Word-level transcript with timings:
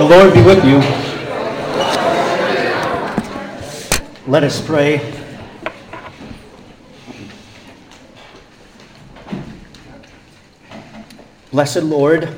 The 0.00 0.06
Lord 0.06 0.32
be 0.32 0.40
with 0.40 0.64
you. 0.64 0.78
Let 4.26 4.44
us 4.44 4.58
pray. 4.64 4.96
Blessed 11.50 11.82
Lord, 11.82 12.34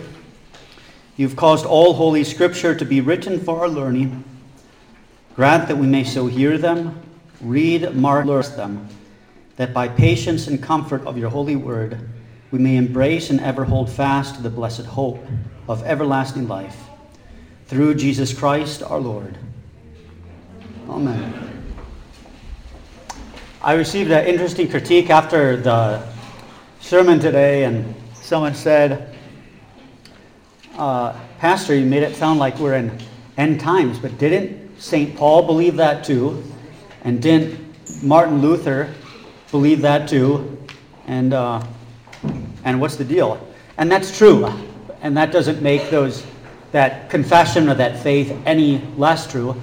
you've 1.16 1.36
caused 1.36 1.64
all 1.64 1.94
holy 1.94 2.24
scripture 2.24 2.74
to 2.74 2.84
be 2.84 3.00
written 3.00 3.38
for 3.38 3.60
our 3.60 3.68
learning. 3.68 4.24
Grant 5.36 5.68
that 5.68 5.76
we 5.76 5.86
may 5.86 6.02
so 6.02 6.26
hear 6.26 6.58
them, 6.58 7.00
read, 7.40 7.94
mark, 7.94 8.26
learn 8.26 8.42
them, 8.56 8.88
that 9.54 9.72
by 9.72 9.86
patience 9.86 10.48
and 10.48 10.60
comfort 10.60 11.06
of 11.06 11.16
your 11.16 11.30
holy 11.30 11.54
word 11.54 12.08
we 12.50 12.58
may 12.58 12.74
embrace 12.74 13.30
and 13.30 13.38
ever 13.38 13.62
hold 13.66 13.88
fast 13.88 14.34
to 14.34 14.42
the 14.42 14.50
blessed 14.50 14.86
hope 14.86 15.24
of 15.68 15.84
everlasting 15.84 16.48
life. 16.48 16.88
Through 17.72 17.94
Jesus 17.94 18.34
Christ 18.34 18.82
our 18.82 19.00
Lord. 19.00 19.38
Amen. 20.90 21.64
I 23.62 23.72
received 23.72 24.10
an 24.10 24.26
interesting 24.26 24.68
critique 24.68 25.08
after 25.08 25.56
the 25.56 26.06
sermon 26.80 27.18
today, 27.18 27.64
and 27.64 27.94
someone 28.12 28.54
said, 28.54 29.16
uh, 30.76 31.18
Pastor, 31.38 31.74
you 31.74 31.86
made 31.86 32.02
it 32.02 32.14
sound 32.14 32.38
like 32.38 32.58
we're 32.58 32.74
in 32.74 32.92
end 33.38 33.58
times, 33.58 33.98
but 33.98 34.18
didn't 34.18 34.78
St. 34.78 35.16
Paul 35.16 35.46
believe 35.46 35.76
that 35.76 36.04
too? 36.04 36.44
And 37.04 37.22
didn't 37.22 37.58
Martin 38.02 38.42
Luther 38.42 38.92
believe 39.50 39.80
that 39.80 40.10
too? 40.10 40.58
And, 41.06 41.32
uh, 41.32 41.64
and 42.66 42.78
what's 42.82 42.96
the 42.96 43.04
deal? 43.04 43.40
And 43.78 43.90
that's 43.90 44.14
true. 44.18 44.44
And 45.00 45.16
that 45.16 45.32
doesn't 45.32 45.62
make 45.62 45.88
those, 45.88 46.22
that 46.72 47.08
confession 47.10 47.68
or 47.68 47.74
that 47.74 47.98
faith 47.98 48.36
any 48.44 48.82
less 48.96 49.30
true. 49.30 49.60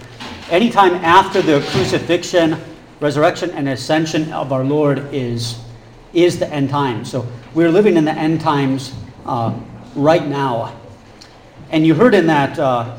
Anytime 0.50 0.95
after 0.95 1.42
the 1.42 1.59
crucifixion, 1.72 2.58
resurrection, 3.00 3.52
and 3.52 3.70
ascension 3.70 4.31
of 4.31 4.53
our 4.53 4.64
Lord 4.64 5.14
is, 5.14 5.59
is 6.14 6.39
the 6.39 6.47
end 6.52 6.69
times. 6.69 7.11
So 7.11 7.28
we're 7.53 7.69
living 7.69 7.97
in 7.97 8.06
the 8.06 8.14
end 8.14 8.42
times 8.42 8.94
uh, 9.25 9.53
right 9.95 10.25
now. 10.25 10.75
And 11.72 11.86
you 11.86 11.94
heard 11.94 12.16
in 12.16 12.28
that, 12.28 12.58
uh, 12.58 12.97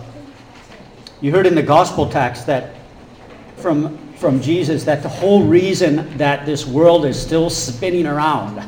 you 1.20 1.32
heard 1.32 1.46
in 1.46 1.54
the 1.54 1.62
gospel 1.62 2.08
text 2.08 2.46
that 2.46 2.74
from, 3.56 3.98
from 4.14 4.40
Jesus 4.40 4.84
that 4.84 5.02
the 5.02 5.08
whole 5.08 5.44
reason 5.44 6.16
that 6.18 6.46
this 6.46 6.66
world 6.66 7.04
is 7.04 7.20
still 7.20 7.50
spinning 7.50 8.06
around, 8.06 8.62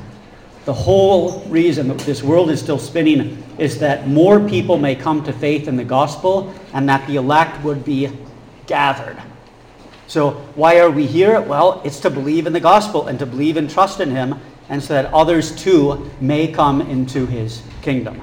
the 0.65 0.73
whole 0.73 1.41
reason 1.49 1.89
that 1.89 1.99
this 2.01 2.23
world 2.23 2.51
is 2.51 2.61
still 2.61 2.79
spinning 2.79 3.43
is 3.59 3.79
that 3.81 4.07
more 4.07 4.41
people 4.49 4.79
may 4.79 4.95
come 4.95 5.25
to 5.25 5.33
faith 5.33 5.67
in 5.67 5.77
the 5.77 5.85
gospel 5.85 6.55
and 6.73 6.89
that 6.89 7.07
the 7.09 7.17
elect 7.17 7.63
would 7.65 7.85
be 7.85 8.11
gathered. 8.67 9.21
So, 10.07 10.33
why 10.55 10.79
are 10.79 10.91
we 10.91 11.07
here? 11.07 11.41
Well, 11.41 11.81
it's 11.85 11.99
to 12.01 12.11
believe 12.11 12.47
in 12.47 12.53
the 12.53 12.61
gospel 12.61 13.09
and 13.09 13.19
to 13.19 13.27
believe 13.27 13.57
and 13.57 13.69
trust 13.69 13.99
in 13.99 14.11
Him, 14.11 14.39
and 14.69 14.83
so 14.83 14.95
that 14.95 15.13
others 15.13 15.57
too 15.57 16.11
may 16.21 16.49
come 16.49 16.83
into 16.83 17.27
His 17.27 17.63
kingdom. 17.81 18.21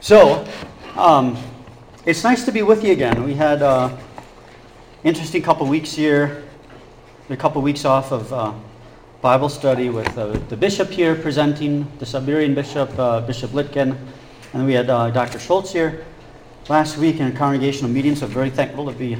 So, 0.00 0.46
um, 0.96 1.38
it's 2.04 2.24
nice 2.24 2.44
to 2.46 2.52
be 2.52 2.62
with 2.62 2.82
you 2.82 2.92
again. 2.92 3.22
We 3.22 3.34
had 3.34 3.58
an 3.58 3.90
uh, 3.92 4.00
interesting 5.04 5.40
couple 5.40 5.66
weeks 5.66 5.92
here, 5.92 6.42
a 7.30 7.36
couple 7.36 7.62
weeks 7.62 7.84
off 7.84 8.10
of 8.10 8.32
uh, 8.32 8.52
Bible 9.20 9.48
study 9.48 9.90
with 9.90 10.16
uh, 10.16 10.26
the 10.48 10.56
bishop 10.56 10.90
here 10.90 11.16
presenting, 11.16 11.90
the 11.98 12.06
Siberian 12.06 12.54
bishop, 12.54 12.96
uh, 12.96 13.20
Bishop 13.20 13.50
Lytkin, 13.50 13.98
and 14.52 14.64
we 14.64 14.74
had 14.74 14.88
uh, 14.88 15.10
Dr. 15.10 15.40
Schultz 15.40 15.72
here 15.72 16.04
last 16.68 16.98
week 16.98 17.18
in 17.18 17.26
a 17.26 17.32
congregational 17.32 17.90
meeting, 17.90 18.14
so 18.14 18.28
very 18.28 18.48
thankful 18.48 18.86
to 18.86 18.92
be 18.92 19.18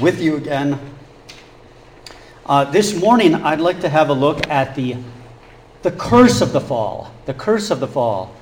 with 0.00 0.22
you 0.22 0.36
again. 0.36 0.78
Uh, 2.46 2.70
this 2.70 2.94
morning, 2.94 3.34
I'd 3.34 3.58
like 3.60 3.80
to 3.80 3.88
have 3.88 4.10
a 4.10 4.12
look 4.12 4.48
at 4.48 4.76
the, 4.76 4.96
the 5.82 5.90
curse 5.90 6.40
of 6.40 6.52
the 6.52 6.60
fall. 6.60 7.12
The 7.26 7.34
curse 7.34 7.72
of 7.72 7.80
the 7.80 7.88
fall. 7.88 8.32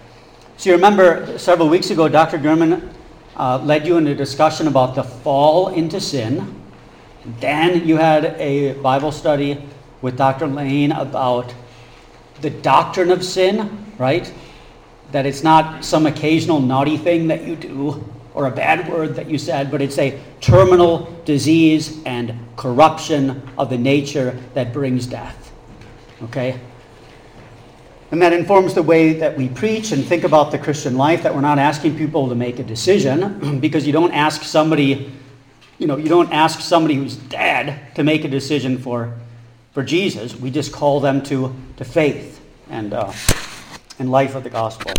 So 0.59 0.69
you 0.69 0.77
remember 0.77 1.39
several 1.39 1.71
weeks 1.71 1.89
ago, 1.89 2.11
Dr. 2.11 2.37
Gurman 2.37 2.93
uh, 3.39 3.59
led 3.65 3.87
you 3.87 3.97
in 3.97 4.07
a 4.07 4.15
discussion 4.15 4.67
about 4.67 4.95
the 4.97 5.03
fall 5.03 5.69
into 5.69 5.99
sin. 5.99 6.61
Then 7.41 7.89
you 7.89 7.97
had 7.97 8.37
a 8.39 8.75
Bible 8.83 9.13
study 9.13 9.65
with 10.03 10.17
Dr. 10.17 10.47
Lane 10.47 10.93
about 10.93 11.55
the 12.41 12.51
doctrine 12.51 13.11
of 13.11 13.25
sin, 13.25 13.87
right? 13.99 14.33
That 15.13 15.27
it's 15.27 15.43
not 15.43 15.85
some 15.85 16.07
occasional 16.07 16.61
naughty 16.61 16.97
thing 16.97 17.29
that 17.29 17.45
you 17.45 17.57
do 17.57 18.05
or 18.35 18.47
a 18.47 18.51
bad 18.51 18.89
word 18.89 19.17
that 19.17 19.29
you 19.29 19.37
said, 19.37 19.71
but 19.71 19.83
it's 19.83 19.99
a 19.99 20.21
terminal 20.41 21.13
disease 21.25 22.01
and 22.05 22.33
corruption 22.57 23.43
of 23.59 23.69
the 23.69 23.79
nature 23.79 24.39
that 24.55 24.73
brings 24.73 25.07
death. 25.07 25.53
Okay? 26.23 26.61
And 28.11 28.23
that 28.23 28.33
informs 28.33 28.75
the 28.75 28.83
way 28.83 29.13
that 29.15 29.37
we 29.37 29.49
preach 29.49 29.93
and 29.93 30.05
think 30.05 30.25
about 30.25 30.51
the 30.51 30.59
Christian 30.59 30.97
life, 30.97 31.25
that 31.25 31.35
we're 31.35 31.41
not 31.41 31.59
asking 31.59 31.99
people 31.99 32.29
to 32.29 32.35
make 32.35 32.59
a 32.59 32.63
decision 32.63 33.59
because 33.61 33.87
you 33.87 33.93
don't 33.93 34.13
ask 34.13 34.45
somebody, 34.45 35.13
you 35.79 35.87
know, 35.87 35.97
you 35.97 36.09
don't 36.09 36.33
ask 36.33 36.61
somebody 36.61 36.95
who's 36.95 37.17
dead 37.17 37.95
to 37.97 38.05
make 38.05 38.25
a 38.25 38.29
decision 38.29 38.79
for, 38.79 39.15
for 39.73 39.83
Jesus. 39.83 40.35
We 40.37 40.51
just 40.51 40.73
call 40.73 41.01
them 41.01 41.23
to, 41.25 41.55
to 41.77 41.85
faith 41.85 42.41
and, 42.71 42.93
uh, 42.93 43.13
and 43.99 44.11
life 44.11 44.35
of 44.35 44.45
the 44.45 44.51
gospel. 44.51 44.93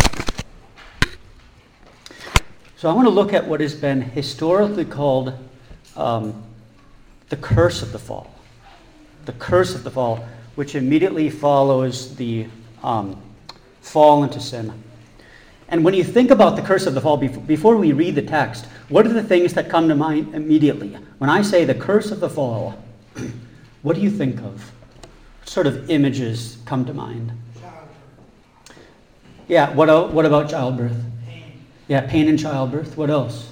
So 2.77 2.89
I 2.89 2.93
want 2.93 3.07
to 3.07 3.13
look 3.13 3.33
at 3.33 3.45
what 3.45 3.59
has 3.59 3.75
been 3.75 4.01
historically 4.01 4.85
called 4.85 5.33
um, 5.97 6.43
the 7.27 7.35
curse 7.35 7.81
of 7.81 7.91
the 7.91 7.99
fall. 7.99 8.33
The 9.25 9.33
curse 9.33 9.75
of 9.75 9.83
the 9.83 9.91
fall, 9.91 10.25
which 10.55 10.75
immediately 10.75 11.29
follows 11.29 12.15
the 12.15 12.47
um, 12.81 13.21
fall 13.81 14.23
into 14.23 14.39
sin. 14.39 14.71
And 15.67 15.83
when 15.83 15.93
you 15.93 16.03
think 16.03 16.31
about 16.31 16.55
the 16.55 16.61
curse 16.61 16.85
of 16.85 16.93
the 16.95 17.01
fall, 17.01 17.17
before 17.17 17.75
we 17.75 17.91
read 17.91 18.15
the 18.15 18.21
text, 18.21 18.65
what 18.87 19.05
are 19.05 19.13
the 19.13 19.23
things 19.23 19.53
that 19.53 19.69
come 19.69 19.87
to 19.89 19.95
mind 19.95 20.33
immediately? 20.33 20.97
When 21.19 21.29
I 21.29 21.43
say 21.43 21.65
the 21.65 21.75
curse 21.75 22.11
of 22.11 22.21
the 22.21 22.29
fall, 22.29 22.81
what 23.81 23.95
do 23.95 24.01
you 24.01 24.11
think 24.11 24.39
of? 24.39 24.71
What 25.39 25.49
sort 25.49 25.67
of 25.67 25.89
images 25.89 26.57
come 26.65 26.85
to 26.85 26.93
mind? 26.93 27.31
Yeah, 29.47 29.73
what, 29.73 30.13
what 30.13 30.25
about 30.25 30.49
childbirth? 30.49 31.03
Pain. 31.27 31.53
Yeah, 31.87 32.01
pain 32.01 32.27
in 32.27 32.37
childbirth. 32.37 32.95
What 32.95 33.09
else? 33.09 33.51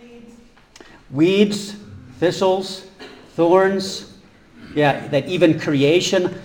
Weeds. 0.00 0.34
Weeds, 1.10 1.76
thistles, 2.18 2.86
thorns. 3.34 4.16
Yeah, 4.74 5.08
that 5.08 5.26
even 5.26 5.58
creation 5.58 6.40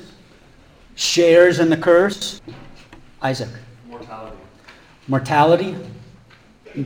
shares 0.95 1.59
in 1.59 1.69
the 1.69 1.77
curse? 1.77 2.41
Isaac. 3.21 3.49
Mortality. 3.87 4.37
Mortality, 5.07 5.75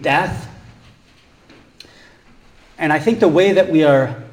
death. 0.02 0.50
And 2.78 2.92
I 2.92 3.00
think 3.00 3.22
the 3.22 3.28
way 3.28 3.54
that 3.54 3.72
we 3.72 3.84
are 3.84 4.24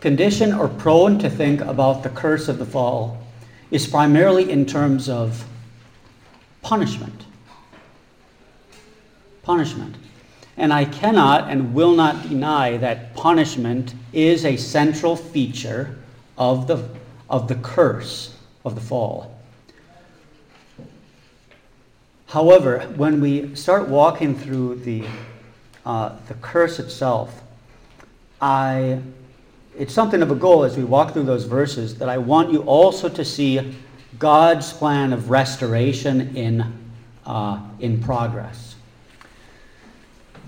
conditioned 0.00 0.54
or 0.54 0.68
prone 0.68 1.18
to 1.18 1.30
think 1.30 1.60
about 1.60 2.02
the 2.02 2.08
curse 2.08 2.48
of 2.48 2.58
the 2.58 2.66
fall 2.66 3.18
is 3.70 3.86
primarily 3.86 4.50
in 4.50 4.66
terms 4.66 5.08
of 5.08 5.46
punishment. 6.62 7.24
Punishment. 9.42 9.96
And 10.56 10.72
I 10.72 10.84
cannot 10.84 11.50
and 11.50 11.72
will 11.72 11.94
not 11.94 12.28
deny 12.28 12.76
that 12.78 13.14
punishment 13.14 13.94
is 14.12 14.44
a 14.44 14.56
central 14.56 15.16
feature 15.16 15.96
of 16.36 16.66
the, 16.66 16.88
of 17.28 17.48
the 17.48 17.54
curse 17.56 18.36
of 18.64 18.74
the 18.74 18.80
fall. 18.80 19.38
However, 22.26 22.80
when 22.96 23.20
we 23.20 23.54
start 23.56 23.88
walking 23.88 24.38
through 24.38 24.76
the, 24.76 25.04
uh, 25.84 26.14
the 26.28 26.34
curse 26.34 26.78
itself, 26.78 27.42
I, 28.40 29.00
it's 29.80 29.94
something 29.94 30.20
of 30.20 30.30
a 30.30 30.34
goal 30.34 30.64
as 30.64 30.76
we 30.76 30.84
walk 30.84 31.14
through 31.14 31.22
those 31.22 31.46
verses 31.46 31.96
that 31.96 32.10
I 32.10 32.18
want 32.18 32.52
you 32.52 32.60
also 32.64 33.08
to 33.08 33.24
see 33.24 33.74
God's 34.18 34.74
plan 34.74 35.14
of 35.14 35.30
restoration 35.30 36.36
in, 36.36 36.70
uh, 37.24 37.58
in 37.78 38.02
progress. 38.02 38.74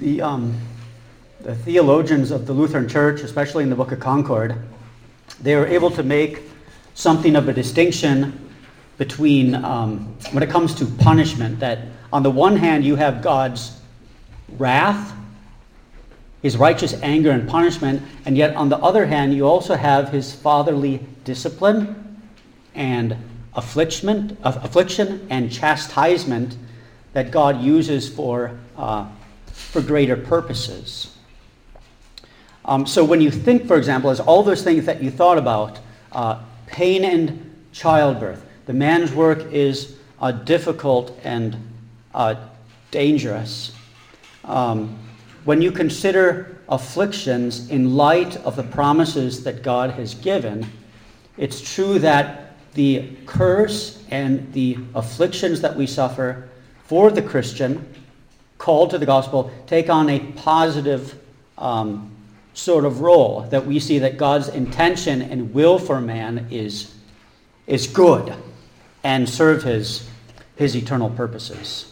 The, 0.00 0.20
um, 0.20 0.54
the 1.40 1.54
theologians 1.54 2.30
of 2.30 2.46
the 2.46 2.52
Lutheran 2.52 2.86
Church, 2.90 3.22
especially 3.22 3.62
in 3.62 3.70
the 3.70 3.74
Book 3.74 3.90
of 3.90 4.00
Concord, 4.00 4.54
they 5.40 5.56
were 5.56 5.66
able 5.66 5.90
to 5.92 6.02
make 6.02 6.42
something 6.92 7.34
of 7.34 7.48
a 7.48 7.54
distinction 7.54 8.38
between 8.98 9.54
um, 9.54 10.14
when 10.32 10.42
it 10.42 10.50
comes 10.50 10.74
to 10.74 10.84
punishment 10.84 11.58
that 11.60 11.78
on 12.12 12.22
the 12.22 12.30
one 12.30 12.54
hand 12.54 12.84
you 12.84 12.96
have 12.96 13.22
god's 13.22 13.80
wrath 14.58 15.14
his 16.42 16.56
righteous 16.56 16.94
anger 17.02 17.30
and 17.30 17.48
punishment 17.48 18.02
and 18.26 18.36
yet 18.36 18.54
on 18.56 18.68
the 18.68 18.78
other 18.78 19.06
hand 19.06 19.32
you 19.32 19.46
also 19.46 19.74
have 19.74 20.10
his 20.10 20.34
fatherly 20.34 21.00
discipline 21.24 22.20
and 22.74 23.16
affliction, 23.54 24.36
affliction 24.42 25.26
and 25.30 25.50
chastisement 25.50 26.56
that 27.12 27.30
God 27.30 27.60
uses 27.60 28.08
for, 28.08 28.58
uh, 28.76 29.06
for 29.46 29.82
greater 29.82 30.16
purposes. 30.16 31.16
Um, 32.64 32.86
so 32.86 33.04
when 33.04 33.20
you 33.20 33.30
think, 33.30 33.66
for 33.66 33.76
example, 33.76 34.10
as 34.10 34.20
all 34.20 34.42
those 34.42 34.62
things 34.62 34.86
that 34.86 35.02
you 35.02 35.10
thought 35.10 35.36
about, 35.36 35.80
uh, 36.12 36.40
pain 36.66 37.04
and 37.04 37.64
childbirth, 37.72 38.44
the 38.66 38.72
man's 38.72 39.12
work 39.12 39.52
is 39.52 39.96
uh, 40.20 40.32
difficult 40.32 41.18
and 41.24 41.56
uh, 42.14 42.36
dangerous. 42.90 43.72
Um, 44.44 44.98
when 45.44 45.60
you 45.60 45.72
consider 45.72 46.58
afflictions 46.68 47.68
in 47.68 47.96
light 47.96 48.36
of 48.38 48.56
the 48.56 48.62
promises 48.62 49.44
that 49.44 49.62
God 49.62 49.90
has 49.90 50.14
given, 50.14 50.66
it's 51.36 51.60
true 51.60 51.98
that 51.98 52.56
the 52.74 53.16
curse 53.26 54.02
and 54.10 54.52
the 54.52 54.78
afflictions 54.94 55.60
that 55.60 55.76
we 55.76 55.86
suffer 55.86 56.48
for 56.84 57.10
the 57.10 57.22
Christian 57.22 57.86
called 58.58 58.90
to 58.90 58.98
the 58.98 59.06
gospel 59.06 59.50
take 59.66 59.90
on 59.90 60.08
a 60.08 60.20
positive 60.20 61.18
um, 61.58 62.10
sort 62.54 62.84
of 62.84 63.00
role. 63.00 63.42
That 63.50 63.66
we 63.66 63.80
see 63.80 63.98
that 64.00 64.16
God's 64.16 64.48
intention 64.48 65.22
and 65.22 65.52
will 65.52 65.78
for 65.78 66.00
man 66.00 66.46
is, 66.50 66.94
is 67.66 67.86
good 67.86 68.32
and 69.02 69.28
serve 69.28 69.64
his, 69.64 70.08
his 70.56 70.76
eternal 70.76 71.10
purposes. 71.10 71.91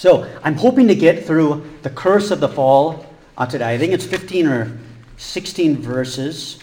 So 0.00 0.26
I'm 0.42 0.54
hoping 0.54 0.88
to 0.88 0.94
get 0.94 1.26
through 1.26 1.62
the 1.82 1.90
curse 1.90 2.30
of 2.30 2.40
the 2.40 2.48
fall 2.48 3.04
uh, 3.36 3.44
today. 3.44 3.74
I 3.74 3.76
think 3.76 3.92
it's 3.92 4.06
15 4.06 4.46
or 4.46 4.78
16 5.18 5.76
verses. 5.76 6.58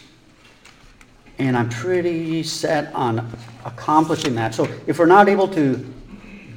And 1.38 1.56
I'm 1.56 1.69
pretty 1.69 2.42
set 2.42 2.92
on 2.95 3.31
accomplishing 3.63 4.34
that. 4.34 4.56
So 4.56 4.68
if 4.88 4.98
we're 4.98 5.06
not 5.06 5.30
able 5.30 5.48
to 5.50 5.75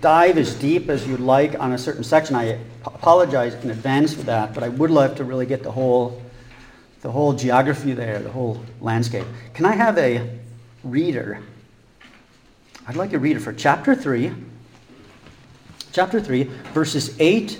dive 0.01 0.39
as 0.39 0.55
deep 0.55 0.89
as 0.89 1.07
you'd 1.07 1.21
like 1.21 1.55
on 1.61 1.73
a 1.73 1.77
certain 1.77 2.03
section, 2.03 2.35
I 2.35 2.59
apologize 2.87 3.53
in 3.63 3.71
advance 3.71 4.15
for 4.15 4.23
that, 4.23 4.55
but 4.55 4.63
I 4.63 4.71
would 4.71 4.91
love 4.91 5.17
to 5.17 5.25
really 5.25 5.45
get 5.45 5.63
the 5.63 5.73
whole, 5.73 6.23
the 7.03 7.13
whole 7.13 7.35
geography 7.35 7.93
there, 7.93 8.21
the 8.21 8.33
whole 8.33 8.65
landscape. 8.81 9.27
Can 9.53 9.67
I 9.67 9.73
have 9.73 9.99
a 9.99 10.31
reader? 10.83 11.43
I'd 12.89 12.97
like 12.97 13.13
a 13.13 13.19
reader 13.19 13.39
for 13.39 13.53
chapter 13.53 13.95
3, 13.95 14.33
chapter 15.93 16.21
3, 16.21 16.45
verses 16.75 17.17
8 17.19 17.59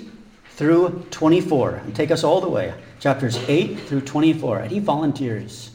through 0.51 1.05
24, 1.11 1.75
and 1.75 1.95
take 1.95 2.11
us 2.11 2.23
all 2.23 2.41
the 2.41 2.49
way. 2.49 2.73
Chapters 2.99 3.37
8 3.47 3.79
through 3.79 4.01
24. 4.01 4.61
Any 4.61 4.79
volunteers? 4.79 5.71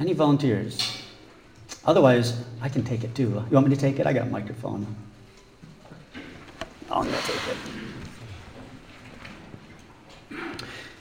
Any 0.00 0.12
volunteers? 0.12 1.02
Otherwise, 1.84 2.44
I 2.60 2.68
can 2.68 2.82
take 2.82 3.04
it 3.04 3.14
too. 3.14 3.24
You 3.24 3.52
want 3.52 3.68
me 3.68 3.74
to 3.74 3.80
take 3.80 3.98
it? 3.98 4.06
I 4.06 4.12
got 4.12 4.26
a 4.26 4.30
microphone. 4.30 4.86
I'm 6.90 7.04
going 7.04 7.14
to 7.14 7.22
take 7.22 7.36
it. 7.48 7.56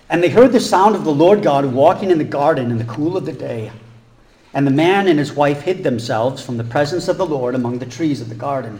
And 0.10 0.22
they 0.22 0.30
heard 0.30 0.52
the 0.52 0.60
sound 0.60 0.96
of 0.96 1.04
the 1.04 1.14
Lord 1.14 1.42
God 1.42 1.66
walking 1.66 2.12
in 2.12 2.18
the 2.18 2.24
garden 2.24 2.70
in 2.70 2.78
the 2.78 2.84
cool 2.86 3.18
of 3.18 3.26
the 3.26 3.34
day. 3.34 3.72
And 4.54 4.66
the 4.66 4.72
man 4.72 5.08
and 5.08 5.18
his 5.20 5.34
wife 5.34 5.62
hid 5.62 5.84
themselves 5.84 6.44
from 6.44 6.58
the 6.58 6.64
presence 6.64 7.08
of 7.08 7.18
the 7.18 7.26
Lord 7.26 7.56
among 7.56 7.80
the 7.80 7.86
trees 7.86 8.22
of 8.22 8.30
the 8.30 8.36
garden. 8.36 8.80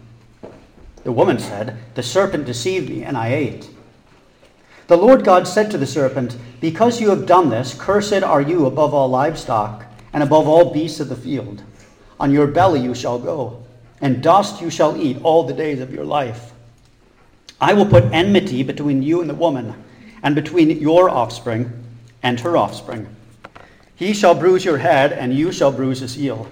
The 1.03 1.11
woman 1.11 1.39
said, 1.39 1.77
The 1.95 2.03
serpent 2.03 2.45
deceived 2.45 2.89
me, 2.89 3.03
and 3.03 3.17
I 3.17 3.33
ate. 3.33 3.69
The 4.87 4.97
Lord 4.97 5.23
God 5.23 5.47
said 5.47 5.71
to 5.71 5.77
the 5.77 5.87
serpent, 5.87 6.37
Because 6.59 6.99
you 6.99 7.09
have 7.09 7.25
done 7.25 7.49
this, 7.49 7.73
cursed 7.73 8.23
are 8.23 8.41
you 8.41 8.65
above 8.65 8.93
all 8.93 9.07
livestock, 9.07 9.85
and 10.13 10.21
above 10.21 10.47
all 10.47 10.73
beasts 10.73 10.99
of 10.99 11.09
the 11.09 11.15
field. 11.15 11.63
On 12.19 12.31
your 12.31 12.47
belly 12.47 12.81
you 12.81 12.93
shall 12.93 13.17
go 13.17 13.61
and 14.01 14.23
dust 14.23 14.61
you 14.61 14.69
shall 14.69 14.97
eat 14.97 15.21
all 15.23 15.43
the 15.43 15.53
days 15.53 15.79
of 15.79 15.93
your 15.93 16.03
life. 16.03 16.51
I 17.61 17.73
will 17.73 17.85
put 17.85 18.03
enmity 18.05 18.63
between 18.63 19.03
you 19.03 19.21
and 19.21 19.29
the 19.29 19.35
woman, 19.35 19.75
and 20.23 20.33
between 20.33 20.71
your 20.79 21.09
offspring 21.09 21.71
and 22.23 22.39
her 22.39 22.57
offspring. 22.57 23.07
He 23.95 24.13
shall 24.13 24.33
bruise 24.33 24.65
your 24.65 24.79
head, 24.79 25.13
and 25.13 25.33
you 25.33 25.51
shall 25.51 25.71
bruise 25.71 25.99
his 25.99 26.15
heel. 26.15 26.51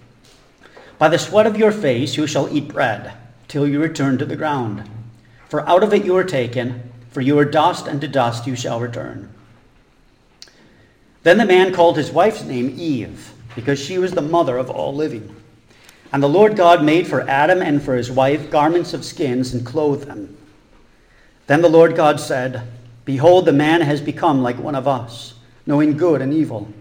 By 1.01 1.09
the 1.09 1.17
sweat 1.17 1.47
of 1.47 1.57
your 1.57 1.71
face 1.71 2.15
you 2.15 2.27
shall 2.27 2.55
eat 2.55 2.67
bread, 2.67 3.13
till 3.47 3.67
you 3.67 3.81
return 3.81 4.19
to 4.19 4.25
the 4.27 4.35
ground. 4.35 4.87
For 5.49 5.67
out 5.67 5.81
of 5.81 5.95
it 5.95 6.05
you 6.05 6.15
are 6.15 6.23
taken, 6.23 6.91
for 7.09 7.21
you 7.21 7.39
are 7.39 7.43
dust, 7.43 7.87
and 7.87 7.99
to 8.01 8.07
dust 8.07 8.45
you 8.45 8.55
shall 8.55 8.79
return. 8.79 9.33
Then 11.23 11.39
the 11.39 11.45
man 11.47 11.73
called 11.73 11.97
his 11.97 12.11
wife's 12.11 12.43
name 12.43 12.75
Eve 12.77 13.33
because 13.55 13.83
she 13.83 13.97
was 13.97 14.11
the 14.11 14.21
mother 14.21 14.59
of 14.59 14.69
all 14.69 14.93
living. 14.93 15.35
And 16.13 16.21
the 16.21 16.29
Lord 16.29 16.55
God 16.55 16.83
made 16.83 17.07
for 17.07 17.27
Adam 17.27 17.63
and 17.63 17.81
for 17.81 17.95
his 17.95 18.11
wife 18.11 18.51
garments 18.51 18.93
of 18.93 19.03
skins 19.03 19.55
and 19.55 19.65
clothed 19.65 20.05
them. 20.07 20.37
Then 21.47 21.63
the 21.63 21.67
Lord 21.67 21.95
God 21.95 22.19
said, 22.19 22.61
Behold, 23.05 23.47
the 23.47 23.53
man 23.53 23.81
has 23.81 24.01
become 24.01 24.43
like 24.43 24.59
one 24.59 24.75
of 24.75 24.87
us, 24.87 25.33
knowing 25.65 25.97
good 25.97 26.21
and 26.21 26.31
evil. 26.31 26.71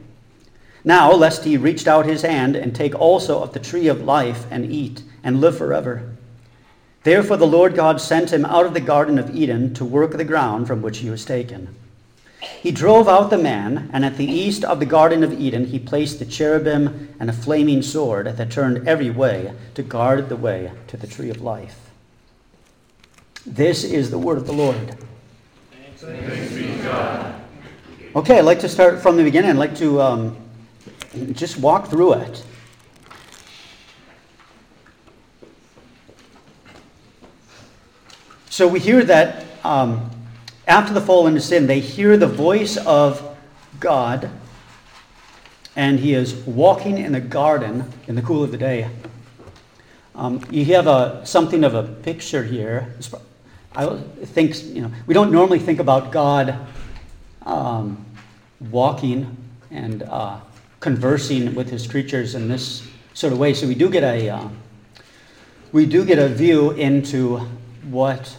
Now, 0.84 1.12
lest 1.12 1.44
he 1.44 1.56
reached 1.56 1.86
out 1.86 2.06
his 2.06 2.22
hand 2.22 2.56
and 2.56 2.74
take 2.74 2.94
also 2.94 3.42
of 3.42 3.52
the 3.52 3.60
tree 3.60 3.88
of 3.88 4.02
life 4.02 4.46
and 4.50 4.70
eat 4.70 5.02
and 5.22 5.40
live 5.40 5.58
forever. 5.58 6.10
Therefore 7.02 7.36
the 7.36 7.46
Lord 7.46 7.74
God 7.74 8.00
sent 8.00 8.32
him 8.32 8.44
out 8.44 8.66
of 8.66 8.74
the 8.74 8.80
Garden 8.80 9.18
of 9.18 9.34
Eden 9.34 9.72
to 9.74 9.84
work 9.84 10.12
the 10.12 10.24
ground 10.24 10.66
from 10.66 10.82
which 10.82 10.98
he 10.98 11.10
was 11.10 11.24
taken. 11.24 11.74
He 12.40 12.70
drove 12.70 13.08
out 13.08 13.30
the 13.30 13.38
man, 13.38 13.90
and 13.92 14.04
at 14.04 14.16
the 14.16 14.30
east 14.30 14.64
of 14.64 14.80
the 14.80 14.86
Garden 14.86 15.22
of 15.22 15.38
Eden 15.38 15.66
he 15.66 15.78
placed 15.78 16.18
the 16.18 16.24
cherubim 16.24 17.14
and 17.18 17.28
a 17.28 17.34
flaming 17.34 17.82
sword 17.82 18.26
that 18.26 18.50
turned 18.50 18.86
every 18.88 19.10
way 19.10 19.52
to 19.74 19.82
guard 19.82 20.28
the 20.28 20.36
way 20.36 20.72
to 20.88 20.96
the 20.96 21.06
tree 21.06 21.30
of 21.30 21.42
life. 21.42 21.90
This 23.46 23.84
is 23.84 24.10
the 24.10 24.18
word 24.18 24.38
of 24.38 24.46
the 24.46 24.52
Lord. 24.52 24.96
Okay, 28.16 28.38
I'd 28.38 28.44
like 28.44 28.60
to 28.60 28.68
start 28.68 29.00
from 29.00 29.16
the 29.16 29.22
beginning. 29.22 29.50
I'd 29.50 29.56
like 29.56 29.76
to 29.76 30.00
um, 30.00 30.36
just 31.32 31.58
walk 31.58 31.88
through 31.88 32.14
it. 32.14 32.44
So 38.48 38.68
we 38.68 38.80
hear 38.80 39.04
that 39.04 39.46
um, 39.64 40.10
after 40.66 40.92
the 40.92 41.00
fall 41.00 41.26
into 41.26 41.40
sin, 41.40 41.66
they 41.66 41.80
hear 41.80 42.16
the 42.16 42.26
voice 42.26 42.76
of 42.76 43.38
God, 43.78 44.30
and 45.76 45.98
he 45.98 46.14
is 46.14 46.34
walking 46.34 46.98
in 46.98 47.12
the 47.12 47.20
garden 47.20 47.90
in 48.06 48.16
the 48.16 48.22
cool 48.22 48.44
of 48.44 48.50
the 48.50 48.58
day. 48.58 48.90
Um, 50.14 50.44
you 50.50 50.64
have 50.66 50.86
a, 50.86 51.24
something 51.24 51.64
of 51.64 51.74
a 51.74 51.82
picture 51.82 52.44
here. 52.44 52.94
I 53.74 53.96
think, 54.24 54.62
you 54.64 54.82
know, 54.82 54.90
we 55.06 55.14
don't 55.14 55.32
normally 55.32 55.60
think 55.60 55.78
about 55.78 56.12
God 56.12 56.58
um, 57.46 58.04
walking 58.70 59.36
and 59.70 60.02
uh, 60.02 60.40
conversing 60.80 61.54
with 61.54 61.70
his 61.70 61.86
creatures 61.86 62.34
in 62.34 62.48
this 62.48 62.86
sort 63.14 63.32
of 63.32 63.38
way. 63.38 63.54
So 63.54 63.66
we 63.68 63.74
do 63.74 63.90
get 63.90 64.02
a, 64.02 64.30
uh, 64.30 64.48
we 65.72 65.86
do 65.86 66.04
get 66.04 66.18
a 66.18 66.28
view 66.28 66.72
into 66.72 67.38
what 67.90 68.36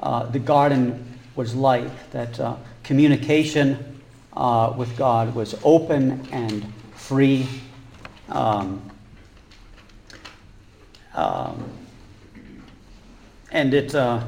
uh, 0.00 0.24
the 0.24 0.38
garden 0.38 1.18
was 1.36 1.54
like, 1.54 2.10
that 2.10 2.40
uh, 2.40 2.56
communication 2.82 4.00
uh, 4.32 4.72
with 4.76 4.96
God 4.96 5.34
was 5.34 5.54
open 5.62 6.26
and 6.32 6.72
free. 6.94 7.46
Um, 8.28 8.90
um, 11.14 11.70
and 13.50 13.74
it, 13.74 13.94
uh, 13.94 14.24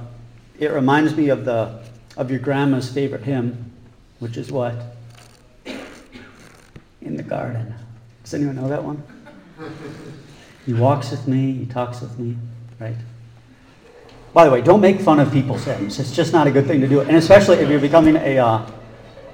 it 0.58 0.70
reminds 0.70 1.16
me 1.16 1.30
of, 1.30 1.46
the, 1.46 1.82
of 2.16 2.30
your 2.30 2.40
grandma's 2.40 2.90
favorite 2.92 3.22
hymn, 3.22 3.72
which 4.18 4.36
is 4.36 4.52
what? 4.52 4.93
In 7.04 7.16
the 7.16 7.22
garden. 7.22 7.74
Does 8.24 8.34
anyone 8.34 8.56
know 8.56 8.68
that 8.68 8.82
one? 8.82 9.02
He 10.66 10.72
walks 10.72 11.10
with 11.10 11.28
me, 11.28 11.52
he 11.52 11.66
talks 11.66 12.00
with 12.00 12.18
me, 12.18 12.38
right? 12.80 12.96
By 14.32 14.46
the 14.46 14.50
way, 14.50 14.62
don't 14.62 14.80
make 14.80 14.98
fun 14.98 15.20
of 15.20 15.30
people's 15.30 15.64
hymns. 15.64 16.00
It's 16.00 16.10
just 16.10 16.32
not 16.32 16.46
a 16.46 16.50
good 16.50 16.66
thing 16.66 16.80
to 16.80 16.88
do. 16.88 17.00
And 17.00 17.16
especially 17.16 17.58
if 17.58 17.68
you're 17.68 17.78
becoming 17.78 18.16
a, 18.16 18.38
uh, 18.38 18.66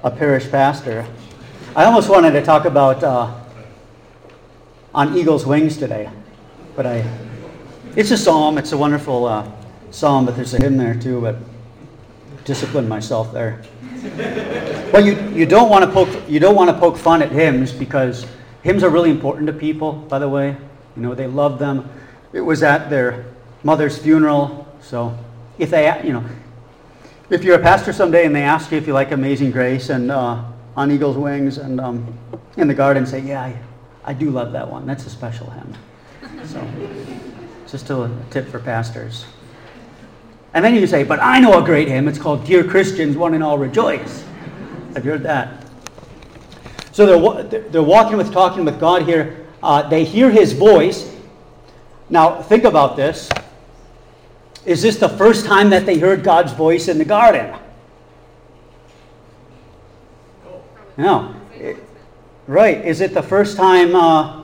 a 0.03 0.11
parish 0.11 0.49
pastor. 0.49 1.05
I 1.75 1.85
almost 1.85 2.09
wanted 2.09 2.31
to 2.31 2.43
talk 2.43 2.65
about 2.65 3.03
uh, 3.03 3.33
On 4.93 5.17
Eagle's 5.17 5.45
Wings 5.45 5.77
today, 5.77 6.09
but 6.75 6.85
I, 6.85 7.09
it's 7.95 8.11
a 8.11 8.17
psalm. 8.17 8.57
It's 8.57 8.73
a 8.73 8.77
wonderful 8.77 9.25
uh, 9.25 9.49
psalm, 9.91 10.25
but 10.25 10.35
there's 10.35 10.53
a 10.53 10.57
hymn 10.57 10.77
there 10.77 10.95
too, 10.95 11.21
but 11.21 11.37
discipline 12.43 12.87
myself 12.89 13.31
there. 13.31 13.61
Well, 14.01 15.05
you, 15.05 15.13
you 15.29 15.45
don't 15.45 15.69
want 15.69 15.85
to 15.85 15.91
poke 15.91 16.29
you 16.29 16.39
don't 16.39 16.55
want 16.55 16.69
to 16.69 16.77
poke 16.77 16.97
fun 16.97 17.21
at 17.21 17.31
hymns 17.31 17.71
because 17.71 18.25
hymns 18.63 18.83
are 18.83 18.89
really 18.89 19.11
important 19.11 19.47
to 19.47 19.53
people. 19.53 19.93
By 19.93 20.19
the 20.19 20.27
way, 20.29 20.57
you 20.95 21.01
know 21.01 21.13
they 21.13 21.27
love 21.27 21.59
them. 21.59 21.89
It 22.33 22.41
was 22.41 22.63
at 22.63 22.89
their 22.89 23.25
mother's 23.63 23.97
funeral, 23.97 24.67
so 24.81 25.17
if 25.59 25.69
they 25.69 26.01
you 26.03 26.13
know 26.13 26.25
if 27.29 27.43
you're 27.43 27.55
a 27.55 27.61
pastor 27.61 27.93
someday 27.93 28.25
and 28.25 28.35
they 28.35 28.41
ask 28.41 28.71
you 28.71 28.77
if 28.77 28.87
you 28.87 28.93
like 28.93 29.11
Amazing 29.11 29.51
Grace 29.51 29.89
and 29.89 30.11
uh, 30.11 30.43
On 30.75 30.91
Eagle's 30.91 31.17
Wings 31.17 31.57
and 31.59 31.79
um, 31.79 32.17
In 32.57 32.67
the 32.67 32.73
Garden, 32.73 33.05
say 33.05 33.19
yeah, 33.19 33.41
I, 33.43 33.57
I 34.03 34.13
do 34.13 34.31
love 34.31 34.51
that 34.53 34.69
one. 34.69 34.87
That's 34.87 35.05
a 35.05 35.09
special 35.09 35.49
hymn. 35.51 35.73
So 36.45 36.67
just 37.67 37.89
a 37.89 38.09
tip 38.31 38.47
for 38.47 38.59
pastors. 38.59 39.25
And 40.53 40.65
then 40.65 40.75
you 40.75 40.85
say, 40.85 41.03
but 41.03 41.19
I 41.21 41.39
know 41.39 41.61
a 41.61 41.65
great 41.65 41.87
hymn. 41.87 42.07
It's 42.07 42.19
called 42.19 42.45
Dear 42.45 42.63
Christians, 42.63 43.15
One 43.15 43.33
and 43.33 43.43
All 43.43 43.57
Rejoice. 43.57 44.25
Have 44.93 45.05
you 45.05 45.11
heard 45.11 45.23
that? 45.23 45.65
So 46.91 47.05
they're, 47.05 47.61
they're 47.69 47.83
walking 47.83 48.17
with, 48.17 48.33
talking 48.33 48.65
with 48.65 48.79
God 48.79 49.03
here. 49.03 49.47
Uh, 49.63 49.87
they 49.87 50.03
hear 50.03 50.29
his 50.29 50.51
voice. 50.51 51.15
Now, 52.09 52.41
think 52.41 52.65
about 52.65 52.97
this. 52.97 53.29
Is 54.65 54.81
this 54.81 54.97
the 54.97 55.09
first 55.09 55.45
time 55.45 55.69
that 55.69 55.85
they 55.85 55.97
heard 55.97 56.23
God's 56.23 56.51
voice 56.51 56.89
in 56.89 56.97
the 56.97 57.05
garden? 57.05 57.57
No. 60.97 61.33
right. 62.45 62.83
Is 62.85 63.01
it 63.01 63.13
the 63.13 63.23
first 63.23 63.55
time 63.55 63.95
uh, 63.95 64.43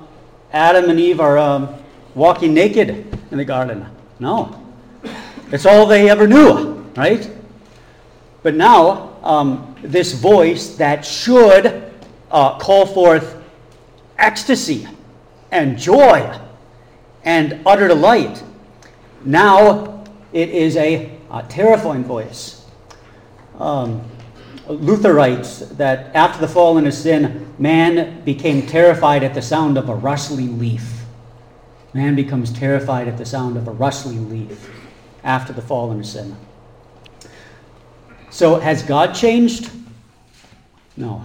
Adam 0.53 0.89
and 0.89 0.99
Eve 0.99 1.19
are 1.19 1.37
um, 1.37 1.75
walking 2.15 2.53
naked 2.53 2.89
in 3.31 3.37
the 3.37 3.45
garden? 3.45 3.85
No. 4.19 4.66
It's 5.49 5.65
all 5.65 5.85
they 5.85 6.09
ever 6.09 6.27
knew, 6.27 6.73
right? 6.97 7.29
But 8.43 8.55
now, 8.55 9.15
um, 9.23 9.75
this 9.81 10.13
voice 10.13 10.75
that 10.75 11.05
should 11.05 11.93
uh, 12.29 12.57
call 12.59 12.85
forth 12.85 13.41
ecstasy 14.17 14.87
and 15.51 15.77
joy 15.77 16.37
and 17.23 17.61
utter 17.65 17.87
delight, 17.87 18.43
now 19.23 20.03
it 20.33 20.49
is 20.49 20.75
a, 20.75 21.17
a 21.31 21.43
terrifying 21.43 22.03
voice. 22.03 22.65
Um, 23.57 24.03
Luther 24.67 25.13
writes 25.13 25.59
that 25.59 26.13
after 26.13 26.41
the 26.41 26.47
fall 26.47 26.77
into 26.77 26.91
sin, 26.91 27.53
man 27.57 28.21
became 28.25 28.67
terrified 28.67 29.23
at 29.23 29.33
the 29.33 29.41
sound 29.41 29.77
of 29.77 29.87
a 29.87 29.95
rustling 29.95 30.59
leaf. 30.59 31.05
Man 31.93 32.15
becomes 32.15 32.51
terrified 32.51 33.07
at 33.07 33.17
the 33.17 33.25
sound 33.25 33.55
of 33.55 33.69
a 33.69 33.71
rustling 33.71 34.29
leaf 34.29 34.69
after 35.27 35.51
the 35.51 35.62
fall 35.62 35.91
into 35.91 36.05
sin. 36.05 36.36
So, 38.29 38.60
has 38.60 38.81
God 38.81 39.13
changed? 39.13 39.69
No. 40.96 41.24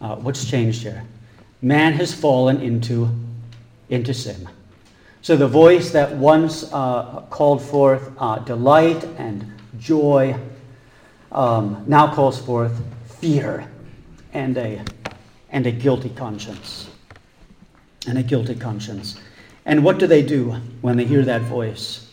Uh, 0.00 0.16
what's 0.16 0.44
changed 0.44 0.82
here? 0.82 1.02
Man 1.62 1.94
has 1.94 2.12
fallen 2.12 2.60
into, 2.60 3.08
into 3.88 4.12
sin. 4.12 4.48
So, 5.22 5.36
the 5.36 5.48
voice 5.48 5.90
that 5.92 6.14
once 6.16 6.70
uh, 6.72 7.22
called 7.30 7.62
forth 7.62 8.12
uh, 8.18 8.40
delight 8.40 9.02
and 9.16 9.50
joy 9.78 10.36
um, 11.32 11.82
now 11.86 12.14
calls 12.14 12.38
forth 12.38 12.78
fear 13.20 13.68
and 14.34 14.56
a, 14.58 14.82
and 15.50 15.66
a 15.66 15.70
guilty 15.70 16.10
conscience. 16.10 16.90
And 18.06 18.18
a 18.18 18.22
guilty 18.22 18.54
conscience. 18.54 19.18
And 19.64 19.82
what 19.82 19.98
do 19.98 20.06
they 20.06 20.22
do 20.22 20.52
when 20.82 20.96
they 20.96 21.04
hear 21.04 21.24
that 21.24 21.42
voice? 21.42 22.05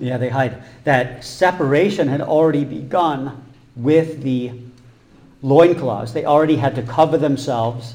Yeah, 0.00 0.16
they 0.16 0.30
hide. 0.30 0.62
That 0.84 1.22
separation 1.24 2.08
had 2.08 2.22
already 2.22 2.64
begun 2.64 3.44
with 3.76 4.22
the 4.22 4.52
loincloths. 5.42 6.12
They 6.12 6.24
already 6.24 6.56
had 6.56 6.74
to 6.76 6.82
cover 6.82 7.18
themselves 7.18 7.94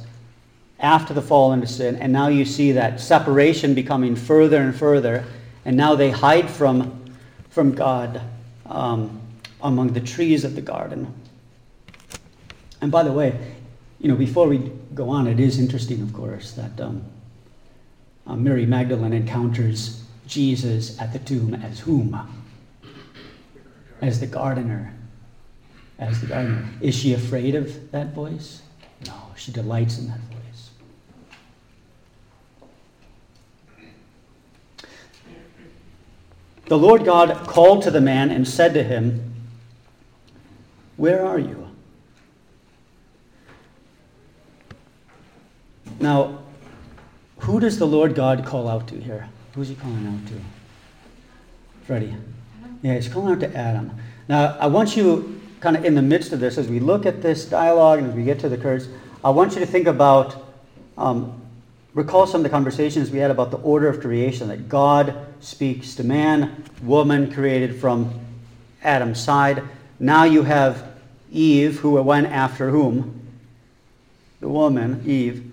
after 0.79 1.15
the 1.15 1.21
fall 1.21 1.51
into 1.53 1.65
sin. 1.65 1.95
And 1.95 2.13
now 2.13 2.27
you 2.27 2.45
see 2.45 2.71
that 2.74 3.00
separation 3.00 3.74
becoming 3.74 4.15
further 4.15 4.62
and 4.62 4.75
further. 4.75 5.25
And 5.65 5.75
now 5.75 5.95
they 5.95 6.12
hide 6.12 6.47
from, 6.47 7.03
from 7.50 7.74
God 7.74 8.21
um, 8.67 9.19
among 9.62 9.93
the 9.93 10.01
trees 10.01 10.45
of 10.45 10.53
the 10.53 10.62
garden. 10.62 11.12
And 12.81 12.91
by 12.91 13.01
the 13.01 13.12
way, 13.12 13.35
you 14.00 14.09
know, 14.09 14.15
before 14.15 14.47
we 14.47 14.71
go 14.93 15.09
on, 15.09 15.25
it 15.25 15.39
is 15.39 15.57
interesting, 15.57 16.03
of 16.03 16.13
course, 16.13 16.51
that 16.51 16.79
um, 16.79 17.03
uh, 18.27 18.35
Mary 18.35 18.67
Magdalene 18.67 19.13
encounters 19.13 20.04
Jesus 20.27 21.00
at 21.00 21.13
the 21.13 21.20
tomb 21.20 21.53
as 21.53 21.79
whom? 21.79 22.20
As 24.01 24.20
the 24.20 24.27
gardener. 24.27 24.94
As 26.00 26.22
the 26.22 26.27
gardener. 26.27 26.67
Is 26.82 26.96
she 26.96 27.13
afraid 27.13 27.55
of 27.55 27.91
that 27.91 28.13
voice? 28.13 28.62
No, 29.05 29.13
she 29.36 29.51
delights 29.51 29.98
in 30.00 30.08
that 30.08 30.20
voice. 30.20 30.36
The 36.67 36.77
Lord 36.77 37.05
God 37.05 37.48
called 37.48 37.84
to 37.84 37.91
the 37.91 38.01
man 38.01 38.32
and 38.32 38.48
said 38.48 38.74
to 38.74 38.84
him, 38.84 39.36
Where 40.98 41.24
are 41.24 41.38
you? 41.38 41.70
Now, 46.00 46.39
who 47.39 47.60
does 47.60 47.77
the 47.77 47.86
Lord 47.86 48.15
God 48.15 48.46
call 48.46 48.67
out 48.67 48.88
to 48.88 49.00
here? 49.00 49.29
Who's 49.55 49.69
he 49.69 49.75
calling 49.75 50.05
out 50.05 50.27
to? 50.27 50.33
Freddie. 51.88 52.13
Yeah, 52.81 52.95
he's 52.95 53.07
calling 53.07 53.31
out 53.31 53.39
to 53.39 53.55
Adam. 53.55 53.91
Now, 54.27 54.57
I 54.59 54.67
want 54.67 54.97
you, 54.97 55.41
kind 55.62 55.77
of 55.77 55.85
in 55.85 55.95
the 55.95 56.01
midst 56.01 56.33
of 56.33 56.41
this, 56.41 56.57
as 56.57 56.67
we 56.67 56.81
look 56.81 57.05
at 57.05 57.21
this 57.21 57.45
dialogue 57.45 58.00
and 58.00 58.09
as 58.09 58.15
we 58.15 58.25
get 58.25 58.38
to 58.39 58.50
the 58.50 58.57
curse, 58.57 58.89
I 59.24 59.29
want 59.29 59.53
you 59.53 59.62
to 59.62 59.65
think 59.65 59.88
about, 59.88 60.35
um, 60.97 61.41
recall 61.93 62.27
some 62.27 62.39
of 62.39 62.43
the 62.43 62.50
conversations 62.50 63.12
we 63.12 63.19
had 63.19 63.31
about 63.31 63.50
the 63.50 63.57
order 63.57 63.88
of 63.88 64.01
creation, 64.01 64.50
that 64.50 64.67
God 64.67 65.15
speaks 65.39 65.95
to 65.95 66.03
man, 66.03 66.65
woman 66.83 67.31
created 67.31 67.79
from 67.79 68.19
Adam's 68.83 69.24
side. 69.24 69.63
Now 70.00 70.25
you 70.25 70.43
have 70.43 70.85
Eve, 71.31 71.79
who 71.79 71.91
went 72.01 72.27
after 72.27 72.71
whom? 72.71 73.21
The 74.41 74.50
woman, 74.50 75.01
Eve. 75.05 75.50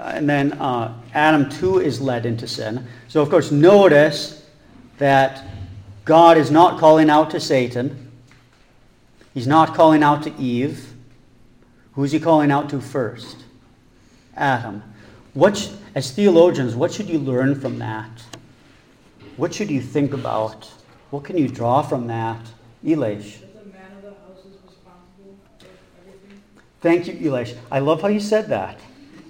Uh, 0.00 0.12
and 0.14 0.26
then 0.28 0.54
uh, 0.54 0.94
Adam 1.12 1.50
too 1.50 1.78
is 1.78 2.00
led 2.00 2.24
into 2.24 2.48
sin. 2.48 2.86
So, 3.08 3.20
of 3.20 3.28
course, 3.28 3.50
notice 3.50 4.46
that 4.96 5.44
God 6.06 6.38
is 6.38 6.50
not 6.50 6.80
calling 6.80 7.10
out 7.10 7.30
to 7.32 7.40
Satan. 7.40 8.10
He's 9.34 9.46
not 9.46 9.74
calling 9.74 10.02
out 10.02 10.22
to 10.22 10.34
Eve. 10.36 10.94
Who's 11.92 12.12
he 12.12 12.18
calling 12.18 12.50
out 12.50 12.70
to 12.70 12.80
first? 12.80 13.44
Adam. 14.36 14.82
What, 15.34 15.70
as 15.94 16.10
theologians, 16.12 16.74
what 16.74 16.92
should 16.92 17.10
you 17.10 17.18
learn 17.18 17.60
from 17.60 17.78
that? 17.80 18.24
What 19.36 19.52
should 19.52 19.70
you 19.70 19.82
think 19.82 20.14
about? 20.14 20.64
What 21.10 21.24
can 21.24 21.36
you 21.36 21.46
draw 21.46 21.82
from 21.82 22.06
that? 22.06 22.40
Elish. 22.82 23.36
Thank 26.80 27.06
you, 27.06 27.30
Elish. 27.30 27.54
I 27.70 27.80
love 27.80 28.00
how 28.00 28.08
you 28.08 28.20
said 28.20 28.48
that. 28.48 28.80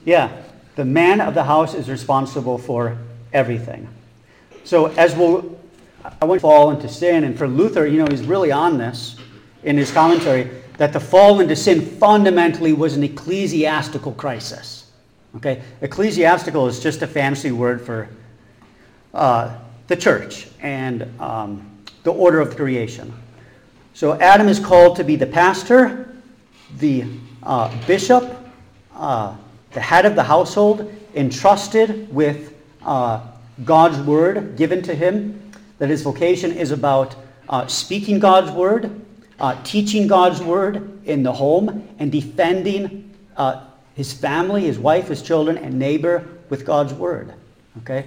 Yeah, 0.05 0.31
the 0.77 0.85
man 0.85 1.21
of 1.21 1.35
the 1.35 1.45
house 1.45 1.75
is 1.75 1.89
responsible 1.89 2.59
for 2.59 2.97
everything. 3.33 3.89
So 4.65 4.87
as 4.87 5.15
we'll, 5.15 5.59
I 6.21 6.25
won't 6.25 6.41
fall 6.41 6.71
into 6.71 6.89
sin, 6.89 7.25
and 7.25 7.37
for 7.37 7.47
Luther, 7.47 7.87
you 7.87 7.99
know, 7.99 8.07
he's 8.11 8.23
really 8.23 8.53
on 8.53 8.79
this 8.79 9.17
in 9.63 9.77
his 9.77 9.91
commentary 9.91 10.51
that 10.77 10.93
the 10.93 11.01
fall 11.01 11.41
into 11.41 11.55
sin 11.55 11.81
fundamentally 11.81 12.73
was 12.73 12.97
an 12.97 13.05
ecclesiastical 13.05 14.13
crisis. 14.13 14.91
Okay, 15.37 15.63
ecclesiastical 15.81 16.67
is 16.67 16.81
just 16.81 17.03
a 17.03 17.07
fancy 17.07 17.53
word 17.53 17.81
for 17.81 18.09
uh, 19.15 19.57
the 19.87 19.97
church 19.97 20.49
and 20.61 21.03
um, 21.21 21.71
the 22.03 22.13
order 22.13 22.41
of 22.41 22.57
creation. 22.57 23.13
So 23.93 24.19
Adam 24.21 24.49
is 24.49 24.59
called 24.59 24.97
to 24.97 25.05
be 25.05 25.17
the 25.17 25.27
pastor, 25.27 26.15
the 26.79 27.05
uh, 27.43 27.71
bishop, 27.87 28.37
uh, 28.95 29.37
the 29.73 29.81
head 29.81 30.07
of 30.07 30.15
the 30.15 30.23
household, 30.23 30.93
entrusted 31.15 32.13
with 32.13 32.55
uh, 32.83 33.21
God's 33.65 33.99
word 34.01 34.57
given 34.57 34.83
to 34.83 34.95
him. 34.95 35.37
that 35.79 35.89
his 35.89 36.03
vocation 36.03 36.53
is 36.53 36.73
about 36.73 37.17
uh, 37.49 37.67
speaking 37.67 38.19
God's 38.19 38.51
word, 38.51 39.01
uh, 39.39 39.61
teaching 39.65 40.07
God's 40.07 40.43
word 40.43 41.01
in 41.07 41.23
the 41.23 41.33
home, 41.33 41.89
and 41.99 42.13
defending 42.13 43.15
uh, 43.37 43.65
his 43.95 44.13
family, 44.13 44.63
his 44.63 44.79
wife, 44.79 45.09
his 45.09 45.23
children, 45.23 45.57
and 45.57 45.79
neighbor 45.79 46.27
with 46.51 46.67
God's 46.67 46.93
word. 46.93 47.33
Okay? 47.79 48.07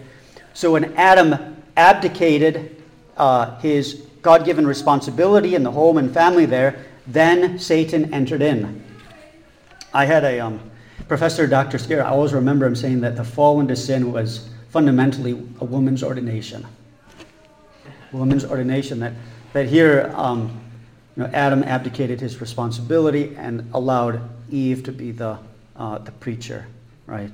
So 0.54 0.72
when 0.72 0.94
Adam 0.96 1.64
abdicated 1.76 2.82
uh, 3.18 3.60
his 3.60 4.06
God 4.22 4.46
given 4.46 4.66
responsibility 4.66 5.56
in 5.56 5.64
the 5.64 5.72
home 5.72 5.98
and 5.98 6.14
family 6.14 6.46
there, 6.46 6.86
then 7.08 7.60
Satan 7.60 8.14
entered 8.14 8.42
in. 8.42 8.84
I 9.94 10.06
had 10.06 10.24
a 10.24 10.40
um, 10.40 10.60
professor, 11.08 11.48
Dr. 11.48 11.78
Scaer, 11.78 12.04
I 12.04 12.10
always 12.10 12.34
remember 12.34 12.66
him 12.66 12.76
saying 12.76 13.02
that 13.02 13.16
the 13.16 13.24
fall 13.24 13.60
into 13.60 13.76
sin 13.76 14.12
was 14.12 14.50
fundamentally 14.70 15.32
a 15.60 15.66
woman's 15.66 16.04
ordination. 16.04 16.66
A 18.12 18.18
woman's 18.18 18.46
ordination, 18.46 19.00
that, 19.00 19.14
that 19.54 19.68
here 19.68 20.12
um, 20.16 20.60
you 21.16 21.24
know, 21.24 21.30
Adam 21.34 21.64
abdicated 21.64 22.20
his 22.20 22.42
responsibility 22.42 23.36
and 23.38 23.70
allowed 23.74 24.22
Eve 24.50 24.84
to 24.84 24.92
be 24.92 25.12
the, 25.12 25.38
uh, 25.76 26.00
the 26.00 26.12
preacher, 26.12 26.68
right? 27.06 27.34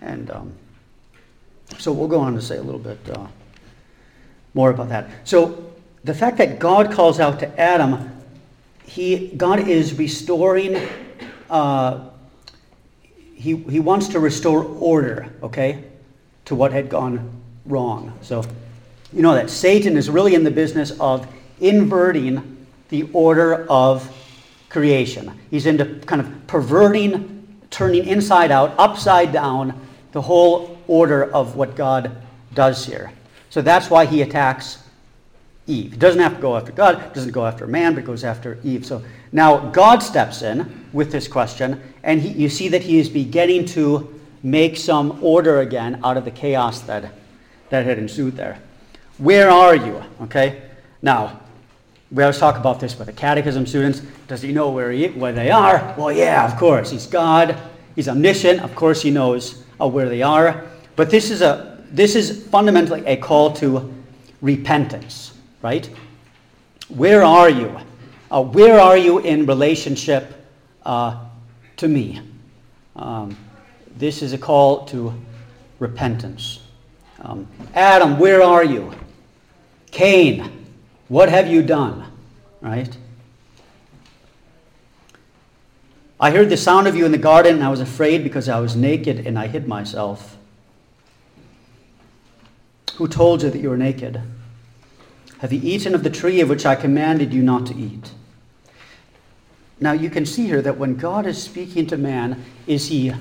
And 0.00 0.30
um, 0.30 0.52
so 1.78 1.92
we'll 1.92 2.08
go 2.08 2.20
on 2.20 2.34
to 2.34 2.40
say 2.40 2.56
a 2.56 2.62
little 2.62 2.80
bit 2.80 2.98
uh, 3.10 3.26
more 4.54 4.70
about 4.70 4.88
that. 4.90 5.10
So 5.24 5.72
the 6.04 6.14
fact 6.14 6.38
that 6.38 6.58
God 6.58 6.92
calls 6.92 7.18
out 7.18 7.40
to 7.40 7.60
Adam, 7.60 8.10
he, 8.84 9.28
God 9.36 9.68
is 9.68 9.98
restoring, 9.98 10.88
uh, 11.50 12.07
he, 13.38 13.56
he 13.56 13.78
wants 13.78 14.08
to 14.08 14.20
restore 14.20 14.64
order, 14.64 15.32
okay, 15.44 15.84
to 16.46 16.56
what 16.56 16.72
had 16.72 16.88
gone 16.88 17.30
wrong. 17.66 18.18
So 18.20 18.44
you 19.12 19.22
know 19.22 19.34
that 19.34 19.48
Satan 19.48 19.96
is 19.96 20.10
really 20.10 20.34
in 20.34 20.42
the 20.42 20.50
business 20.50 20.90
of 20.98 21.26
inverting 21.60 22.66
the 22.88 23.04
order 23.12 23.64
of 23.70 24.12
creation. 24.68 25.38
He's 25.50 25.66
into 25.66 25.84
kind 26.06 26.20
of 26.20 26.46
perverting, 26.48 27.46
turning 27.70 28.06
inside 28.06 28.50
out, 28.50 28.74
upside 28.76 29.32
down, 29.32 29.86
the 30.12 30.22
whole 30.22 30.76
order 30.88 31.32
of 31.32 31.54
what 31.54 31.76
God 31.76 32.10
does 32.54 32.84
here. 32.84 33.12
So 33.50 33.62
that's 33.62 33.88
why 33.88 34.04
he 34.04 34.22
attacks 34.22 34.78
Eve. 35.68 35.92
He 35.92 35.98
doesn't 35.98 36.20
have 36.20 36.36
to 36.36 36.40
go 36.40 36.56
after 36.56 36.72
God, 36.72 37.12
doesn't 37.12 37.32
go 37.32 37.46
after 37.46 37.66
man, 37.66 37.94
but 37.94 38.04
goes 38.04 38.24
after 38.24 38.58
Eve. 38.64 38.84
So 38.84 39.02
now 39.30 39.70
God 39.70 40.02
steps 40.02 40.42
in 40.42 40.88
with 40.92 41.12
this 41.12 41.28
question, 41.28 41.80
and 42.02 42.20
he, 42.20 42.30
you 42.30 42.48
see 42.48 42.68
that 42.68 42.82
he 42.82 42.98
is 42.98 43.08
beginning 43.08 43.66
to 43.66 44.18
make 44.42 44.76
some 44.76 45.22
order 45.22 45.60
again 45.60 46.00
out 46.02 46.16
of 46.16 46.24
the 46.24 46.30
chaos 46.30 46.80
that, 46.82 47.12
that 47.68 47.84
had 47.84 47.98
ensued 47.98 48.36
there. 48.36 48.60
Where 49.18 49.50
are 49.50 49.76
you? 49.76 50.02
Okay? 50.22 50.62
Now, 51.02 51.40
we 52.10 52.22
always 52.22 52.38
talk 52.38 52.56
about 52.56 52.80
this 52.80 52.98
with 52.98 53.06
the 53.06 53.12
catechism 53.12 53.66
students. 53.66 54.00
Does 54.28 54.40
he 54.40 54.52
know 54.52 54.70
where, 54.70 54.90
he, 54.90 55.08
where 55.08 55.32
they 55.32 55.50
are? 55.50 55.94
Well, 55.98 56.10
yeah, 56.10 56.50
of 56.50 56.58
course. 56.58 56.90
He's 56.90 57.06
God. 57.06 57.56
He's 57.94 58.08
omniscient. 58.08 58.60
Of 58.60 58.74
course, 58.74 59.02
he 59.02 59.10
knows 59.10 59.64
uh, 59.80 59.86
where 59.88 60.08
they 60.08 60.22
are. 60.22 60.64
But 60.96 61.10
this 61.10 61.30
is, 61.30 61.42
a, 61.42 61.84
this 61.90 62.14
is 62.14 62.46
fundamentally 62.46 63.04
a 63.04 63.16
call 63.16 63.52
to 63.54 63.92
repentance 64.40 65.37
right? 65.62 65.90
Where 66.88 67.22
are 67.22 67.50
you? 67.50 67.78
Uh, 68.30 68.42
where 68.42 68.78
are 68.78 68.96
you 68.96 69.18
in 69.18 69.46
relationship 69.46 70.46
uh, 70.84 71.24
to 71.76 71.88
me? 71.88 72.20
Um, 72.96 73.36
this 73.96 74.22
is 74.22 74.32
a 74.32 74.38
call 74.38 74.84
to 74.86 75.14
repentance. 75.78 76.60
Um, 77.20 77.46
Adam, 77.74 78.18
where 78.18 78.42
are 78.42 78.64
you? 78.64 78.92
Cain, 79.90 80.66
what 81.08 81.28
have 81.28 81.48
you 81.48 81.62
done? 81.62 82.04
Right? 82.60 82.96
I 86.20 86.30
heard 86.32 86.50
the 86.50 86.56
sound 86.56 86.88
of 86.88 86.96
you 86.96 87.06
in 87.06 87.12
the 87.12 87.18
garden, 87.18 87.56
and 87.56 87.64
I 87.64 87.68
was 87.68 87.80
afraid 87.80 88.24
because 88.24 88.48
I 88.48 88.58
was 88.58 88.74
naked 88.74 89.24
and 89.26 89.38
I 89.38 89.46
hid 89.46 89.68
myself. 89.68 90.36
Who 92.96 93.06
told 93.06 93.42
you 93.42 93.50
that 93.50 93.60
you 93.60 93.70
were 93.70 93.76
naked? 93.76 94.20
Have 95.38 95.52
you 95.52 95.60
eaten 95.62 95.94
of 95.94 96.02
the 96.02 96.10
tree 96.10 96.40
of 96.40 96.48
which 96.48 96.66
I 96.66 96.74
commanded 96.74 97.32
you 97.32 97.42
not 97.42 97.66
to 97.66 97.76
eat? 97.76 98.10
Now 99.80 99.92
you 99.92 100.10
can 100.10 100.26
see 100.26 100.46
here 100.46 100.62
that 100.62 100.78
when 100.78 100.96
God 100.96 101.26
is 101.26 101.40
speaking 101.40 101.86
to 101.86 101.96
man, 101.96 102.44
is 102.66 102.88
he, 102.88 103.12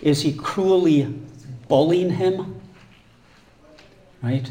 is 0.00 0.22
he 0.22 0.32
cruelly 0.32 1.04
bullying 1.68 2.10
him? 2.10 2.60
Right? 4.22 4.50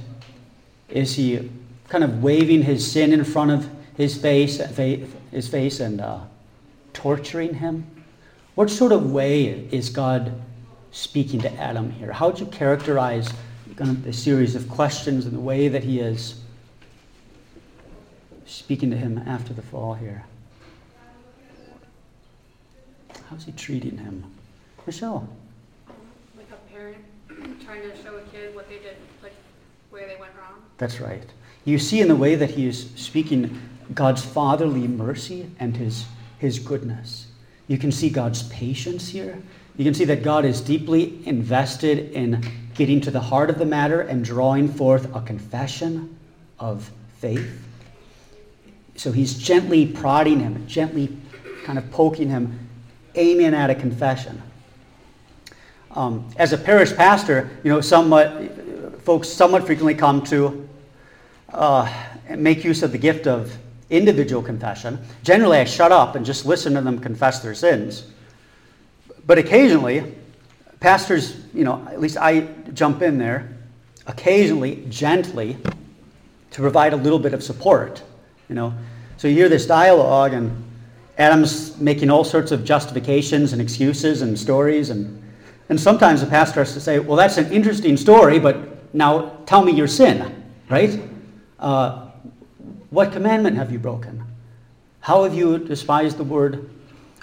Is 0.89 1.15
he 1.15 1.51
kind 1.89 2.03
of 2.03 2.23
waving 2.23 2.61
his 2.61 2.89
sin 2.89 3.11
in 3.11 3.23
front 3.25 3.51
of 3.51 3.69
his 3.97 4.17
face, 4.17 4.57
his 5.31 5.47
face 5.49 5.81
and 5.81 5.99
uh, 5.99 6.19
torturing 6.93 7.55
him? 7.55 7.85
What 8.55 8.69
sort 8.69 8.93
of 8.93 9.11
way 9.11 9.67
is 9.71 9.89
God 9.89 10.41
speaking 10.91 11.41
to 11.41 11.51
Adam 11.55 11.91
here? 11.91 12.13
How 12.13 12.29
would 12.29 12.39
you 12.39 12.45
characterize 12.45 13.33
kind 13.75 13.89
of 13.89 14.03
the 14.03 14.13
series 14.13 14.55
of 14.55 14.69
questions 14.69 15.25
and 15.25 15.35
the 15.35 15.41
way 15.41 15.67
that 15.67 15.83
he 15.83 15.99
is 15.99 16.42
speaking 18.53 18.91
to 18.91 18.97
him 18.97 19.17
after 19.25 19.53
the 19.53 19.61
fall 19.61 19.95
here. 19.95 20.23
How's 23.29 23.45
he 23.45 23.51
treating 23.53 23.97
him? 23.97 24.23
Michelle. 24.85 25.27
Like 26.37 26.47
a 26.51 26.71
parent 26.71 26.97
trying 27.65 27.81
to 27.81 28.03
show 28.03 28.15
a 28.17 28.21
kid 28.23 28.53
what 28.53 28.69
they 28.69 28.77
did, 28.77 28.97
like 29.23 29.33
where 29.89 30.07
they 30.07 30.17
went 30.19 30.33
wrong. 30.37 30.61
That's 30.77 30.99
right. 30.99 31.23
You 31.65 31.79
see 31.79 32.01
in 32.01 32.07
the 32.07 32.15
way 32.15 32.35
that 32.35 32.51
he 32.51 32.67
is 32.67 32.91
speaking 32.95 33.59
God's 33.93 34.23
fatherly 34.23 34.87
mercy 34.87 35.49
and 35.59 35.75
his, 35.75 36.05
his 36.37 36.59
goodness. 36.59 37.27
You 37.67 37.77
can 37.77 37.91
see 37.91 38.09
God's 38.09 38.43
patience 38.49 39.09
here. 39.09 39.41
You 39.77 39.85
can 39.85 39.95
see 39.95 40.05
that 40.05 40.21
God 40.21 40.45
is 40.45 40.61
deeply 40.61 41.25
invested 41.25 42.11
in 42.11 42.45
getting 42.75 43.01
to 43.01 43.11
the 43.11 43.19
heart 43.19 43.49
of 43.49 43.57
the 43.57 43.65
matter 43.65 44.01
and 44.01 44.23
drawing 44.23 44.67
forth 44.67 45.15
a 45.15 45.21
confession 45.21 46.15
of 46.59 46.91
faith. 47.17 47.63
So 48.95 49.11
he's 49.11 49.33
gently 49.33 49.85
prodding 49.85 50.39
him, 50.39 50.65
gently 50.67 51.17
kind 51.63 51.77
of 51.77 51.89
poking 51.91 52.29
him, 52.29 52.59
aiming 53.15 53.53
at 53.53 53.69
a 53.69 53.75
confession. 53.75 54.41
Um, 55.91 56.27
as 56.37 56.53
a 56.53 56.57
parish 56.57 56.95
pastor, 56.95 57.49
you 57.63 57.71
know, 57.71 57.81
somewhat 57.81 59.01
folks 59.03 59.27
somewhat 59.27 59.65
frequently 59.65 59.93
come 59.93 60.23
to 60.23 60.67
uh, 61.49 61.91
make 62.35 62.63
use 62.63 62.83
of 62.83 62.91
the 62.91 62.97
gift 62.97 63.27
of 63.27 63.55
individual 63.89 64.41
confession. 64.41 64.97
Generally, 65.23 65.57
I 65.59 65.63
shut 65.65 65.91
up 65.91 66.15
and 66.15 66.25
just 66.25 66.45
listen 66.45 66.73
to 66.73 66.81
them 66.81 66.99
confess 66.99 67.39
their 67.39 67.53
sins. 67.53 68.07
But 69.25 69.37
occasionally, 69.37 70.15
pastors, 70.79 71.37
you 71.53 71.63
know, 71.63 71.85
at 71.89 71.99
least 71.99 72.17
I 72.17 72.47
jump 72.73 73.01
in 73.01 73.17
there, 73.17 73.55
occasionally, 74.07 74.85
gently, 74.89 75.57
to 76.51 76.61
provide 76.61 76.93
a 76.93 76.97
little 76.97 77.19
bit 77.19 77.33
of 77.33 77.43
support 77.43 78.03
you 78.53 78.55
know. 78.55 78.71
So 79.17 79.27
you 79.27 79.33
hear 79.33 79.49
this 79.49 79.65
dialogue, 79.65 80.33
and 80.33 80.63
Adam's 81.17 81.75
making 81.79 82.11
all 82.11 82.23
sorts 82.23 82.51
of 82.51 82.63
justifications 82.63 83.51
and 83.51 83.59
excuses 83.59 84.21
and 84.21 84.37
stories, 84.37 84.91
and 84.91 85.19
and 85.69 85.79
sometimes 85.79 86.21
the 86.21 86.27
pastor 86.27 86.59
has 86.59 86.73
to 86.73 86.79
say, 86.79 86.99
"Well, 86.99 87.17
that's 87.17 87.37
an 87.37 87.51
interesting 87.51 87.97
story, 87.97 88.37
but 88.37 88.93
now 88.93 89.31
tell 89.47 89.63
me 89.63 89.71
your 89.71 89.87
sin, 89.87 90.45
right? 90.69 91.01
Uh, 91.57 92.09
what 92.91 93.11
commandment 93.11 93.57
have 93.57 93.71
you 93.71 93.79
broken? 93.79 94.23
How 94.99 95.23
have 95.23 95.33
you 95.33 95.57
despised 95.57 96.17
the 96.17 96.23
word 96.23 96.69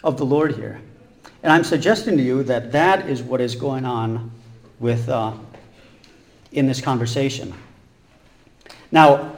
of 0.03 0.17
the 0.17 0.27
Lord 0.27 0.57
here?" 0.57 0.81
And 1.45 1.53
I'm 1.53 1.63
suggesting 1.63 2.17
to 2.17 2.25
you 2.25 2.43
that 2.43 2.73
that 2.73 3.09
is 3.09 3.23
what 3.23 3.41
is 3.41 3.55
going 3.55 3.85
on 3.85 4.33
with 4.81 5.09
uh, 5.09 5.33
in 6.51 6.67
this 6.67 6.81
conversation. 6.81 7.55
Now, 8.91 9.37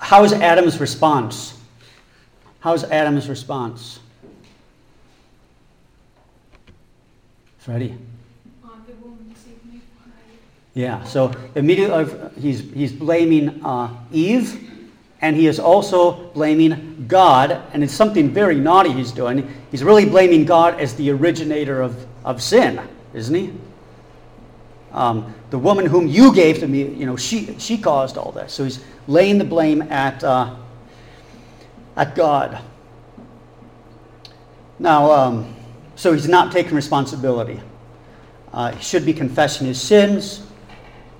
how 0.00 0.24
is 0.24 0.32
Adam's 0.32 0.80
response? 0.80 1.56
How 2.60 2.74
is 2.74 2.84
Adam's 2.84 3.28
response? 3.28 4.00
Freddie. 7.58 7.96
Yeah, 10.72 11.04
so 11.04 11.32
immediately 11.54 12.06
he's, 12.40 12.60
he's 12.72 12.92
blaming 12.92 13.64
uh, 13.64 13.94
Eve, 14.12 14.70
and 15.20 15.36
he 15.36 15.46
is 15.46 15.58
also 15.58 16.30
blaming 16.30 17.04
God, 17.06 17.60
and 17.72 17.84
it's 17.84 17.92
something 17.92 18.30
very 18.30 18.54
naughty 18.56 18.90
he's 18.92 19.12
doing. 19.12 19.52
He's 19.70 19.84
really 19.84 20.06
blaming 20.06 20.44
God 20.44 20.80
as 20.80 20.94
the 20.94 21.10
originator 21.10 21.82
of, 21.82 22.06
of 22.24 22.40
sin, 22.40 22.80
isn't 23.12 23.34
he? 23.34 23.52
Um, 24.92 25.34
the 25.50 25.58
woman 25.58 25.86
whom 25.86 26.08
you 26.08 26.34
gave 26.34 26.58
to 26.58 26.68
me, 26.68 26.82
you 26.82 27.06
know, 27.06 27.16
she, 27.16 27.56
she 27.58 27.78
caused 27.78 28.16
all 28.16 28.32
this. 28.32 28.52
So 28.52 28.64
he's 28.64 28.82
laying 29.06 29.38
the 29.38 29.44
blame 29.44 29.82
at, 29.82 30.22
uh, 30.24 30.56
at 31.96 32.14
God. 32.14 32.60
Now, 34.78 35.10
um, 35.12 35.54
so 35.94 36.12
he's 36.12 36.28
not 36.28 36.50
taking 36.50 36.74
responsibility. 36.74 37.60
Uh, 38.52 38.72
he 38.72 38.82
should 38.82 39.04
be 39.04 39.12
confessing 39.12 39.66
his 39.66 39.80
sins. 39.80 40.42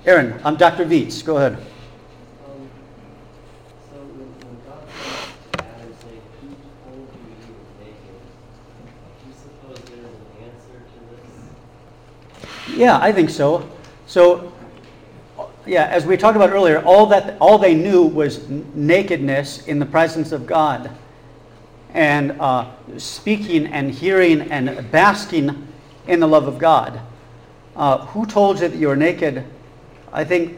Aaron, 0.05 0.39
I'm 0.43 0.57
Dr. 0.57 0.83
Vietz. 0.83 1.21
Go 1.21 1.37
ahead. 1.37 1.63
Yeah, 12.73 12.97
I 13.01 13.11
think 13.11 13.29
so. 13.29 13.69
So, 14.07 14.53
yeah, 15.65 15.85
as 15.85 16.05
we 16.05 16.17
talked 16.17 16.35
about 16.35 16.51
earlier, 16.51 16.81
all 16.83 17.05
that 17.07 17.37
all 17.39 17.57
they 17.57 17.75
knew 17.75 18.03
was 18.03 18.47
nakedness 18.49 19.67
in 19.67 19.77
the 19.79 19.85
presence 19.85 20.31
of 20.31 20.45
God, 20.45 20.89
and 21.93 22.31
uh, 22.39 22.71
speaking 22.97 23.67
and 23.67 23.91
hearing 23.91 24.41
and 24.51 24.89
basking 24.91 25.67
in 26.07 26.19
the 26.19 26.27
love 26.27 26.47
of 26.47 26.57
God. 26.57 26.99
Uh, 27.75 28.05
who 28.07 28.25
told 28.25 28.59
you 28.59 28.67
that 28.67 28.77
you 28.77 28.87
were 28.87 28.95
naked? 28.95 29.45
I 30.11 30.23
think 30.23 30.57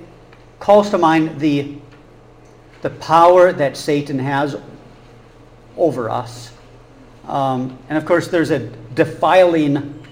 calls 0.59 0.89
to 0.91 0.97
mind 0.97 1.39
the 1.39 1.75
the 2.81 2.89
power 2.91 3.53
that 3.53 3.77
Satan 3.77 4.19
has 4.19 4.55
over 5.77 6.09
us. 6.09 6.51
Um, 7.27 7.77
and 7.89 7.97
of 7.97 8.05
course, 8.05 8.27
there's 8.27 8.51
a 8.51 8.59
defiling 8.93 10.02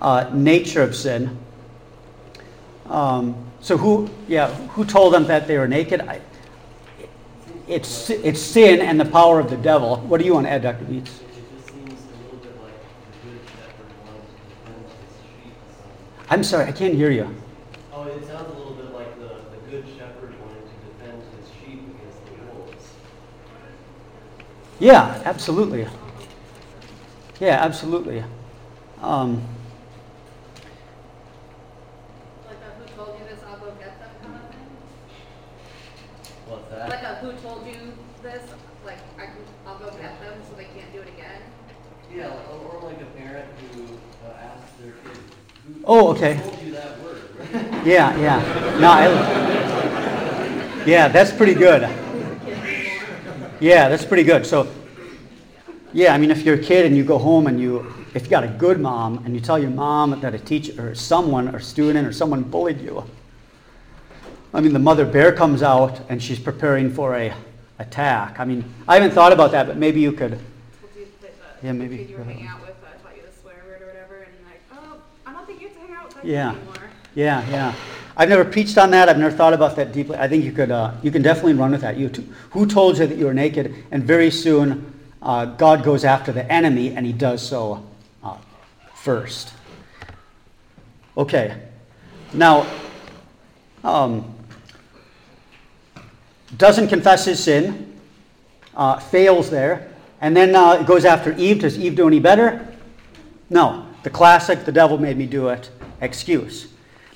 uh, 0.00 0.30
nature 0.32 0.82
of 0.82 0.94
sin. 0.94 1.36
Um, 2.86 3.36
so 3.60 3.76
who, 3.76 4.08
yeah, 4.28 4.52
who 4.68 4.84
told 4.84 5.12
them 5.14 5.26
that 5.26 5.46
they 5.46 5.58
were 5.58 5.68
naked? 5.68 6.00
I, 6.00 6.20
it's, 7.66 8.08
it's 8.10 8.40
sin 8.40 8.80
and 8.80 8.98
the 8.98 9.04
power 9.04 9.40
of 9.40 9.50
the 9.50 9.56
devil. 9.56 9.98
What 9.98 10.18
do 10.18 10.24
you 10.24 10.34
want 10.34 10.46
to 10.46 10.52
add, 10.52 10.62
Dr. 10.62 10.84
Beats? 10.84 11.20
I'm 16.30 16.44
sorry, 16.44 16.66
I 16.66 16.72
can't 16.72 16.94
hear 16.94 17.10
you. 17.10 17.34
Oh, 17.90 18.02
it 18.04 18.24
sounds 18.26 18.50
a 18.50 18.58
little 18.58 18.74
bit 18.74 18.92
like 18.92 19.18
the, 19.18 19.28
the 19.28 19.70
good 19.70 19.84
shepherd 19.96 20.34
wanting 20.40 20.62
to 20.62 21.04
defend 21.04 21.22
his 21.40 21.48
sheep 21.58 21.80
against 21.80 22.24
the 22.26 22.54
wolves. 22.54 22.92
Yeah, 24.78 25.22
absolutely. 25.24 25.86
Yeah, 27.40 27.62
absolutely. 27.62 28.22
Um, 29.00 29.42
Like 32.46 32.58
a 32.58 33.02
who 33.02 33.37
told 33.48 33.60
I'll 33.60 33.66
go 33.66 33.72
get 33.78 33.98
them 33.98 34.10
kind 34.22 34.34
of 34.34 34.40
thing? 34.50 34.66
What's 36.48 36.70
that? 36.70 36.88
Like 36.88 37.02
a 37.02 37.14
who 37.16 37.32
told 37.40 37.66
you 37.66 37.92
this, 38.22 38.42
like 38.84 38.98
I 39.16 39.26
can, 39.26 39.36
I'll 39.66 39.78
go 39.78 39.90
get 39.90 40.20
them 40.20 40.40
so 40.48 40.54
they 40.56 40.64
can't 40.64 40.92
do 40.92 41.00
it 41.00 41.08
again? 41.08 41.42
Yeah, 42.14 42.32
or 42.50 42.80
or 42.80 42.82
like 42.88 43.00
a 43.00 43.04
parent 43.16 43.46
who 43.74 43.82
uh, 44.26 44.32
asks 44.32 44.72
their 44.80 44.92
kid, 44.92 45.18
who 45.66 45.74
Oh, 45.84 46.08
okay. 46.08 46.34
who 46.36 46.50
told 46.50 46.62
you 46.62 46.72
that 46.72 47.00
word? 47.02 47.22
yeah, 47.86 48.18
yeah. 48.18 48.78
No, 48.80 48.90
I, 48.90 50.84
yeah, 50.86 51.08
that's 51.08 51.32
pretty 51.32 51.54
good. 51.54 51.82
Yeah, 53.60 53.88
that's 53.88 54.04
pretty 54.04 54.22
good. 54.22 54.46
So, 54.46 54.72
yeah, 55.92 56.14
I 56.14 56.18
mean, 56.18 56.30
if 56.30 56.42
you're 56.42 56.54
a 56.54 56.62
kid 56.62 56.86
and 56.86 56.96
you 56.96 57.02
go 57.02 57.18
home 57.18 57.48
and 57.48 57.60
you, 57.60 57.92
if 58.14 58.22
you 58.24 58.30
got 58.30 58.44
a 58.44 58.48
good 58.48 58.78
mom 58.78 59.24
and 59.24 59.34
you 59.34 59.40
tell 59.40 59.58
your 59.58 59.70
mom 59.70 60.20
that 60.20 60.32
a 60.32 60.38
teacher 60.38 60.90
or 60.90 60.94
someone 60.94 61.52
or 61.54 61.58
student 61.58 62.06
or 62.06 62.12
someone 62.12 62.44
bullied 62.44 62.80
you, 62.80 63.04
I 64.54 64.60
mean, 64.60 64.72
the 64.72 64.78
mother 64.78 65.04
bear 65.04 65.32
comes 65.32 65.62
out 65.62 66.00
and 66.08 66.22
she's 66.22 66.38
preparing 66.38 66.90
for 66.92 67.14
a 67.14 67.34
attack. 67.78 68.40
I 68.40 68.44
mean, 68.44 68.64
I 68.88 68.94
haven't 68.94 69.12
thought 69.12 69.32
about 69.32 69.50
that, 69.52 69.66
but 69.66 69.76
maybe 69.76 70.00
you 70.00 70.12
could. 70.12 70.32
Well, 70.32 70.40
do 70.94 71.00
you, 71.00 71.06
the, 71.20 71.26
the 71.60 71.66
Yeah, 71.66 71.72
maybe. 71.72 71.96
you 72.10 72.16
were 72.16 72.24
hanging 72.24 72.46
out 72.46 72.60
with 72.60 72.70
uh, 72.82 73.02
taught 73.06 73.16
you 73.16 73.22
the 73.22 73.40
swear 73.40 73.54
word 73.66 73.82
or 73.82 73.86
whatever, 73.86 74.16
and 74.16 74.32
like, 74.46 74.60
oh, 74.72 75.00
I 75.26 75.32
don't 75.32 75.46
think 75.46 75.60
you 75.60 75.68
have 75.68 75.76
to 75.76 75.82
hang 75.82 75.92
out 75.96 76.04
with 76.06 76.14
that 76.16 76.24
Yeah. 76.24 76.50
anymore. 76.50 76.74
Yeah, 77.14 77.48
yeah. 77.50 77.74
I've 78.16 78.28
never 78.28 78.44
preached 78.44 78.78
on 78.78 78.90
that. 78.92 79.08
I've 79.08 79.18
never 79.18 79.34
thought 79.34 79.52
about 79.52 79.76
that 79.76 79.92
deeply. 79.92 80.16
I 80.18 80.26
think 80.28 80.44
you 80.44 80.50
could, 80.52 80.70
uh, 80.72 80.92
you 81.02 81.10
can 81.12 81.22
definitely 81.22 81.54
run 81.54 81.70
with 81.70 81.82
that. 81.82 81.96
You, 81.96 82.08
t- 82.08 82.26
who 82.50 82.66
told 82.66 82.98
you 82.98 83.06
that 83.06 83.16
you 83.16 83.26
were 83.26 83.34
naked? 83.34 83.74
And 83.92 84.02
very 84.02 84.30
soon, 84.30 84.92
uh, 85.22 85.44
God 85.44 85.84
goes 85.84 86.04
after 86.04 86.32
the 86.32 86.50
enemy, 86.50 86.94
and 86.96 87.06
He 87.06 87.12
does 87.12 87.46
so 87.46 87.86
uh, 88.24 88.36
first. 88.94 89.52
Okay. 91.16 91.56
Now, 92.32 92.66
um, 93.84 94.34
doesn't 96.56 96.88
confess 96.88 97.24
his 97.24 97.42
sin, 97.42 97.98
uh, 98.74 98.98
fails 98.98 99.50
there, 99.50 99.90
and 100.20 100.36
then 100.36 100.54
uh, 100.54 100.82
goes 100.82 101.04
after 101.04 101.32
Eve. 101.36 101.60
Does 101.60 101.78
Eve 101.78 101.96
do 101.96 102.06
any 102.06 102.20
better? 102.20 102.66
No. 103.50 103.86
The 104.02 104.10
classic, 104.10 104.64
the 104.64 104.72
devil 104.72 104.96
made 104.96 105.16
me 105.16 105.26
do 105.26 105.48
it, 105.48 105.70
excuse. 106.00 106.68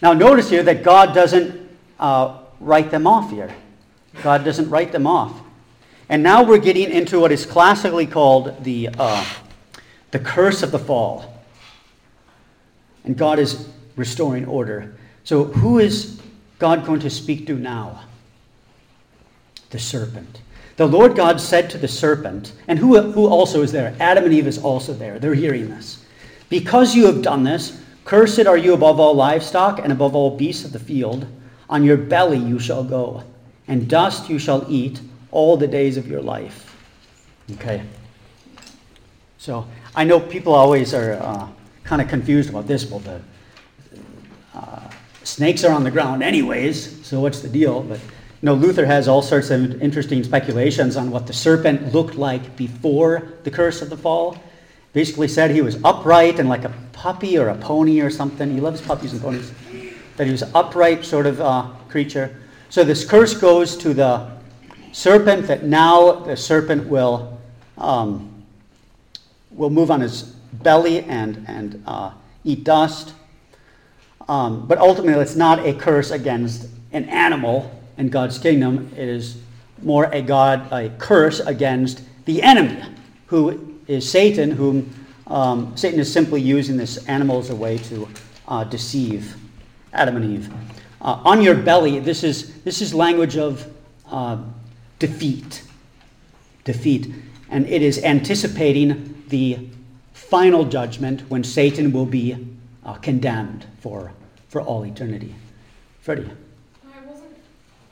Now, 0.03 0.13
notice 0.13 0.51
here 0.51 0.63
that 0.65 0.83
God 0.83 1.15
doesn't 1.15 1.71
uh, 1.99 2.39
write 2.61 2.91
them 2.91 3.07
off 3.07 3.31
here. 3.31 3.55
God 4.23 4.45
doesn't 4.45 4.69
write 4.69 4.93
them 4.93 5.07
off. 5.07 5.41
And 6.09 6.23
now 6.23 6.43
we're 6.43 6.59
getting 6.59 6.91
into 6.91 7.21
what 7.21 7.33
is 7.33 7.47
classically 7.47 8.07
called 8.07 8.63
the, 8.65 8.91
uh, 8.99 9.25
the 10.11 10.19
curse 10.19 10.63
of 10.63 10.73
the 10.73 10.79
fall. 10.79 11.41
And 13.05 13.17
God 13.17 13.39
is 13.39 13.69
restoring 13.97 14.45
order. 14.47 14.95
So, 15.25 15.45
who 15.45 15.79
is 15.79 16.21
God 16.59 16.85
going 16.85 17.01
to 17.01 17.11
speak 17.11 17.47
to 17.47 17.55
now? 17.55 18.03
The 19.73 19.79
serpent. 19.79 20.41
The 20.77 20.87
Lord 20.87 21.17
God 21.17 21.41
said 21.41 21.69
to 21.71 21.79
the 21.79 21.89
serpent, 21.89 22.53
and 22.69 22.79
who, 22.79 23.01
who 23.13 23.27
also 23.27 23.63
is 23.63 23.73
there? 23.73 23.95
Adam 24.01 24.25
and 24.25 24.33
Eve 24.33 24.47
is 24.47 24.59
also 24.59 24.93
there. 24.93 25.19
They're 25.19 25.35
hearing 25.35 25.69
this. 25.69 26.05
Because 26.49 26.95
you 26.95 27.07
have 27.07 27.23
done 27.23 27.43
this, 27.43 27.81
cursed 28.05 28.47
are 28.47 28.57
you 28.57 28.75
above 28.75 29.01
all 29.01 29.15
livestock 29.15 29.79
and 29.79 29.93
above 29.93 30.15
all 30.15 30.37
beasts 30.37 30.65
of 30.65 30.73
the 30.73 30.79
field. 30.79 31.27
On 31.69 31.83
your 31.83 31.97
belly 31.97 32.39
you 32.39 32.59
shall 32.59 32.85
go, 32.85 33.25
and 33.67 33.89
dust 33.89 34.29
you 34.29 34.39
shall 34.39 34.67
eat 34.69 35.01
all 35.31 35.57
the 35.57 35.67
days 35.67 35.97
of 35.97 36.07
your 36.07 36.21
life. 36.21 36.77
Okay. 37.53 37.83
So 39.39 39.67
I 39.95 40.05
know 40.05 40.21
people 40.21 40.55
always 40.55 40.93
are 40.93 41.15
uh, 41.15 41.49
kind 41.85 42.03
of 42.03 42.09
confused 42.09 42.51
about 42.51 42.67
this. 42.67 42.85
Well, 42.85 43.01
the 43.01 43.21
uh, 44.55 44.91
snakes 45.25 45.65
are 45.65 45.73
on 45.73 45.85
the 45.85 45.91
ground 45.91 46.23
anyways, 46.23 47.07
so 47.07 47.21
what's 47.21 47.41
the 47.41 47.49
deal? 47.49 47.83
But 47.83 48.01
you 48.43 48.47
know, 48.47 48.55
Luther 48.55 48.85
has 48.87 49.07
all 49.07 49.23
sorts 49.23 49.51
of 49.51 49.81
interesting 49.81 50.25
speculations 50.25 50.97
on 50.97 51.13
what 51.13 51.29
the 51.29 51.33
serpent 51.33 51.95
looked 51.95 52.17
like 52.17 52.57
before 52.57 53.35
the 53.45 53.53
curse 53.53 53.81
of 53.83 53.89
the 53.89 53.97
fall. 53.97 54.37
Basically 54.93 55.29
said 55.29 55.53
he 55.53 55.63
was 55.63 55.79
upright 55.85 56.41
and 56.41 56.49
like 56.49 56.65
a 56.65 56.75
puppy 56.93 57.39
or 57.39 57.51
a 57.51 57.55
pony 57.55 58.01
or 58.01 58.11
something. 58.11 58.53
He 58.53 58.61
loves 58.61 58.81
puppies 58.81 59.13
and 59.13 59.23
ponies. 59.23 59.53
That 60.17 60.27
he 60.27 60.33
was 60.33 60.43
upright 60.55 61.05
sort 61.05 61.27
of 61.27 61.41
uh, 61.41 61.69
creature. 61.89 62.37
So 62.69 62.83
this 62.83 63.09
curse 63.09 63.33
goes 63.33 63.77
to 63.77 63.95
the 63.95 64.29
serpent 64.91 65.47
that 65.47 65.63
now 65.63 66.13
the 66.13 66.37
serpent 66.37 66.89
will 66.89 67.39
um, 67.79 68.43
will 69.53 69.71
move 69.71 69.93
on 69.93 70.01
his 70.01 70.23
belly 70.53 71.05
and 71.05 71.45
and 71.47 71.81
uh, 71.87 72.11
eat 72.43 72.65
dust. 72.65 73.15
Um, 74.29 74.67
but 74.67 74.79
ultimately, 74.79 75.23
it's 75.23 75.37
not 75.37 75.65
a 75.65 75.75
curse 75.75 76.11
against 76.11 76.69
an 76.93 77.09
animal 77.09 77.71
in 77.97 78.09
God's 78.09 78.39
kingdom. 78.39 78.91
It 78.97 79.09
is 79.09 79.39
more 79.83 80.05
a 80.13 80.23
God 80.23 80.73
a 80.73 80.91
curse 80.99 81.41
against 81.41 82.03
the 82.25 82.43
enemy, 82.43 82.83
who 83.27 83.79
is 83.87 84.09
Satan. 84.09 84.51
Whom 84.51 84.93
um, 85.27 85.77
Satan 85.77 86.01
is 86.01 86.13
simply 86.13 86.41
using 86.41 86.77
this 86.77 87.07
animal 87.09 87.39
as 87.39 87.51
a 87.51 87.57
way 87.57 87.79
to 87.79 88.09
uh, 88.49 88.65
deceive 88.65 89.37
Adam 89.93 90.17
and 90.17 90.25
Eve. 90.25 90.53
Uh, 91.01 91.21
on 91.25 91.43
your 91.43 91.57
belly, 91.57 91.99
this 91.99 92.23
is 92.23 92.63
this 92.63 92.81
is 92.81 92.95
language 92.95 93.37
of 93.37 93.67
uh, 94.07 94.39
defeat, 95.01 95.65
defeat, 96.63 97.13
and 97.51 97.67
it 97.67 97.83
is 97.83 98.03
anticipating 98.05 99.25
the 99.29 99.59
final 100.13 100.65
judgment 100.65 101.23
when 101.29 101.43
Satan 101.43 101.91
will 101.91 102.07
be 102.07 102.37
uh, 102.85 102.95
condemned 102.95 103.67
for 103.81 104.13
for 104.49 104.61
all 104.61 104.85
eternity. 104.85 105.35
Freddie. 106.03 106.23
No, 106.23 106.31
it 106.97 107.05
wasn't. 107.09 107.37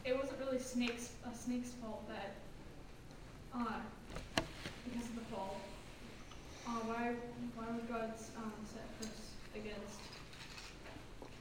It 0.04 0.16
wasn't 0.16 0.38
really 0.38 0.60
snakes 0.60 1.10
a 1.24 1.36
snake's 1.36 1.70
fault 1.82 2.08
that, 2.08 2.34
uh, 3.54 3.80
because 4.84 5.08
of 5.08 5.14
the 5.16 5.22
fall. 5.32 5.56
Uh, 6.66 6.70
why 6.86 7.14
why 7.56 7.64
would 7.72 7.88
God 7.88 8.12
um, 8.36 8.52
set 8.72 8.86
curse 9.00 9.30
against 9.54 9.98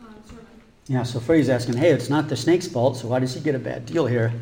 um, 0.02 0.15
sermon? 0.26 0.45
Yeah, 0.89 1.04
so 1.04 1.19
Freddie's 1.19 1.49
asking, 1.49 1.78
hey, 1.78 1.91
it's 1.91 2.10
not 2.10 2.30
the 2.30 2.36
snake's 2.36 2.67
fault, 2.67 2.97
so 2.97 3.10
why 3.10 3.19
does 3.19 3.36
he 3.36 3.41
get 3.41 3.54
a 3.54 3.60
bad 3.60 3.86
deal 3.86 4.08
here? 4.08 4.34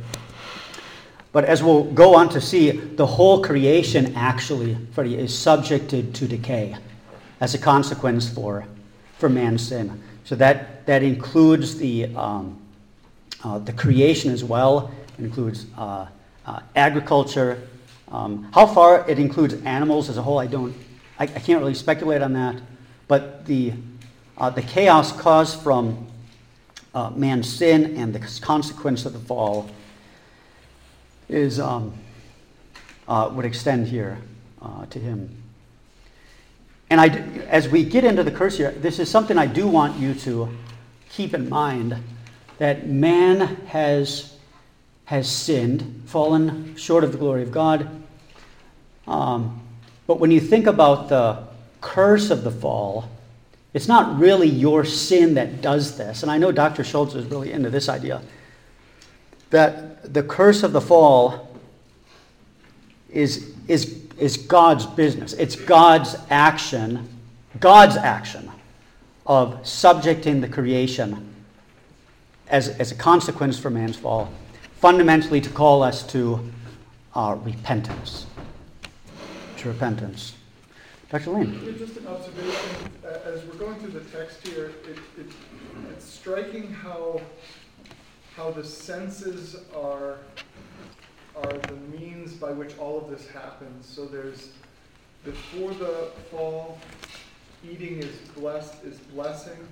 But 1.34 1.44
as 1.44 1.62
we'll 1.62 1.84
go 1.84 2.16
on 2.16 2.30
to 2.30 2.40
see, 2.40 2.72
the 2.72 3.06
whole 3.06 3.44
creation 3.44 4.16
actually, 4.16 4.78
Freddie, 4.94 5.18
is 5.18 5.38
subjected 5.38 6.16
to 6.16 6.26
decay 6.26 6.78
as 7.42 7.54
a 7.54 7.58
consequence 7.58 8.30
for, 8.30 8.66
for 9.18 9.28
man's 9.28 9.68
sin. 9.68 10.02
So 10.24 10.36
that, 10.36 10.86
that 10.86 11.04
includes 11.04 11.78
the, 11.78 12.16
um, 12.16 12.58
uh, 13.44 13.60
the 13.60 13.74
creation 13.74 14.32
as 14.32 14.46
well. 14.46 14.90
It 15.20 15.26
includes 15.26 15.66
uh, 15.78 16.08
uh, 16.46 16.62
agriculture. 16.78 17.68
Um, 18.08 18.50
how 18.54 18.68
far 18.68 19.08
it 19.10 19.20
includes 19.20 19.54
animals 19.66 20.08
as 20.10 20.16
a 20.16 20.22
whole, 20.22 20.40
I 20.40 20.48
don't, 20.48 20.74
I, 21.20 21.24
I 21.24 21.28
can't 21.28 21.60
really 21.60 21.74
speculate 21.74 22.22
on 22.22 22.32
that. 22.34 22.56
But 23.10 23.46
the, 23.46 23.74
uh, 24.38 24.50
the 24.50 24.62
chaos 24.62 25.12
caused 25.12 25.62
from 25.62 26.08
uh, 26.98 27.12
man's 27.12 27.48
sin 27.48 27.96
and 27.96 28.12
the 28.12 28.42
consequence 28.42 29.06
of 29.06 29.14
the 29.14 29.20
fall 29.20 29.70
is 31.30 31.60
um, 31.60 31.94
uh, 33.08 33.30
would 33.34 33.46
extend 33.46 33.88
here 33.88 34.18
uh, 34.64 34.84
to 34.88 34.98
him. 34.98 35.30
and 36.90 37.00
I, 37.00 37.10
as 37.50 37.70
we 37.70 37.84
get 37.84 38.04
into 38.04 38.24
the 38.24 38.32
curse 38.32 38.58
here, 38.58 38.72
this 38.72 38.98
is 38.98 39.10
something 39.10 39.38
I 39.38 39.46
do 39.46 39.68
want 39.68 40.00
you 40.00 40.16
to 40.16 40.50
keep 41.10 41.36
in 41.36 41.48
mind 41.48 41.96
that 42.58 42.88
man 42.88 43.42
has, 43.68 44.36
has 45.06 45.30
sinned, 45.30 46.02
fallen 46.08 46.76
short 46.78 47.04
of 47.04 47.12
the 47.12 47.20
glory 47.20 47.44
of 47.44 47.52
God. 47.52 47.88
Um, 49.06 49.62
but 50.08 50.20
when 50.20 50.32
you 50.32 50.40
think 50.40 50.66
about 50.66 51.10
the 51.10 51.44
curse 51.80 52.32
of 52.32 52.44
the 52.44 52.52
fall, 52.52 53.08
it's 53.78 53.88
not 53.88 54.18
really 54.18 54.50
your 54.50 54.84
sin 54.84 55.36
that 55.36 55.62
does 55.62 55.98
this. 55.98 56.24
And 56.24 56.32
I 56.32 56.40
know 56.40 56.52
Dr. 56.52 56.84
Schultz 56.84 57.14
is 57.14 57.28
really 57.28 57.52
into 57.52 57.70
this 57.70 57.90
idea 57.90 58.24
that 59.52 60.12
the 60.16 60.24
curse 60.24 60.64
of 60.64 60.74
the 60.74 60.82
fall 60.82 61.56
is, 63.12 63.54
is, 63.68 64.04
is 64.18 64.36
God's 64.36 64.88
business. 64.88 65.34
It's 65.34 65.56
God's 65.56 66.16
action, 66.32 67.08
God's 67.60 67.98
action 67.98 68.50
of 69.28 69.60
subjecting 69.62 70.42
the 70.42 70.50
creation 70.50 71.36
as, 72.48 72.70
as 72.70 72.92
a 72.92 72.96
consequence 72.96 73.60
for 73.60 73.70
man's 73.70 73.96
fall, 73.96 74.34
fundamentally 74.78 75.40
to 75.40 75.52
call 75.52 75.84
us 75.84 76.02
to 76.08 76.52
uh, 77.14 77.38
repentance. 77.44 78.26
To 79.58 79.68
repentance. 79.68 80.34
Dr. 81.10 81.32
Lane. 81.32 81.78
Just 81.78 81.96
an 81.96 82.08
observation, 82.08 82.92
uh, 83.06 83.20
as 83.24 83.42
we're 83.46 83.56
going 83.56 83.76
through 83.80 83.92
the 83.92 84.02
text 84.12 84.46
here, 84.46 84.74
it, 84.90 84.98
it, 85.18 85.28
it's 85.90 86.06
striking 86.06 86.70
how, 86.70 87.22
how 88.36 88.52
the 88.52 88.64
senses 88.64 89.56
are, 89.74 90.18
are 91.34 91.54
the 91.54 91.98
means 91.98 92.34
by 92.34 92.52
which 92.52 92.78
all 92.78 92.98
of 92.98 93.10
this 93.10 93.26
happens. 93.30 93.86
So 93.86 94.06
there's, 94.06 94.50
before 95.24 95.72
the 95.76 96.10
fall, 96.30 96.78
eating 97.64 98.00
is 98.00 98.16
blessed, 98.36 98.84
is 98.84 99.00
blessing. 99.00 99.66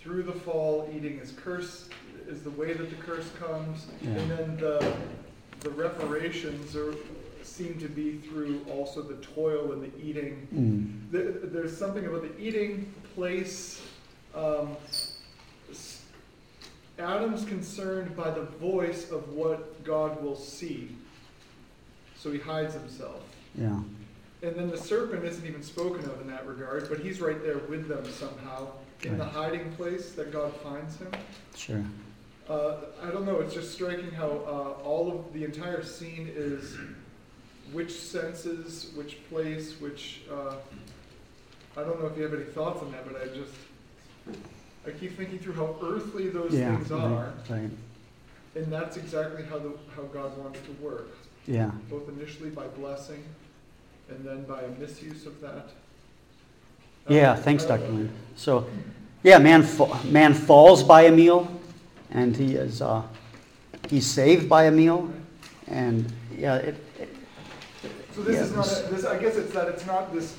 Through 0.00 0.22
the 0.22 0.32
fall, 0.32 0.88
eating 0.96 1.18
is 1.18 1.32
curse, 1.32 1.88
is 2.28 2.42
the 2.42 2.50
way 2.50 2.74
that 2.74 2.90
the 2.90 3.02
curse 3.02 3.28
comes. 3.40 3.86
Yeah. 4.00 4.10
And 4.10 4.30
then 4.30 4.56
the, 4.58 4.94
the 5.60 5.70
reparations 5.70 6.76
are, 6.76 6.94
seem 7.46 7.78
to 7.78 7.88
be 7.88 8.18
through 8.18 8.64
also 8.70 9.00
the 9.02 9.16
toil 9.16 9.72
and 9.72 9.82
the 9.82 9.90
eating 10.02 10.48
Mm. 10.54 11.10
there, 11.10 11.32
there's 11.32 11.76
something 11.76 12.04
about 12.04 12.22
the 12.22 12.38
eating 12.40 12.92
place. 13.14 13.80
Um, 14.34 14.76
Adam's 16.98 17.44
concerned 17.44 18.16
by 18.16 18.30
the 18.30 18.42
voice 18.42 19.10
of 19.10 19.28
what 19.30 19.84
God 19.84 20.22
will 20.22 20.36
see, 20.36 20.96
so 22.16 22.32
he 22.32 22.38
hides 22.38 22.72
himself. 22.74 23.22
Yeah. 23.54 23.80
And 24.42 24.54
then 24.56 24.70
the 24.70 24.78
serpent 24.78 25.24
isn't 25.24 25.46
even 25.46 25.62
spoken 25.62 26.04
of 26.06 26.20
in 26.20 26.26
that 26.28 26.46
regard, 26.46 26.88
but 26.88 27.00
he's 27.00 27.20
right 27.20 27.42
there 27.42 27.58
with 27.58 27.88
them 27.88 28.04
somehow 28.12 28.68
in 29.02 29.18
the 29.18 29.24
hiding 29.24 29.72
place 29.72 30.12
that 30.12 30.32
God 30.32 30.54
finds 30.56 30.96
him. 30.96 31.10
Sure. 31.54 31.84
Uh, 32.48 32.76
I 33.02 33.10
don't 33.10 33.26
know. 33.26 33.40
It's 33.40 33.52
just 33.54 33.72
striking 33.72 34.10
how 34.10 34.28
uh, 34.28 34.82
all 34.84 35.10
of 35.10 35.32
the 35.32 35.44
entire 35.44 35.82
scene 35.82 36.30
is 36.34 36.76
which 37.72 37.92
senses, 37.92 38.92
which 38.94 39.18
place, 39.28 39.80
which. 39.80 40.20
Uh, 40.30 40.54
I 41.78 41.82
don't 41.82 42.00
know 42.00 42.06
if 42.06 42.16
you 42.16 42.22
have 42.22 42.32
any 42.32 42.44
thoughts 42.44 42.80
on 42.82 42.90
that, 42.92 43.06
but 43.10 43.20
I 43.20 43.26
just 43.26 43.52
I 44.86 44.90
keep 44.92 45.16
thinking 45.16 45.38
through 45.38 45.54
how 45.54 45.76
earthly 45.82 46.28
those 46.30 46.54
Yeah. 46.54 46.74
things 46.76 46.90
are, 46.92 47.34
right. 47.50 47.68
and 48.54 48.72
that's 48.72 48.96
exactly 48.96 49.42
how 49.44 49.58
the 49.58 49.72
how 49.94 50.02
God 50.04 50.36
wants 50.38 50.60
to 50.60 50.72
work, 50.84 51.08
Yeah. 51.46 51.70
both 51.90 52.08
initially 52.08 52.48
by 52.50 52.66
blessing, 52.68 53.22
and 54.08 54.24
then 54.24 54.44
by 54.44 54.62
a 54.62 54.68
misuse 54.80 55.26
of 55.26 55.40
that. 55.42 55.68
Yeah, 57.08 57.32
Um, 57.32 57.42
thanks, 57.42 57.64
I 57.64 57.76
Dr. 57.76 57.88
Lynn. 57.92 58.10
So, 58.36 58.66
yeah, 59.22 59.38
man, 59.38 59.62
fa- 59.62 60.02
man 60.06 60.32
falls 60.34 60.82
by 60.82 61.02
a 61.02 61.12
meal, 61.12 61.46
and 62.10 62.34
he 62.36 62.54
is 62.54 62.80
uh, 62.80 63.02
he's 63.90 64.06
saved 64.06 64.48
by 64.48 64.64
a 64.64 64.70
meal, 64.70 65.10
and 65.68 66.10
yeah, 66.36 66.56
it, 66.56 66.74
So 68.16 68.22
this 68.22 68.40
is 68.40 68.52
not, 68.52 68.66
a- 68.66 68.90
this, 68.94 69.04
I 69.04 69.18
guess 69.18 69.36
it's 69.36 69.52
that 69.52 69.68
it's 69.68 69.84
not 69.84 70.10
this 70.12 70.34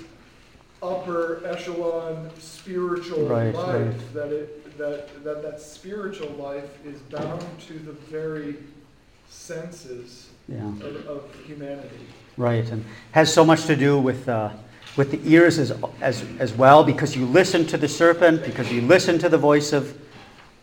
upper 0.82 1.44
echelon 1.46 2.30
spiritual 2.40 3.28
Right, 3.28 3.54
life, 3.54 3.92
right. 3.94 4.14
that 4.16 4.32
it, 4.32 4.78
that, 4.80 5.24
that 5.24 5.42
that 5.44 5.62
spiritual 5.62 6.30
life 6.32 6.70
is 6.86 7.00
bound 7.02 7.46
to 7.68 7.74
the 7.74 7.92
very 7.94 8.56
senses 9.30 10.30
yeah, 10.50 10.68
of, 10.68 11.08
of 11.08 11.36
humanity. 11.46 12.00
right, 12.38 12.68
and 12.72 12.84
has 13.12 13.32
so 13.32 13.46
much 13.46 13.66
to 13.66 13.76
do 13.76 14.00
with 14.00 14.28
uh, 14.28 14.50
with 14.96 15.12
the 15.12 15.20
ears 15.32 15.60
as, 15.60 15.72
as 16.02 16.26
as 16.40 16.54
well, 16.54 16.84
because 16.84 17.16
you 17.16 17.26
listen 17.28 17.66
to 17.68 17.78
the 17.78 17.88
serpent, 17.88 18.44
because 18.44 18.72
you 18.72 18.82
listen 18.82 19.20
to 19.20 19.30
the 19.30 19.38
voice 19.38 19.72
of 19.74 19.96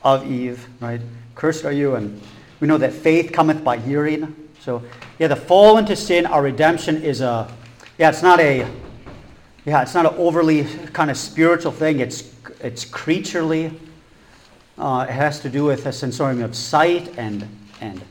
of 0.02 0.28
Eve, 0.30 0.66
right? 0.80 1.00
Cursed 1.36 1.64
are 1.64 1.72
you, 1.72 1.94
and 1.94 2.20
we 2.60 2.66
know 2.68 2.78
that 2.78 2.92
faith 2.92 3.32
cometh 3.32 3.62
by 3.62 3.76
hearing. 3.78 4.34
So, 4.64 4.82
yeah, 5.18 5.26
the 5.26 5.36
fall 5.36 5.76
into 5.76 5.94
sin, 5.94 6.24
our 6.24 6.40
redemption 6.40 7.02
is 7.02 7.20
a, 7.20 7.52
yeah, 7.98 8.08
it's 8.08 8.22
not 8.22 8.40
a, 8.40 8.66
yeah, 9.66 9.82
it's 9.82 9.92
not 9.92 10.06
an 10.06 10.14
overly 10.16 10.64
kind 10.94 11.10
of 11.10 11.18
spiritual 11.18 11.70
thing. 11.70 12.00
It's 12.00 12.32
it's 12.60 12.86
creaturely. 12.86 13.78
Uh, 14.78 15.04
it 15.06 15.12
has 15.12 15.40
to 15.40 15.50
do 15.50 15.64
with 15.64 15.84
a 15.84 15.92
sensorium 15.92 16.42
of 16.42 16.56
sight 16.56 17.12
and 17.18 17.46
and 17.82 18.02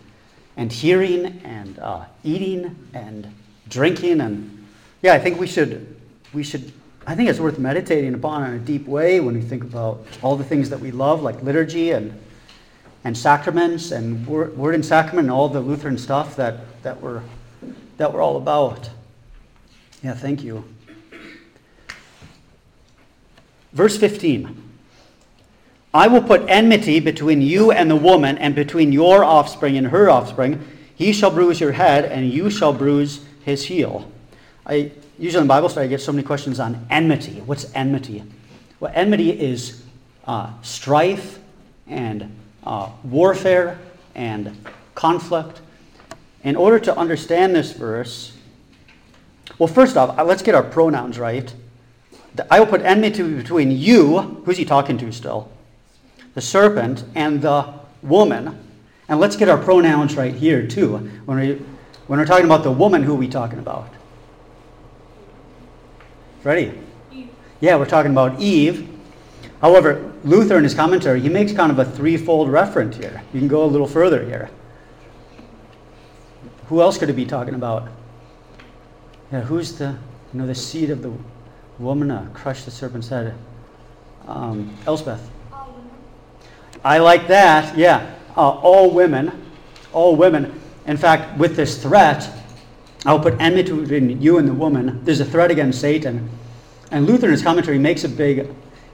and 0.56 0.72
hearing 0.72 1.42
and 1.44 1.80
uh, 1.80 2.06
eating 2.24 2.76
and 2.94 3.34
drinking 3.68 4.22
and 4.22 4.68
yeah, 5.02 5.14
I 5.14 5.20
think 5.20 5.40
we 5.40 5.48
should 5.48 5.96
we 6.34 6.44
should 6.44 6.72
I 7.08 7.16
think 7.16 7.30
it's 7.30 7.40
worth 7.40 7.58
meditating 7.58 8.14
upon 8.14 8.44
in 8.44 8.54
a 8.54 8.60
deep 8.60 8.86
way 8.86 9.20
when 9.20 9.34
we 9.34 9.42
think 9.42 9.64
about 9.64 10.06
all 10.22 10.36
the 10.36 10.44
things 10.44 10.70
that 10.70 10.80
we 10.80 10.92
love, 10.92 11.24
like 11.24 11.42
liturgy 11.42 11.92
and 11.92 12.14
and 13.04 13.18
sacraments 13.18 13.92
and 13.92 14.26
word, 14.26 14.58
word 14.58 14.76
and 14.76 14.86
sacrament 14.86 15.26
and 15.26 15.32
all 15.32 15.50
the 15.50 15.60
Lutheran 15.60 15.98
stuff 15.98 16.36
that 16.36 16.82
that 16.84 17.02
we're 17.02 17.22
that 17.98 18.14
we're 18.14 18.22
all 18.22 18.38
about. 18.38 18.90
Yeah, 20.04 20.14
thank 20.14 20.44
you. 20.44 20.66
Verse 23.72 23.98
15. 23.98 24.62
I 25.94 26.08
will 26.08 26.24
put 26.24 26.44
enmity 26.50 27.00
between 27.00 27.42
you 27.42 27.72
and 27.72 27.90
the 27.90 27.96
woman, 27.96 28.38
and 28.40 28.56
between 28.56 28.92
your 28.92 29.24
offspring 29.24 29.78
and 29.78 29.88
her 29.88 30.10
offspring. 30.10 30.66
He 30.96 31.14
shall 31.14 31.30
bruise 31.30 31.60
your 31.60 31.72
head, 31.72 32.06
and 32.06 32.30
you 32.32 32.50
shall 32.50 32.74
bruise 32.74 33.24
his 33.46 33.66
heel. 33.66 34.12
I 34.66 34.92
usually 35.20 35.42
in 35.42 35.48
Bible 35.48 35.70
study 35.70 35.86
I 35.86 35.90
get 35.90 36.02
so 36.02 36.12
many 36.12 36.26
questions 36.26 36.60
on 36.60 36.86
enmity. 36.90 37.42
What's 37.46 37.72
enmity? 37.76 38.24
Well, 38.80 38.92
enmity 38.96 39.30
is 39.32 39.84
uh, 40.26 40.52
strife 40.62 41.40
and 41.88 42.36
uh, 42.66 42.90
warfare 43.04 43.80
and 44.16 44.56
conflict. 44.96 45.62
In 46.44 46.56
order 46.56 46.80
to 46.80 46.98
understand 46.98 47.56
this 47.56 47.72
verse, 47.72 48.34
well, 49.58 49.68
first 49.68 49.98
off, 49.98 50.18
uh, 50.18 50.24
let's 50.24 50.42
get 50.42 50.56
our 50.56 50.64
pronouns 50.64 51.20
right. 51.20 51.54
I 52.50 52.60
will 52.60 52.68
put 52.68 52.82
enmity 52.82 53.24
between 53.24 53.72
you, 53.72 54.20
who's 54.46 54.58
he 54.58 54.66
talking 54.66 54.98
to 54.98 55.12
still? 55.12 55.52
The 56.34 56.42
serpent 56.42 57.04
and 57.14 57.42
the 57.42 57.74
woman. 58.02 58.60
And 59.08 59.20
let's 59.20 59.36
get 59.36 59.50
our 59.50 59.58
pronouns 59.58 60.16
right 60.16 60.34
here, 60.34 60.66
too. 60.66 60.98
When, 61.26 61.40
we, 61.40 61.54
when 62.08 62.20
we're 62.20 62.26
talking 62.26 62.46
about 62.46 62.64
the 62.64 62.72
woman, 62.72 63.04
who 63.04 63.14
are 63.14 63.18
we 63.18 63.28
talking 63.28 63.60
about? 63.60 63.90
Freddie? 66.42 66.78
Eve. 67.12 67.30
Yeah, 67.62 67.76
we're 67.76 67.86
talking 67.86 68.12
about 68.12 68.42
Eve. 68.42 68.90
However, 69.64 70.12
Luther 70.26 70.58
in 70.58 70.66
his 70.66 70.74
commentary, 70.74 71.22
he 71.22 71.30
makes 71.30 71.54
kind 71.54 71.72
of 71.72 71.80
a 71.80 71.86
threefold 71.86 72.52
reference 72.52 72.98
here. 72.98 73.24
You 73.34 73.40
can 73.40 73.48
go 73.48 73.64
a 73.64 73.66
little 73.66 73.88
further 73.88 74.26
here. 74.26 74.50
Who 76.68 76.82
else 76.82 76.98
could 76.98 77.10
it 77.10 77.14
be 77.14 77.26
talking 77.26 77.54
about? 77.56 77.88
Yeah, 79.32 79.40
who's 79.40 79.72
the, 79.78 79.96
you 80.34 80.40
know, 80.40 80.46
the 80.46 80.54
seed 80.54 80.90
of 80.90 81.02
the 81.02 81.14
woman 81.80 82.12
uh, 82.12 82.28
crushed 82.34 82.66
the 82.66 82.72
serpent's 82.72 83.08
head? 83.08 83.36
Um, 84.28 84.76
Elspeth. 84.86 85.32
I 86.84 86.98
like 86.98 87.28
that. 87.30 87.78
Yeah, 87.78 88.16
uh, 88.36 88.50
all 88.50 88.92
women, 88.92 89.46
all 89.94 90.18
women. 90.18 90.60
In 90.88 90.98
fact, 90.98 91.38
with 91.38 91.56
this 91.56 91.82
threat, 91.82 92.30
I'll 93.06 93.18
put 93.18 93.40
enmity 93.40 93.72
between 93.72 94.22
you 94.22 94.40
and 94.40 94.46
the 94.46 94.54
woman. 94.54 95.00
There's 95.06 95.22
a 95.22 95.26
threat 95.26 95.52
against 95.52 95.80
Satan, 95.80 96.30
and 96.92 97.06
Luther 97.06 97.28
in 97.28 97.32
his 97.32 97.42
commentary 97.42 97.80
makes 97.80 98.04
a 98.04 98.10
big, 98.10 98.54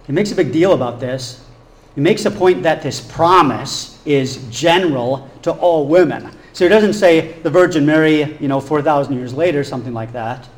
he 0.10 0.13
makes 0.13 0.32
a 0.32 0.36
big 0.36 0.52
deal 0.52 0.74
about 0.74 1.00
this. 1.00 1.45
He 1.93 2.02
makes 2.02 2.26
a 2.26 2.32
point 2.32 2.63
that 2.63 2.82
this 2.82 3.00
promise 3.00 4.02
is 4.08 4.38
general 4.50 5.30
to 5.43 5.52
all 5.52 5.86
women. 5.86 6.32
So 6.52 6.65
he 6.65 6.69
doesn't 6.69 6.93
say 6.93 7.34
the 7.43 7.50
Virgin 7.52 7.86
Mary, 7.86 8.36
you 8.39 8.48
know, 8.48 8.60
4,000 8.60 9.13
years 9.13 9.36
later, 9.36 9.63
something 9.63 9.93
like 9.93 10.12
that. 10.13 10.50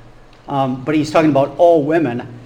Um, 0.47 0.85
but 0.85 0.95
he's 0.95 1.11
talking 1.11 1.31
about 1.31 1.53
all 1.57 1.83
women. 1.83 2.39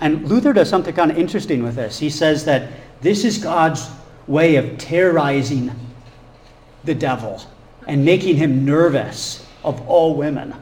And 0.00 0.28
Luther 0.28 0.52
does 0.52 0.68
something 0.68 0.92
kind 0.92 1.12
of 1.12 1.16
interesting 1.16 1.62
with 1.62 1.76
this. 1.76 1.96
He 1.96 2.10
says 2.10 2.44
that 2.46 2.72
this 3.02 3.24
is 3.24 3.38
God's 3.38 3.88
way 4.26 4.56
of 4.56 4.78
terrorizing 4.78 5.70
the 6.82 6.94
devil 6.96 7.40
and 7.86 8.04
making 8.04 8.34
him 8.34 8.64
nervous 8.64 9.46
of 9.62 9.80
all 9.88 10.16
women. 10.16 10.56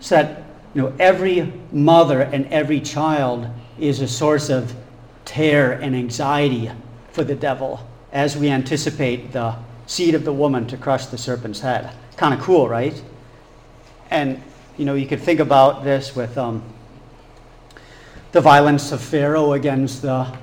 So 0.00 0.14
that 0.14 0.44
you 0.72 0.80
know, 0.80 0.94
every 0.98 1.52
mother 1.70 2.22
and 2.22 2.46
every 2.46 2.80
child 2.80 3.46
is 3.78 4.00
a 4.00 4.08
source 4.08 4.48
of 4.48 4.74
terror 5.24 5.72
and 5.72 5.94
anxiety 5.94 6.70
for 7.12 7.24
the 7.24 7.34
devil 7.34 7.86
as 8.12 8.36
we 8.36 8.50
anticipate 8.50 9.32
the 9.32 9.54
seed 9.86 10.14
of 10.14 10.24
the 10.24 10.32
woman 10.32 10.66
to 10.66 10.76
crush 10.76 11.06
the 11.06 11.18
serpent's 11.18 11.60
head. 11.60 11.90
Kind 12.16 12.34
of 12.34 12.40
cool, 12.40 12.68
right? 12.68 13.00
And, 14.10 14.42
you 14.76 14.84
know, 14.84 14.94
you 14.94 15.06
could 15.06 15.20
think 15.20 15.40
about 15.40 15.84
this 15.84 16.14
with 16.14 16.36
um, 16.36 16.62
the 18.32 18.40
violence 18.40 18.92
of 18.92 19.00
Pharaoh 19.00 19.52
against 19.52 20.02
the, 20.02 20.34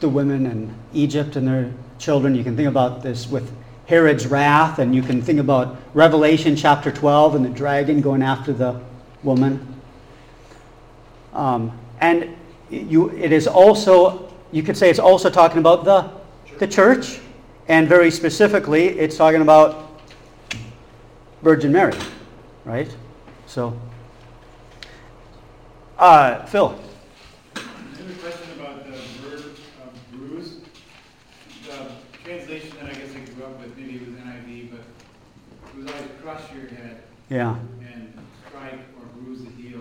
the 0.00 0.08
women 0.08 0.46
in 0.46 0.74
Egypt 0.92 1.36
and 1.36 1.46
their 1.46 1.72
children. 1.98 2.34
You 2.34 2.44
can 2.44 2.56
think 2.56 2.68
about 2.68 3.02
this 3.02 3.28
with 3.28 3.52
Herod's 3.86 4.26
wrath, 4.26 4.78
and 4.78 4.94
you 4.94 5.02
can 5.02 5.22
think 5.22 5.40
about 5.40 5.76
Revelation 5.94 6.56
chapter 6.56 6.92
12 6.92 7.36
and 7.36 7.44
the 7.44 7.50
dragon 7.50 8.00
going 8.00 8.22
after 8.22 8.52
the 8.52 8.80
woman. 9.22 9.80
Um, 11.32 11.78
and 12.00 12.36
you, 12.70 13.10
it 13.10 13.32
is 13.32 13.46
also, 13.46 14.32
you 14.52 14.62
could 14.62 14.76
say 14.76 14.90
it's 14.90 14.98
also 14.98 15.30
talking 15.30 15.58
about 15.58 15.84
the, 15.84 16.10
the 16.58 16.66
church, 16.66 17.20
and 17.68 17.88
very 17.88 18.10
specifically, 18.10 18.86
it's 18.98 19.16
talking 19.16 19.42
about 19.42 20.00
Virgin 21.42 21.72
Mary, 21.72 21.96
right? 22.64 22.94
So, 23.46 23.78
uh, 25.98 26.44
Phil. 26.46 26.78
I 27.56 27.60
have 27.60 28.10
a 28.10 28.14
question 28.14 28.60
about 28.60 28.84
the 28.84 28.92
verb 28.92 29.56
uh, 29.82 30.16
bruise. 30.16 30.56
The 31.66 31.86
translation 32.24 32.70
that 32.80 32.90
I 32.90 32.94
guess 32.94 33.10
I 33.14 33.20
grew 33.34 33.44
up 33.44 33.60
with, 33.60 33.76
maybe 33.76 33.96
it 33.96 34.06
was 34.06 34.16
NIV, 34.16 34.70
but 34.70 34.80
it 35.70 35.76
was 35.76 35.86
always 35.86 36.10
crush 36.22 36.42
your 36.54 36.68
head 36.68 37.02
Yeah. 37.30 37.56
and 37.80 38.12
strike 38.48 38.80
or 38.98 39.06
bruise 39.20 39.42
the 39.44 39.50
heel. 39.50 39.80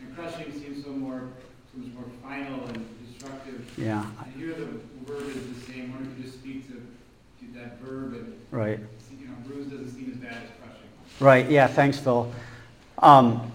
And 0.00 0.14
crushing 0.16 0.52
seems 0.52 0.84
so 0.84 0.90
more, 0.90 1.28
so 1.72 1.78
much 1.78 1.92
more 1.94 2.04
final 2.22 2.64
and 2.66 2.86
destructive. 3.06 3.70
Yeah. 3.78 4.04
And 4.24 4.34
here 4.34 4.54
the 4.54 4.66
verb 5.10 5.28
is 5.28 5.66
the 5.66 5.72
same. 5.72 5.92
Wonder 5.92 6.10
if 6.10 6.18
you 6.18 6.24
just 6.24 6.38
speak 6.38 6.66
to, 6.68 6.74
to 6.74 7.58
that 7.58 7.78
verb 7.80 8.14
and, 8.14 8.40
Right. 8.50 8.78
you 9.18 9.26
know, 9.26 9.34
bruise 9.46 9.66
doesn't 9.66 9.90
seem 9.90 10.10
as 10.12 10.16
bad 10.18 10.32
as 10.32 10.50
crushing. 10.60 10.88
Right. 11.20 11.48
Yeah. 11.50 11.66
Thanks, 11.66 11.98
Phil. 11.98 12.32
Um, 12.98 13.50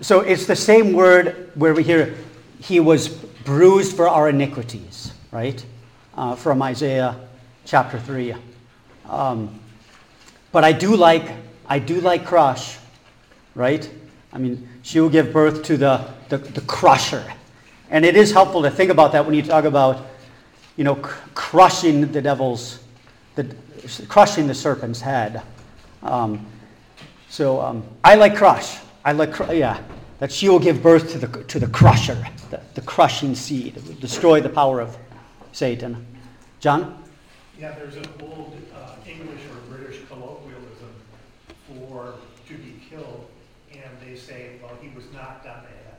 so 0.00 0.20
it's 0.20 0.46
the 0.46 0.56
same 0.56 0.92
word 0.92 1.50
where 1.54 1.74
we 1.74 1.82
hear 1.82 2.14
he 2.60 2.80
was 2.80 3.08
bruised 3.08 3.96
for 3.96 4.08
our 4.08 4.28
iniquities, 4.28 5.12
right? 5.30 5.64
Uh, 6.16 6.34
from 6.36 6.62
Isaiah 6.62 7.16
chapter 7.64 7.98
three. 7.98 8.34
Um, 9.08 9.58
but 10.52 10.64
I 10.64 10.72
do 10.72 10.94
like 10.96 11.30
I 11.66 11.78
do 11.78 12.00
like 12.00 12.24
crush, 12.26 12.78
right? 13.54 13.88
I 14.32 14.38
mean, 14.38 14.68
she 14.82 15.00
will 15.00 15.08
give 15.08 15.32
birth 15.32 15.62
to 15.64 15.76
the, 15.76 16.08
the, 16.28 16.38
the 16.38 16.60
crusher. 16.62 17.24
And 17.90 18.04
it 18.04 18.16
is 18.16 18.32
helpful 18.32 18.62
to 18.62 18.70
think 18.70 18.90
about 18.90 19.12
that 19.12 19.24
when 19.24 19.34
you 19.34 19.42
talk 19.42 19.64
about, 19.64 20.06
you 20.76 20.84
know, 20.84 20.96
cr- 20.96 21.28
crushing 21.34 22.12
the 22.12 22.20
devil's, 22.20 22.80
the, 23.34 23.54
crushing 24.08 24.46
the 24.46 24.54
serpent's 24.54 25.00
head. 25.00 25.42
Um, 26.02 26.44
so 27.28 27.60
um, 27.60 27.84
I 28.02 28.14
like 28.16 28.36
crush. 28.36 28.78
I 29.04 29.12
like, 29.12 29.32
cr- 29.32 29.52
yeah, 29.52 29.82
that 30.18 30.30
she 30.30 30.48
will 30.48 30.60
give 30.60 30.82
birth 30.82 31.10
to 31.12 31.18
the, 31.18 31.42
to 31.44 31.58
the 31.58 31.66
crusher, 31.66 32.26
the, 32.50 32.60
the 32.74 32.80
crushing 32.82 33.34
seed, 33.34 33.76
it 33.76 33.84
will 33.84 33.94
destroy 33.94 34.40
the 34.40 34.48
power 34.48 34.80
of 34.80 34.96
Satan. 35.50 36.06
John? 36.60 37.02
Yeah, 37.58 37.72
there's 37.72 37.96
an 37.96 38.06
old 38.20 38.56
uh, 38.74 38.94
English 39.04 39.40
or 39.50 39.76
British 39.76 40.00
colloquialism 40.08 40.94
for 41.66 42.14
to 42.46 42.54
be 42.54 42.74
killed, 42.88 43.26
say, 44.22 44.50
well, 44.62 44.72
he 44.80 44.88
was 44.94 45.04
knocked 45.12 45.46
on 45.46 45.62
the 45.62 45.68
head. 45.68 45.96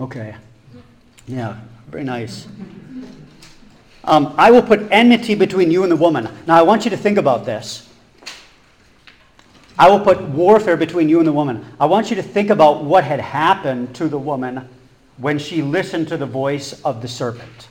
Okay. 0.00 0.34
Yeah, 1.26 1.56
very 1.88 2.04
nice. 2.04 2.46
Um, 4.04 4.34
I 4.36 4.50
will 4.50 4.62
put 4.62 4.88
enmity 4.90 5.34
between 5.34 5.70
you 5.70 5.82
and 5.82 5.92
the 5.92 5.96
woman. 5.96 6.28
Now, 6.46 6.56
I 6.56 6.62
want 6.62 6.84
you 6.84 6.90
to 6.90 6.96
think 6.96 7.18
about 7.18 7.44
this. 7.44 7.88
I 9.78 9.88
will 9.88 10.00
put 10.00 10.20
warfare 10.20 10.76
between 10.76 11.08
you 11.08 11.18
and 11.18 11.26
the 11.26 11.32
woman. 11.32 11.64
I 11.78 11.86
want 11.86 12.10
you 12.10 12.16
to 12.16 12.22
think 12.22 12.50
about 12.50 12.84
what 12.84 13.04
had 13.04 13.20
happened 13.20 13.94
to 13.96 14.08
the 14.08 14.18
woman 14.18 14.68
when 15.16 15.38
she 15.38 15.62
listened 15.62 16.08
to 16.08 16.16
the 16.16 16.26
voice 16.26 16.80
of 16.82 17.02
the 17.02 17.08
serpent. 17.08 17.68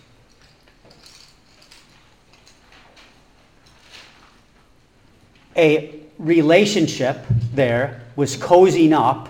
A 5.56 6.00
relationship 6.17 7.26
there 7.54 8.02
was 8.15 8.38
cozying 8.38 8.93
up 8.93 9.30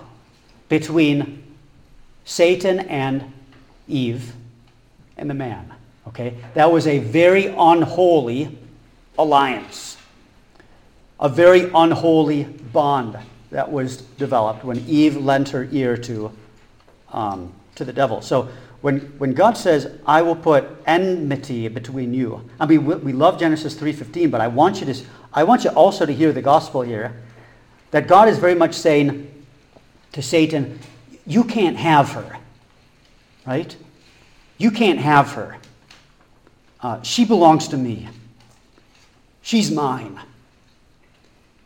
between 0.69 1.43
Satan 2.25 2.79
and 2.79 3.33
Eve 3.87 4.33
and 5.17 5.29
the 5.29 5.33
man. 5.33 5.73
Okay? 6.07 6.35
That 6.53 6.71
was 6.71 6.87
a 6.87 6.99
very 6.99 7.47
unholy 7.47 8.57
alliance, 9.17 9.97
a 11.19 11.27
very 11.27 11.69
unholy 11.73 12.43
bond 12.43 13.17
that 13.51 13.71
was 13.71 13.97
developed 13.97 14.63
when 14.63 14.77
Eve 14.87 15.17
lent 15.17 15.49
her 15.49 15.67
ear 15.71 15.97
to, 15.97 16.31
um, 17.11 17.51
to 17.75 17.83
the 17.83 17.91
devil. 17.91 18.21
So 18.21 18.47
when, 18.81 18.99
when 19.17 19.33
God 19.33 19.57
says, 19.57 19.91
I 20.05 20.21
will 20.21 20.35
put 20.35 20.65
enmity 20.85 21.67
between 21.67 22.13
you, 22.13 22.47
I 22.59 22.65
mean, 22.65 22.85
we, 22.85 22.95
we 22.95 23.13
love 23.13 23.39
Genesis 23.39 23.75
3.15, 23.75 24.31
but 24.31 24.39
I 24.39 24.47
want, 24.47 24.79
you 24.79 24.93
to, 24.93 25.03
I 25.33 25.43
want 25.43 25.63
you 25.63 25.71
also 25.71 26.05
to 26.05 26.13
hear 26.13 26.31
the 26.31 26.41
gospel 26.41 26.81
here, 26.81 27.13
that 27.91 28.07
God 28.07 28.27
is 28.27 28.37
very 28.37 28.55
much 28.55 28.75
saying 28.75 29.38
to 30.13 30.21
Satan, 30.21 30.79
you 31.25 31.43
can't 31.43 31.77
have 31.77 32.11
her, 32.11 32.37
right? 33.45 33.75
You 34.57 34.71
can't 34.71 34.99
have 34.99 35.31
her. 35.33 35.57
Uh, 36.81 37.01
she 37.01 37.25
belongs 37.25 37.67
to 37.69 37.77
me. 37.77 38.07
She's 39.41 39.71
mine. 39.71 40.19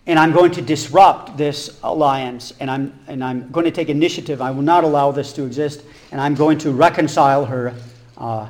And 0.05 0.19
I'm 0.19 0.33
going 0.33 0.51
to 0.51 0.61
disrupt 0.61 1.37
this 1.37 1.79
alliance, 1.81 2.53
and 2.59 2.69
I'm, 2.69 2.99
and 3.07 3.23
I'm 3.23 3.49
going 3.51 3.63
to 3.65 3.71
take 3.71 3.89
initiative. 3.89 4.41
I 4.41 4.51
will 4.51 4.61
not 4.61 4.83
allow 4.83 5.11
this 5.11 5.31
to 5.33 5.45
exist, 5.45 5.83
and 6.11 6.19
I'm 6.19 6.35
going 6.35 6.57
to 6.59 6.71
reconcile 6.71 7.45
her 7.45 7.73
uh, 8.17 8.49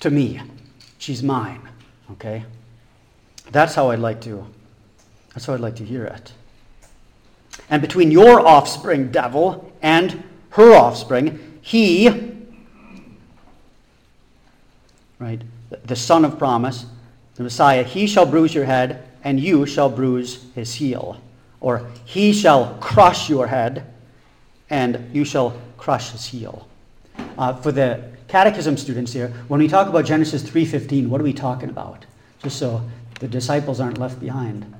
to 0.00 0.10
me. 0.10 0.40
She's 0.98 1.22
mine. 1.22 1.60
Okay? 2.12 2.44
That's 3.50 3.74
how 3.74 3.90
I'd 3.90 3.98
like 3.98 4.20
to. 4.22 4.46
That's 5.34 5.46
how 5.46 5.54
I'd 5.54 5.60
like 5.60 5.76
to 5.76 5.84
hear 5.84 6.04
it. 6.04 6.32
And 7.68 7.82
between 7.82 8.10
your 8.10 8.46
offspring, 8.46 9.10
devil, 9.10 9.72
and 9.82 10.22
her 10.50 10.74
offspring, 10.74 11.58
he, 11.60 12.08
right, 15.18 15.42
the 15.84 15.96
son 15.96 16.24
of 16.24 16.38
promise, 16.38 16.86
the 17.34 17.42
Messiah, 17.42 17.82
he 17.82 18.06
shall 18.06 18.26
bruise 18.26 18.54
your 18.54 18.64
head, 18.64 19.06
and 19.24 19.40
you 19.40 19.66
shall 19.66 19.90
bruise 19.90 20.44
his 20.54 20.74
heel. 20.74 21.20
Or 21.60 21.86
he 22.04 22.32
shall 22.32 22.76
crush 22.80 23.28
your 23.28 23.46
head, 23.48 23.92
and 24.70 25.10
you 25.12 25.24
shall 25.24 25.60
crush 25.76 26.10
his 26.10 26.26
heel. 26.26 26.68
Uh, 27.36 27.54
for 27.54 27.72
the 27.72 28.02
catechism 28.28 28.76
students 28.76 29.12
here, 29.12 29.28
when 29.48 29.60
we 29.60 29.68
talk 29.68 29.88
about 29.88 30.04
Genesis 30.04 30.42
3.15, 30.42 31.08
what 31.08 31.20
are 31.20 31.24
we 31.24 31.32
talking 31.32 31.68
about? 31.68 32.06
Just 32.42 32.58
so 32.58 32.82
the 33.20 33.28
disciples 33.28 33.80
aren't 33.80 33.98
left 33.98 34.20
behind. 34.20 34.72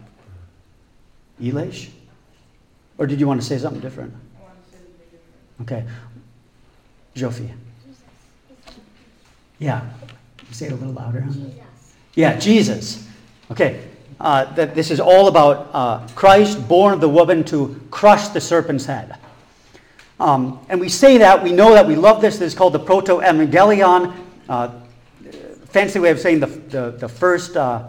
Elish? 1.41 1.91
Or 2.99 3.07
did 3.07 3.21
you 3.21 3.27
want 3.27 3.41
to 3.41 3.47
say 3.47 3.59
something 3.59 3.81
different? 3.81 4.15
Okay. 5.63 5.85
Jofi. 7.15 7.51
Yeah. 9.59 9.89
Say 10.51 10.67
it 10.67 10.73
a 10.73 10.77
little 10.77 10.93
louder. 10.93 11.23
Huh? 11.23 11.33
Yeah, 12.15 12.39
Jesus. 12.39 13.07
Okay. 13.51 13.83
Uh, 14.19 14.53
that 14.55 14.75
this 14.75 14.91
is 14.91 15.01
all 15.01 15.29
about 15.29 15.71
uh, 15.73 16.07
Christ, 16.15 16.67
born 16.69 16.95
of 16.95 17.01
the 17.01 17.09
woman, 17.09 17.45
to 17.45 17.81
crush 17.91 18.29
the 18.29 18.41
serpent's 18.41 18.87
head. 18.87 19.17
Um, 20.19 20.65
and 20.71 20.81
we 20.81 20.89
say 20.89 21.19
that, 21.19 21.43
we 21.43 21.53
know 21.53 21.75
that, 21.75 21.87
we 21.87 21.97
love 21.97 22.23
this. 22.23 22.39
This 22.39 22.53
is 22.53 22.59
called 22.59 22.73
the 22.73 22.81
Protoevangelium. 22.81 24.15
Uh, 24.49 24.71
fancy 25.67 25.99
way 25.99 26.11
of 26.11 26.19
saying 26.19 26.41
the, 26.41 26.47
the, 26.47 26.91
the, 26.93 27.09
first, 27.09 27.57
uh, 27.57 27.87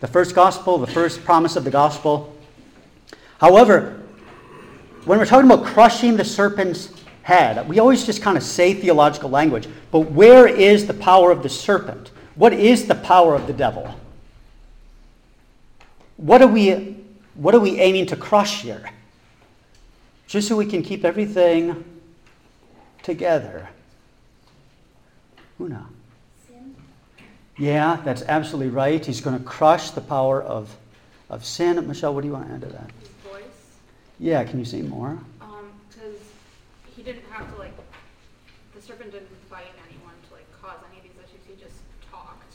the 0.00 0.06
first 0.06 0.34
gospel, 0.34 0.76
the 0.76 0.86
first 0.86 1.24
promise 1.24 1.56
of 1.56 1.64
the 1.64 1.70
gospel. 1.70 2.36
However, 3.38 3.99
when 5.04 5.18
we're 5.18 5.26
talking 5.26 5.50
about 5.50 5.64
crushing 5.64 6.16
the 6.16 6.24
serpent's 6.24 6.92
head, 7.22 7.68
we 7.68 7.78
always 7.78 8.04
just 8.04 8.22
kind 8.22 8.36
of 8.36 8.42
say 8.42 8.74
theological 8.74 9.30
language. 9.30 9.68
But 9.90 10.00
where 10.00 10.46
is 10.46 10.86
the 10.86 10.94
power 10.94 11.30
of 11.30 11.42
the 11.42 11.48
serpent? 11.48 12.10
What 12.34 12.52
is 12.52 12.86
the 12.86 12.94
power 12.94 13.34
of 13.34 13.46
the 13.46 13.52
devil? 13.52 13.94
What 16.16 16.42
are 16.42 16.48
we, 16.48 16.96
what 17.34 17.54
are 17.54 17.60
we 17.60 17.80
aiming 17.80 18.06
to 18.06 18.16
crush 18.16 18.62
here? 18.62 18.90
Just 20.26 20.48
so 20.48 20.56
we 20.56 20.66
can 20.66 20.82
keep 20.82 21.04
everything 21.04 21.84
together. 23.02 23.68
Una. 25.60 25.86
Sin. 26.46 26.74
Yeah, 27.58 28.00
that's 28.04 28.22
absolutely 28.22 28.70
right. 28.70 29.04
He's 29.04 29.20
going 29.20 29.38
to 29.38 29.44
crush 29.44 29.90
the 29.90 30.00
power 30.00 30.42
of, 30.42 30.74
of 31.28 31.44
sin. 31.44 31.84
Michelle, 31.88 32.14
what 32.14 32.20
do 32.20 32.28
you 32.28 32.34
want 32.34 32.48
to 32.48 32.54
add 32.54 32.60
to 32.60 32.66
that? 32.68 32.90
His 34.20 34.28
voice. 34.28 34.32
Yeah, 34.32 34.44
can 34.44 34.58
you 34.58 34.64
say 34.64 34.82
more? 34.82 35.18
Um, 35.40 35.70
because 35.88 36.18
he 36.94 37.02
didn't 37.02 37.24
have 37.30 37.50
to 37.52 37.58
like, 37.58 37.72
the 38.74 38.82
serpent 38.82 39.12
didn't 39.12 39.28
invite 39.44 39.72
anyone 39.88 40.14
to 40.28 40.34
like 40.34 40.46
cause 40.60 40.78
any 40.90 40.98
of 40.98 41.04
these 41.04 41.12
issues. 41.24 41.40
He 41.48 41.62
just 41.62 41.80
talked 42.10 42.54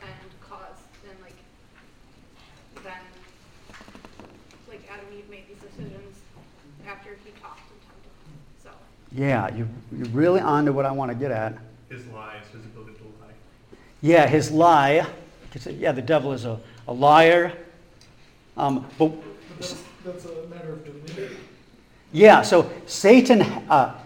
and 0.00 0.30
caused, 0.40 0.80
and 1.08 1.18
like, 1.22 1.36
then, 2.82 3.02
like 4.68 4.88
Adam 4.90 5.06
and 5.10 5.18
Eve 5.18 5.30
made 5.30 5.44
these 5.48 5.58
decisions 5.58 6.18
after 6.88 7.10
he 7.24 7.30
talked 7.40 7.70
and 7.70 7.80
tempted 7.82 8.10
them. 8.10 8.34
So, 8.62 8.70
Yeah, 9.12 9.54
you, 9.54 9.68
you're 9.96 10.08
really 10.08 10.40
on 10.40 10.64
to 10.64 10.72
what 10.72 10.86
I 10.86 10.92
want 10.92 11.10
to 11.10 11.14
get 11.14 11.30
at. 11.30 11.58
His 11.88 12.06
lies, 12.06 12.42
his 12.52 12.64
ability 12.64 12.94
to 12.94 13.04
lie. 13.04 13.34
Yeah, 14.00 14.26
his 14.26 14.50
lie. 14.50 15.06
Yeah, 15.66 15.92
the 15.92 16.00
devil 16.00 16.32
is 16.32 16.46
a, 16.46 16.58
a 16.88 16.92
liar. 16.92 17.52
Um, 18.56 18.86
but 18.98 19.12
But 19.58 19.76
that's, 20.04 20.24
a 20.24 20.46
matter 20.48 20.72
of 20.72 20.84
dominion. 20.84 21.36
yeah, 22.12 22.42
so 22.42 22.70
Satan, 22.86 23.42
uh, 23.42 23.98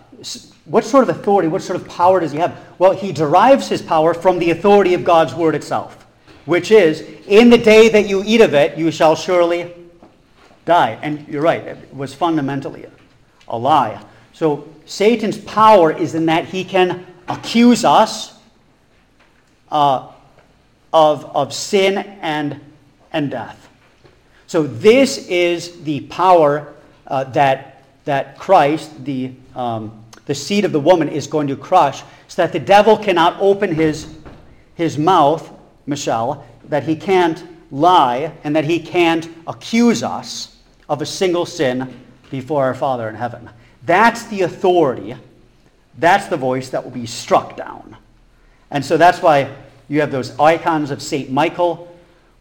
what 0.65 0.85
sort 0.85 1.09
of 1.09 1.17
authority, 1.17 1.49
what 1.49 1.63
sort 1.63 1.81
of 1.81 1.89
power 1.89 2.21
does 2.21 2.33
he 2.33 2.39
have? 2.39 2.59
Well, 2.79 2.93
he 2.93 3.13
derives 3.13 3.69
his 3.69 3.81
power 3.81 4.15
from 4.15 4.39
the 4.39 4.51
authority 4.51 4.95
of 4.95 5.05
God's 5.05 5.35
word 5.35 5.55
itself, 5.55 6.07
which 6.45 6.71
is, 6.71 7.01
in 7.27 7.51
the 7.51 7.59
day 7.59 7.89
that 7.89 8.09
you 8.09 8.23
eat 8.27 8.41
of 8.41 8.55
it, 8.55 8.77
you 8.77 8.91
shall 8.91 9.17
surely 9.17 9.73
die. 10.65 10.99
And 11.03 11.27
you're 11.29 11.43
right, 11.43 11.63
it 11.63 11.95
was 11.95 12.15
fundamentally 12.15 12.87
a 13.49 13.57
lie. 13.57 14.03
So 14.33 14.69
Satan's 14.85 15.39
power 15.39 15.93
is 15.93 16.15
in 16.15 16.27
that 16.27 16.47
he 16.47 16.65
can 16.65 17.07
accuse 17.29 17.85
us 17.85 18.39
uh, 19.71 20.13
of, 20.93 21.25
of 21.37 21.53
sin 21.53 21.99
and, 21.99 22.61
and 23.13 23.31
death. 23.31 23.69
So 24.57 24.63
this 24.63 25.19
is 25.29 25.83
the 25.83 26.01
power 26.01 26.73
uh, 27.07 27.25
that, 27.25 27.85
that 28.07 28.39
Christ, 28.39 29.05
the, 29.05 29.33
um, 29.55 30.03
the 30.25 30.35
seed 30.35 30.65
of 30.65 30.73
the 30.73 30.81
woman, 30.81 31.11
is 31.11 31.27
going 31.27 31.49
to 31.49 31.57
crush, 31.57 32.01
so 32.27 32.41
that 32.41 32.55
the 32.55 32.59
devil 32.59 32.97
cannot 32.97 33.37
open 33.39 33.75
his, 33.75 34.09
his 34.75 34.97
mouth, 34.97 35.47
Michelle, 35.85 36.47
that 36.71 36.85
he 36.85 36.97
can't 36.97 37.45
lie, 37.71 38.33
and 38.45 38.57
that 38.57 38.65
he 38.65 38.81
can't 38.81 39.29
accuse 39.47 40.03
us 40.03 40.57
of 40.89 41.03
a 41.03 41.07
single 41.07 41.45
sin 41.45 41.95
before 42.31 42.65
our 42.65 42.75
Father 42.75 43.11
in 43.11 43.15
heaven. 43.15 43.51
That's 43.85 44.25
the 44.29 44.41
authority. 44.41 45.17
That's 45.99 46.29
the 46.29 46.39
voice 46.39 46.71
that 46.71 46.83
will 46.83 46.93
be 46.93 47.05
struck 47.05 47.59
down. 47.59 47.95
And 48.71 48.83
so 48.83 48.97
that's 48.97 49.21
why 49.21 49.55
you 49.89 50.01
have 50.01 50.11
those 50.11 50.35
icons 50.41 50.91
of 50.91 51.03
St. 51.03 51.31
Michael, 51.31 51.95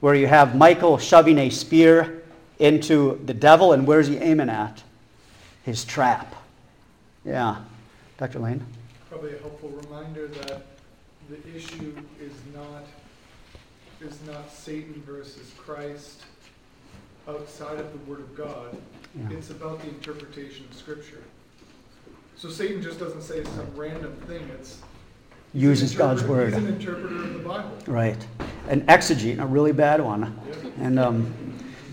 where 0.06 0.14
you 0.14 0.28
have 0.28 0.56
Michael 0.56 1.00
shoving 1.00 1.40
a 1.40 1.50
spear 1.50 2.22
into 2.60 3.20
the 3.26 3.34
devil, 3.34 3.74
and 3.74 3.88
where's 3.88 4.06
he 4.06 4.18
aiming 4.18 4.52
at? 4.52 4.84
His 5.64 5.84
trap. 5.84 6.36
Yeah. 7.26 7.56
Dr. 8.20 8.38
Lane? 8.38 8.64
Probably 9.10 9.34
a 9.34 9.40
helpful 9.40 9.70
reminder 9.70 10.28
that 10.28 10.62
the 11.28 11.56
issue 11.56 11.98
is 12.22 12.34
not, 12.54 12.84
is 14.00 14.20
not 14.28 14.54
Satan 14.54 15.02
versus 15.08 15.52
Christ 15.58 16.22
outside 17.28 17.80
of 17.80 17.92
the 17.92 17.98
Word 18.08 18.20
of 18.20 18.38
God. 18.38 18.78
Yeah. 19.16 19.36
It's 19.36 19.50
about 19.50 19.82
the 19.82 19.88
interpretation 19.88 20.68
of 20.70 20.78
Scripture. 20.78 21.24
So 22.36 22.50
Satan 22.50 22.80
just 22.84 23.00
doesn't 23.00 23.24
say 23.24 23.44
some 23.44 23.76
random 23.76 24.16
thing, 24.28 24.48
it's. 24.54 24.78
Uses 25.56 25.96
God's 25.96 26.22
interpreter- 26.22 26.46
He's 26.48 26.58
an 26.58 26.64
word. 26.66 26.74
interpreter 26.82 27.16
of 27.16 27.34
the 27.34 27.40
Bible. 27.40 27.72
Right. 27.88 28.28
An 28.68 28.82
exegete, 28.82 29.40
a 29.40 29.46
really 29.46 29.72
bad 29.72 30.02
one. 30.02 30.38
Yep. 30.48 30.74
And 30.82 31.00
um, 31.00 31.34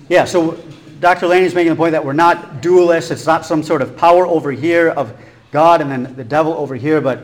yeah, 0.09 0.25
so 0.25 0.59
Dr. 1.01 1.29
Lane 1.29 1.45
is 1.45 1.55
making 1.55 1.71
the 1.71 1.77
point 1.77 1.93
that 1.93 2.05
we're 2.05 2.13
not 2.13 2.61
dualists. 2.61 3.11
It's 3.11 3.27
not 3.27 3.47
some 3.47 3.63
sort 3.63 3.81
of 3.81 3.97
power 3.97 4.27
over 4.27 4.51
here 4.53 4.89
of 4.89 5.17
God 5.53 5.81
and 5.81 5.91
then 5.91 6.15
the 6.17 6.25
devil 6.25 6.53
over 6.55 6.75
here, 6.75 7.01
but 7.01 7.23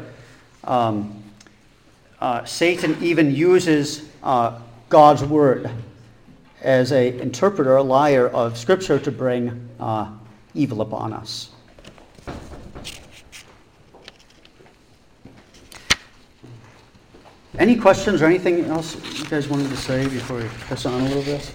um, 0.64 1.22
uh, 2.20 2.44
Satan 2.44 2.96
even 3.02 3.34
uses 3.34 4.08
uh, 4.22 4.60
God's 4.88 5.24
word 5.24 5.70
as 6.62 6.92
an 6.92 7.20
interpreter, 7.20 7.76
a 7.76 7.82
liar 7.82 8.28
of 8.28 8.56
Scripture 8.58 8.98
to 8.98 9.10
bring 9.10 9.68
uh, 9.80 10.10
evil 10.54 10.82
upon 10.82 11.12
us. 11.12 11.50
Any 17.58 17.74
questions 17.74 18.22
or 18.22 18.26
anything 18.26 18.66
else 18.66 18.94
you 19.18 19.24
guys 19.24 19.48
wanted 19.48 19.68
to 19.70 19.76
say 19.76 20.04
before 20.04 20.36
we 20.36 20.44
press 20.44 20.86
on 20.86 21.00
a 21.00 21.04
little 21.04 21.24
bit? 21.24 21.52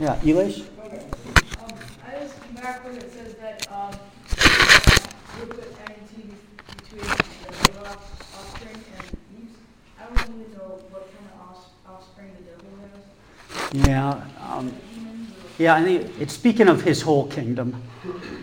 Yeah, 0.00 0.14
Elish? 0.22 0.64
Okay, 0.78 1.02
um, 1.58 1.72
I 2.06 2.20
just 2.20 2.54
back 2.54 2.84
when 2.84 2.94
it 2.94 3.12
says 3.12 3.34
that, 3.34 3.66
um, 3.72 3.90
you 5.40 5.46
put 5.46 5.74
enmity 5.88 6.36
between 6.76 7.02
the 7.02 7.88
offspring 7.90 8.78
and 8.96 9.18
Eve's. 9.42 9.58
I 9.98 10.04
don't 10.06 10.28
really 10.28 10.50
know 10.52 10.78
what 10.90 11.10
kind 11.12 11.28
of 11.34 11.90
offspring 11.90 12.30
the 12.38 12.44
devil 12.52 13.82
has. 13.82 13.88
Yeah, 13.88 14.22
um, 14.52 14.72
yeah, 15.58 15.74
I 15.74 15.82
think 15.82 16.12
it's 16.20 16.34
speaking 16.34 16.68
of 16.68 16.82
his 16.82 17.02
whole 17.02 17.26
kingdom. 17.26 17.82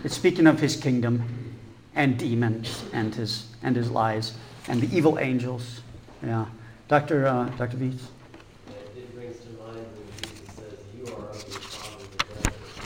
It's 0.04 0.14
speaking 0.14 0.46
of 0.46 0.60
his 0.60 0.76
kingdom 0.76 1.24
and 1.94 2.18
demons 2.18 2.84
and 2.92 3.14
his, 3.14 3.46
and 3.62 3.74
his 3.76 3.90
lies 3.90 4.34
and 4.68 4.80
the 4.80 4.96
evil 4.96 5.18
angels. 5.18 5.80
Yeah. 6.22 6.46
Dr. 6.88 7.26
Uh, 7.26 7.48
Dr. 7.56 7.76
Devil. 7.76 7.98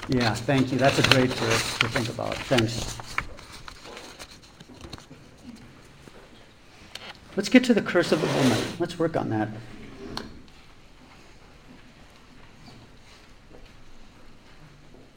Yeah, 0.09 0.35
thank 0.35 0.70
you. 0.70 0.79
That's 0.79 0.99
a 1.01 1.03
great 1.11 1.31
verse 1.31 1.79
to 1.79 1.89
think 1.89 2.09
about. 2.09 2.37
Thanks. 2.37 2.97
Let's 7.35 7.49
get 7.49 7.64
to 7.64 7.74
the 7.74 7.83
curse 7.83 8.12
of 8.12 8.20
the 8.20 8.29
woman. 8.29 8.59
Let's 8.79 8.99
work 8.99 9.16
on 9.16 9.31
that. 9.31 9.49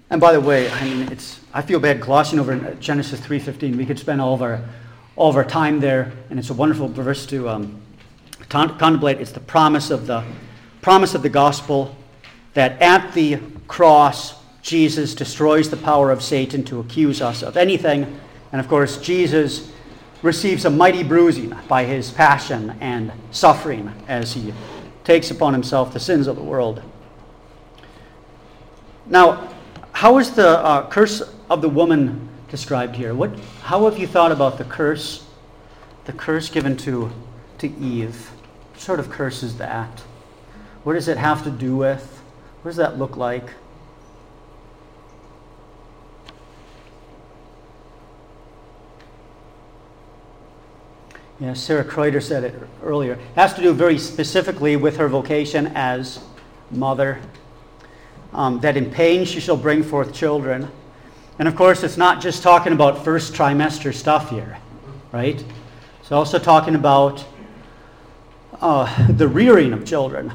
And 0.10 0.20
by 0.20 0.34
the 0.34 0.42
way, 0.42 0.72
I 0.72 0.84
mean 0.84 1.12
it's 1.12 1.40
I 1.54 1.62
feel 1.62 1.80
bad 1.80 2.02
glossing 2.02 2.40
over 2.40 2.58
Genesis 2.80 3.20
3:15. 3.20 3.78
We 3.78 3.86
could 3.86 4.00
spend 4.00 4.20
all 4.20 4.34
of 4.34 4.42
our 4.42 4.62
all 5.16 5.30
of 5.30 5.36
our 5.36 5.46
time 5.46 5.80
there, 5.80 6.12
and 6.30 6.40
it's 6.40 6.50
a 6.50 6.54
wonderful 6.54 6.88
verse 6.88 7.26
to 7.28 7.50
um, 7.50 7.82
con- 8.48 8.78
contemplate. 8.78 9.20
It's 9.20 9.32
the 9.32 9.40
promise 9.40 9.92
of 9.92 10.08
the 10.08 10.24
promise 10.82 11.14
of 11.14 11.22
the 11.22 11.30
gospel 11.30 11.96
that 12.54 12.82
at 12.82 13.14
the 13.14 13.40
cross 13.68 14.42
Jesus 14.62 15.14
destroys 15.14 15.70
the 15.70 15.78
power 15.78 16.12
of 16.12 16.22
Satan 16.22 16.64
to 16.66 16.80
accuse 16.80 17.22
us 17.22 17.44
of 17.44 17.58
anything, 17.58 18.20
and 18.52 18.62
of 18.62 18.68
course 18.68 18.98
Jesus 19.02 19.72
receives 20.22 20.66
a 20.66 20.70
mighty 20.70 21.04
bruising 21.04 21.56
by 21.68 21.86
his 21.86 22.12
passion 22.12 22.76
and 22.82 23.12
suffering 23.32 23.92
as 24.08 24.34
he 24.34 24.54
takes 25.04 25.32
upon 25.32 25.54
himself 25.54 25.94
the 25.94 26.00
sins 26.00 26.28
of 26.28 26.36
the 26.36 26.44
world. 26.44 26.82
Now, 29.06 29.50
how 29.92 30.18
is 30.18 30.32
the 30.32 30.60
uh, 30.60 30.90
curse 30.90 31.22
of 31.50 31.62
the 31.62 31.70
woman 31.70 32.29
described 32.50 32.96
here? 32.96 33.14
What, 33.14 33.32
how 33.62 33.86
have 33.86 33.98
you 33.98 34.08
thought 34.08 34.32
about 34.32 34.58
the 34.58 34.64
curse, 34.64 35.26
the 36.06 36.14
curse 36.14 36.50
given 36.50 36.76
to, 36.78 37.12
to 37.60 37.68
Eve? 37.68 38.32
What 38.72 38.80
sort 38.80 39.00
of 39.00 39.10
curse 39.10 39.44
is 39.44 39.58
that? 39.58 40.00
What 40.84 40.94
does 40.94 41.08
it 41.08 41.18
have 41.18 41.44
to 41.44 41.52
do 41.52 41.76
with? 41.76 42.22
What 42.62 42.70
does 42.70 42.78
that 42.78 42.98
look 42.98 43.18
like? 43.18 43.50
Yeah, 51.40 51.54
Sarah 51.54 51.86
Kreuter 51.86 52.22
said 52.22 52.44
it 52.44 52.54
earlier. 52.84 53.14
It 53.14 53.20
has 53.36 53.54
to 53.54 53.62
do 53.62 53.74
very 53.74 53.98
specifically 53.98 54.76
with 54.76 54.98
her 54.98 55.08
vocation 55.08 55.72
as 55.74 56.20
mother. 56.70 57.22
Um, 58.34 58.60
that 58.60 58.76
in 58.76 58.92
pain 58.92 59.26
she 59.26 59.40
shall 59.40 59.56
bring 59.56 59.82
forth 59.82 60.14
children. 60.14 60.70
And 61.40 61.48
of 61.48 61.56
course, 61.56 61.84
it's 61.84 61.96
not 61.96 62.22
just 62.22 62.44
talking 62.44 62.74
about 62.74 63.04
first 63.06 63.34
trimester 63.34 63.94
stuff 63.94 64.30
here, 64.30 64.58
right? 65.14 65.42
It's 66.02 66.12
also 66.12 66.38
talking 66.38 66.76
about 66.76 67.26
uh, 68.60 69.08
the 69.08 69.28
rearing 69.28 69.72
of 69.72 69.86
children. 69.86 70.34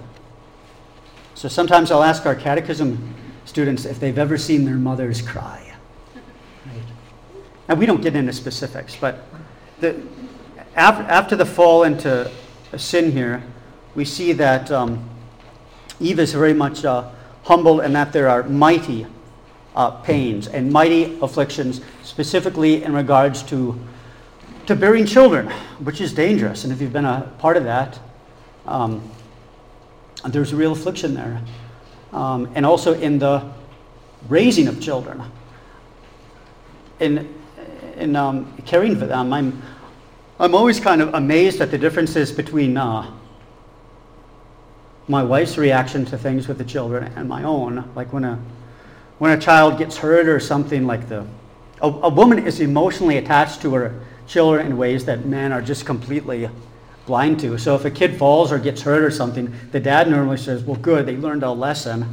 So 1.34 1.46
sometimes 1.46 1.90
I'll 1.90 2.02
ask 2.02 2.24
our 2.24 2.34
catechism 2.34 3.14
students 3.44 3.84
if 3.84 4.00
they've 4.00 4.16
ever 4.16 4.38
seen 4.38 4.64
their 4.64 4.76
mothers 4.76 5.20
cry. 5.20 5.74
Right? 6.64 6.82
And 7.68 7.78
we 7.78 7.84
don't 7.84 8.00
get 8.00 8.16
into 8.16 8.32
specifics, 8.32 8.96
but 8.96 9.26
the, 9.80 10.00
after, 10.74 11.36
the 11.36 11.44
fall 11.44 11.82
into 11.84 12.30
sin 12.78 13.12
here, 13.12 13.42
we 13.94 14.06
see 14.06 14.32
that 14.32 14.70
um, 14.70 15.06
Eve 16.00 16.18
is 16.18 16.32
very 16.32 16.54
much 16.54 16.84
uh, 16.86 17.10
humble 17.42 17.80
and 17.80 17.94
that 17.94 18.12
there 18.14 18.28
are 18.28 18.44
mighty 18.44 19.06
uh, 19.76 19.90
pains 19.90 20.46
and 20.48 20.72
mighty 20.72 21.18
afflictions, 21.20 21.80
specifically 22.02 22.82
in 22.84 22.92
regards 22.92 23.42
to, 23.44 23.78
to 24.66 24.76
bearing 24.76 25.06
children, 25.06 25.50
which 25.80 26.00
is 26.00 26.12
dangerous. 26.12 26.64
And 26.64 26.72
if 26.72 26.80
you've 26.80 26.92
been 26.92 27.04
a 27.04 27.32
part 27.38 27.56
of 27.56 27.64
that, 27.64 27.98
um, 28.66 29.10
there's 30.26 30.54
real 30.54 30.72
affliction 30.72 31.14
there. 31.14 31.40
Um, 32.12 32.50
and 32.54 32.64
also 32.64 32.94
in 32.94 33.18
the 33.18 33.50
raising 34.28 34.68
of 34.68 34.80
children. 34.80 35.22
And 37.00 37.28
in 37.96 38.16
um, 38.16 38.56
caring 38.64 38.96
for 38.96 39.06
them, 39.06 39.32
I'm, 39.32 39.62
I'm 40.38 40.54
always 40.54 40.80
kind 40.80 41.02
of 41.02 41.14
amazed 41.14 41.60
at 41.60 41.70
the 41.70 41.78
differences 41.78 42.30
between 42.32 42.76
uh, 42.76 43.10
my 45.08 45.22
wife's 45.22 45.58
reaction 45.58 46.04
to 46.06 46.16
things 46.16 46.48
with 46.48 46.58
the 46.58 46.64
children 46.64 47.12
and 47.16 47.28
my 47.28 47.42
own. 47.42 47.90
Like 47.94 48.12
when 48.12 48.24
a, 48.24 48.38
when 49.18 49.36
a 49.36 49.40
child 49.40 49.78
gets 49.78 49.96
hurt 49.96 50.28
or 50.28 50.40
something 50.40 50.86
like 50.86 51.08
the, 51.08 51.26
a, 51.80 51.88
a 51.88 52.08
woman 52.08 52.46
is 52.46 52.60
emotionally 52.60 53.16
attached 53.18 53.62
to 53.62 53.74
her 53.74 54.00
children 54.26 54.66
in 54.66 54.76
ways 54.76 55.04
that 55.04 55.24
men 55.26 55.52
are 55.52 55.62
just 55.62 55.86
completely 55.86 56.48
blind 57.06 57.38
to. 57.40 57.58
So 57.58 57.74
if 57.74 57.84
a 57.84 57.90
kid 57.90 58.16
falls 58.16 58.50
or 58.50 58.58
gets 58.58 58.82
hurt 58.82 59.02
or 59.02 59.10
something, 59.10 59.54
the 59.72 59.80
dad 59.80 60.08
normally 60.10 60.38
says, 60.38 60.64
well, 60.64 60.76
good, 60.76 61.06
they 61.06 61.16
learned 61.16 61.42
a 61.42 61.50
lesson. 61.50 62.02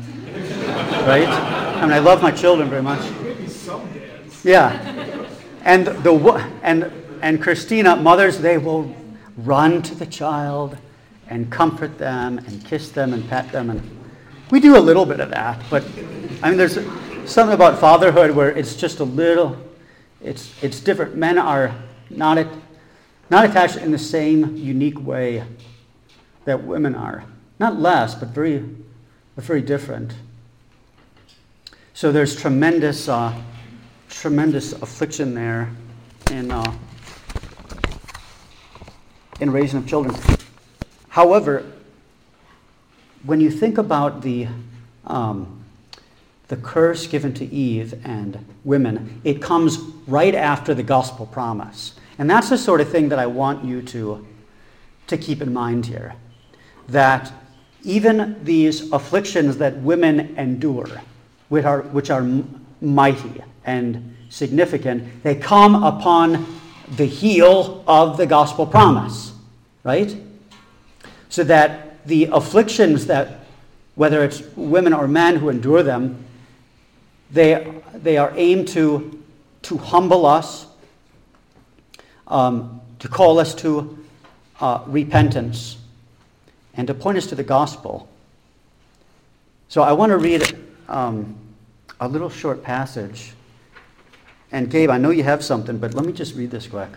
right? 1.08 1.28
I 1.28 1.82
mean, 1.82 1.92
I 1.92 2.00
love 2.00 2.22
my 2.22 2.32
children 2.32 2.70
very 2.70 2.82
much. 2.82 3.10
Maybe 3.22 3.48
some 3.48 3.92
dads. 3.94 4.46
Yeah. 4.46 5.28
And 5.64 5.88
the 5.88 6.50
and 6.64 6.92
and 7.22 7.42
Christina, 7.42 7.96
mothers, 7.96 8.40
they 8.40 8.58
will 8.58 8.94
run 9.38 9.82
to 9.84 9.96
the 9.96 10.08
child 10.08 10.78
and 11.28 11.50
comfort 11.52 11.98
them 11.98 12.40
and 12.40 12.66
kiss 12.66 12.92
them 12.92 13.14
and 13.14 13.28
pet 13.30 13.52
them 13.52 13.70
and 13.70 13.82
we 14.52 14.60
do 14.60 14.78
a 14.78 14.80
little 14.80 15.06
bit 15.06 15.22
of 15.22 15.30
that, 15.30 15.64
but 15.70 15.84
I 16.42 16.50
mean 16.50 16.58
there's 16.58 16.76
something 17.26 17.54
about 17.54 17.80
fatherhood 17.80 18.32
where 18.32 18.50
it's 18.50 18.76
just 18.76 19.00
a 19.00 19.04
little 19.04 19.58
it's 20.22 20.52
it's 20.64 20.80
different. 20.80 21.16
Men 21.16 21.38
are 21.38 21.76
not 22.10 22.38
at, 22.38 22.48
not 23.30 23.46
attached 23.46 23.78
in 23.78 23.92
the 23.92 24.00
same 24.00 24.56
unique 24.56 25.00
way 25.00 25.44
that 26.46 26.64
women 26.64 26.96
are. 26.96 27.24
Not 27.60 27.80
less, 27.80 28.16
but 28.16 28.30
very 28.30 28.66
but 29.36 29.44
very 29.44 29.62
different. 29.62 30.14
So 31.94 32.12
there's 32.12 32.36
tremendous 32.36 33.08
uh, 33.08 33.34
tremendous 34.12 34.74
affliction 34.74 35.34
there 35.34 35.72
in, 36.32 36.52
uh, 36.52 36.74
in 39.40 39.50
raising 39.52 39.80
of 39.80 39.88
children. 39.88 40.16
However, 41.10 41.66
when 43.24 43.42
you 43.42 43.50
think 43.50 43.78
about 43.78 44.22
the, 44.22 44.48
um, 45.06 45.61
the 46.52 46.58
curse 46.58 47.08
given 47.08 47.34
to 47.34 47.46
Eve 47.46 47.94
and 48.04 48.46
women, 48.66 49.22
it 49.24 49.42
comes 49.42 49.78
right 50.06 50.36
after 50.36 50.74
the 50.74 50.84
gospel 50.84 51.26
promise. 51.26 51.94
And 52.18 52.30
that's 52.30 52.50
the 52.50 52.58
sort 52.58 52.82
of 52.82 52.90
thing 52.90 53.08
that 53.08 53.20
I 53.20 53.26
want 53.26 53.64
you 53.64 53.82
to, 53.84 54.28
to 55.08 55.18
keep 55.18 55.42
in 55.42 55.54
mind 55.54 55.86
here. 55.86 56.14
That 56.90 57.32
even 57.84 58.44
these 58.44 58.92
afflictions 58.92 59.60
that 59.60 59.78
women 59.78 60.38
endure, 60.38 60.90
which 61.48 61.64
are, 61.64 61.84
which 61.84 62.10
are 62.10 62.28
mighty 62.82 63.42
and 63.64 64.14
significant, 64.28 65.24
they 65.24 65.36
come 65.36 65.82
upon 65.82 66.60
the 66.98 67.06
heel 67.06 67.82
of 67.88 68.18
the 68.18 68.26
gospel 68.26 68.68
promise, 68.68 69.32
right? 69.86 70.14
So 71.30 71.46
that 71.46 72.06
the 72.06 72.26
afflictions 72.26 73.06
that, 73.06 73.46
whether 73.96 74.22
it's 74.26 74.42
women 74.58 74.92
or 74.92 75.08
men 75.08 75.38
who 75.38 75.48
endure 75.48 75.82
them, 75.82 76.26
they, 77.32 77.82
they 77.94 78.18
are 78.18 78.34
aimed 78.36 78.68
to, 78.70 79.24
to 79.64 79.78
humble 79.78 80.26
us, 80.26 80.66
um, 82.28 82.82
to 83.00 83.08
call 83.08 83.40
us 83.40 83.56
to 83.56 83.98
uh, 84.60 84.84
repentance, 84.86 85.78
and 86.74 86.88
to 86.88 86.94
point 86.94 87.18
us 87.18 87.28
to 87.28 87.36
the 87.36 87.44
gospel. 87.44 88.08
So 89.70 89.82
I 89.82 89.94
want 89.94 90.12
to 90.12 90.18
read 90.18 90.58
um, 90.90 91.36
a 92.00 92.08
little 92.08 92.30
short 92.30 92.64
passage. 92.64 93.34
And 94.52 94.70
Gabe, 94.70 94.90
I 94.90 94.98
know 94.98 95.12
you 95.12 95.24
have 95.24 95.44
something, 95.44 95.78
but 95.78 95.94
let 95.94 96.06
me 96.06 96.12
just 96.12 96.36
read 96.36 96.52
this 96.52 96.68
quick. 96.68 96.90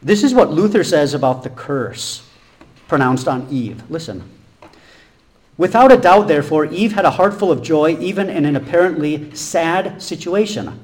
This 0.00 0.22
is 0.24 0.34
what 0.34 0.50
Luther 0.50 0.84
says 0.84 1.14
about 1.14 1.42
the 1.42 1.50
curse 1.50 2.28
pronounced 2.88 3.26
on 3.26 3.46
Eve. 3.50 3.88
Listen. 3.90 4.31
Without 5.56 5.92
a 5.92 5.96
doubt, 5.96 6.28
therefore, 6.28 6.66
Eve 6.66 6.92
had 6.92 7.04
a 7.04 7.10
heart 7.10 7.34
full 7.34 7.52
of 7.52 7.62
joy, 7.62 7.96
even 7.98 8.30
in 8.30 8.44
an 8.44 8.56
apparently 8.56 9.34
sad 9.34 10.00
situation. 10.02 10.80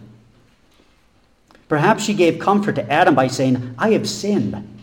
Perhaps 1.69 2.05
she 2.05 2.15
gave 2.15 2.39
comfort 2.39 2.75
to 2.77 2.91
Adam 2.91 3.15
by 3.15 3.29
saying, 3.29 3.75
I 3.79 3.91
have 3.91 4.09
sinned. 4.09 4.79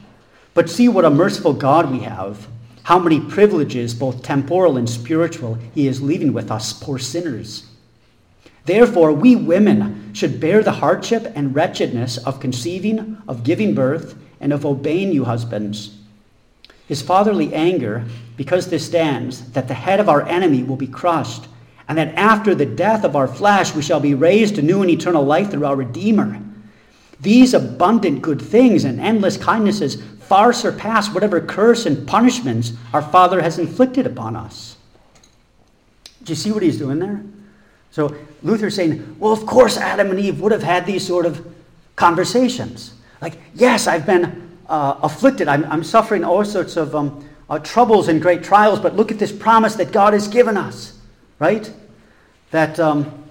But 0.54 0.70
see 0.70 0.88
what 0.88 1.06
a 1.06 1.10
merciful 1.10 1.54
God 1.54 1.92
we 1.92 2.00
have. 2.00 2.48
How 2.84 3.00
many 3.00 3.20
privileges, 3.20 3.96
both 3.96 4.22
temporal 4.22 4.78
and 4.78 4.90
spiritual, 4.90 5.56
he 5.74 5.88
is 5.88 6.02
leaving 6.02 6.34
with 6.34 6.52
us, 6.52 6.72
poor 6.72 7.00
sinners. 7.00 7.68
Therefore, 8.66 9.12
we 9.12 9.36
women 9.36 10.14
should 10.14 10.40
bear 10.40 10.64
the 10.64 10.72
hardship 10.72 11.32
and 11.36 11.56
wretchedness 11.56 12.18
of 12.20 12.40
conceiving, 12.40 13.18
of 13.28 13.44
giving 13.44 13.74
birth, 13.74 14.16
and 14.40 14.54
of 14.54 14.66
obeying 14.66 15.12
you, 15.12 15.26
husbands. 15.26 15.95
His 16.88 17.02
fatherly 17.02 17.54
anger, 17.54 18.06
because 18.38 18.70
this 18.70 18.86
stands, 18.86 19.52
that 19.52 19.68
the 19.68 19.74
head 19.74 20.00
of 20.00 20.10
our 20.10 20.22
enemy 20.24 20.64
will 20.64 20.76
be 20.76 20.88
crushed, 20.88 21.48
and 21.88 21.98
that 21.98 22.16
after 22.16 22.54
the 22.54 22.66
death 22.66 23.04
of 23.04 23.16
our 23.16 23.28
flesh 23.28 23.76
we 23.76 23.82
shall 23.82 24.00
be 24.00 24.14
raised 24.14 24.56
to 24.56 24.62
new 24.62 24.82
and 24.82 24.92
eternal 24.92 25.24
life 25.24 25.52
through 25.52 25.66
our 25.66 25.76
Redeemer. 25.76 26.40
These 27.22 27.54
abundant 27.54 28.22
good 28.22 28.42
things 28.42 28.84
and 28.84 29.00
endless 29.00 29.38
kindnesses 29.38 30.02
far 30.20 30.54
surpass 30.54 31.10
whatever 31.14 31.40
curse 31.40 31.86
and 31.86 32.08
punishments 32.08 32.74
our 32.94 33.02
Father 33.02 33.42
has 33.42 33.60
inflicted 33.60 34.06
upon 34.06 34.36
us. 34.36 34.76
Do 36.24 36.32
you 36.32 36.36
see 36.36 36.52
what 36.52 36.64
he's 36.64 36.78
doing 36.78 37.00
there? 37.00 37.24
So 37.92 38.16
Luther's 38.42 38.76
saying, 38.76 39.18
well, 39.20 39.32
of 39.32 39.46
course 39.46 39.78
Adam 39.78 40.10
and 40.10 40.20
Eve 40.20 40.42
would 40.42 40.52
have 40.52 40.64
had 40.64 40.86
these 40.86 41.06
sort 41.06 41.26
of 41.26 41.46
conversations. 41.96 42.96
Like, 43.22 43.38
yes, 43.54 43.88
I've 43.88 44.06
been 44.06 44.45
uh, 44.68 45.00
afflicted. 45.02 45.48
I'm, 45.48 45.66
I'm, 45.66 45.84
suffering 45.84 46.24
all 46.24 46.44
sorts 46.44 46.78
of 46.78 46.96
um, 46.96 47.28
uh, 47.50 47.60
troubles 47.60 48.08
and 48.08 48.22
great 48.22 48.44
trials, 48.44 48.80
but 48.80 48.96
look 48.96 49.12
at 49.12 49.20
this 49.20 49.32
promise 49.32 49.76
that 49.76 49.92
God 49.92 50.14
has 50.14 50.28
given 50.28 50.58
us, 50.58 50.98
right? 51.40 51.72
That, 52.52 52.80
um, 52.80 53.26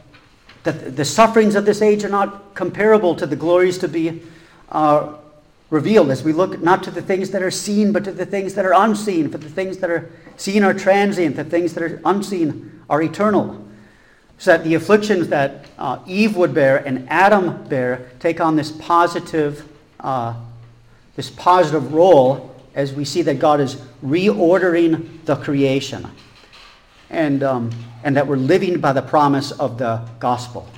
that 0.62 0.97
the 0.97 1.05
sufferings 1.05 1.55
of 1.55 1.64
this 1.64 1.82
age 1.82 2.05
are 2.05 2.09
not 2.09 2.55
comparable 2.55 3.14
to 3.16 3.26
the 3.26 3.37
glories 3.37 3.78
to 3.78 3.89
be 3.89 4.22
uh, 4.70 5.14
revealed 5.70 6.11
as 6.11 6.22
we 6.22 6.32
look 6.32 6.61
not 6.61 6.82
to 6.85 6.91
the 6.91 7.03
things 7.03 7.30
that 7.30 7.43
are 7.43 7.51
seen, 7.51 7.93
but 7.93 8.05
to 8.05 8.12
the 8.12 8.26
things 8.26 8.55
that 8.55 8.64
are 8.64 8.74
unseen. 8.74 9.28
For 9.28 9.39
the 9.39 9.49
things 9.49 9.78
that 9.78 9.91
are 9.91 10.11
seen 10.37 10.62
are 10.62 10.74
transient, 10.74 11.37
the 11.37 11.45
things 11.45 11.74
that 11.74 11.82
are 11.82 12.01
unseen 12.05 12.80
are 12.89 13.03
eternal. 13.03 13.61
So 14.39 14.53
that 14.53 14.64
the 14.64 14.74
afflictions 14.74 15.28
that 15.28 15.66
uh, 15.78 15.99
Eve 16.07 16.37
would 16.37 16.55
bear 16.55 16.78
and 16.85 17.09
Adam 17.09 17.64
bear 17.64 18.11
take 18.20 18.41
on 18.41 18.57
this 18.57 18.70
positive, 18.72 19.68
uh, 20.01 20.35
this 21.16 21.30
positive 21.30 21.92
role 21.92 22.54
as 22.74 22.92
we 22.92 23.04
see 23.04 23.22
that 23.22 23.38
God 23.38 23.60
is 23.60 23.76
reordering 24.04 25.24
the 25.24 25.36
creation, 25.36 26.08
and 27.10 27.42
um, 27.42 27.70
and 28.02 28.16
that 28.16 28.26
we're 28.26 28.36
living 28.36 28.80
by 28.80 28.92
the 28.92 29.02
promise 29.02 29.50
of 29.52 29.78
the 29.78 30.06
gospel. 30.20 30.68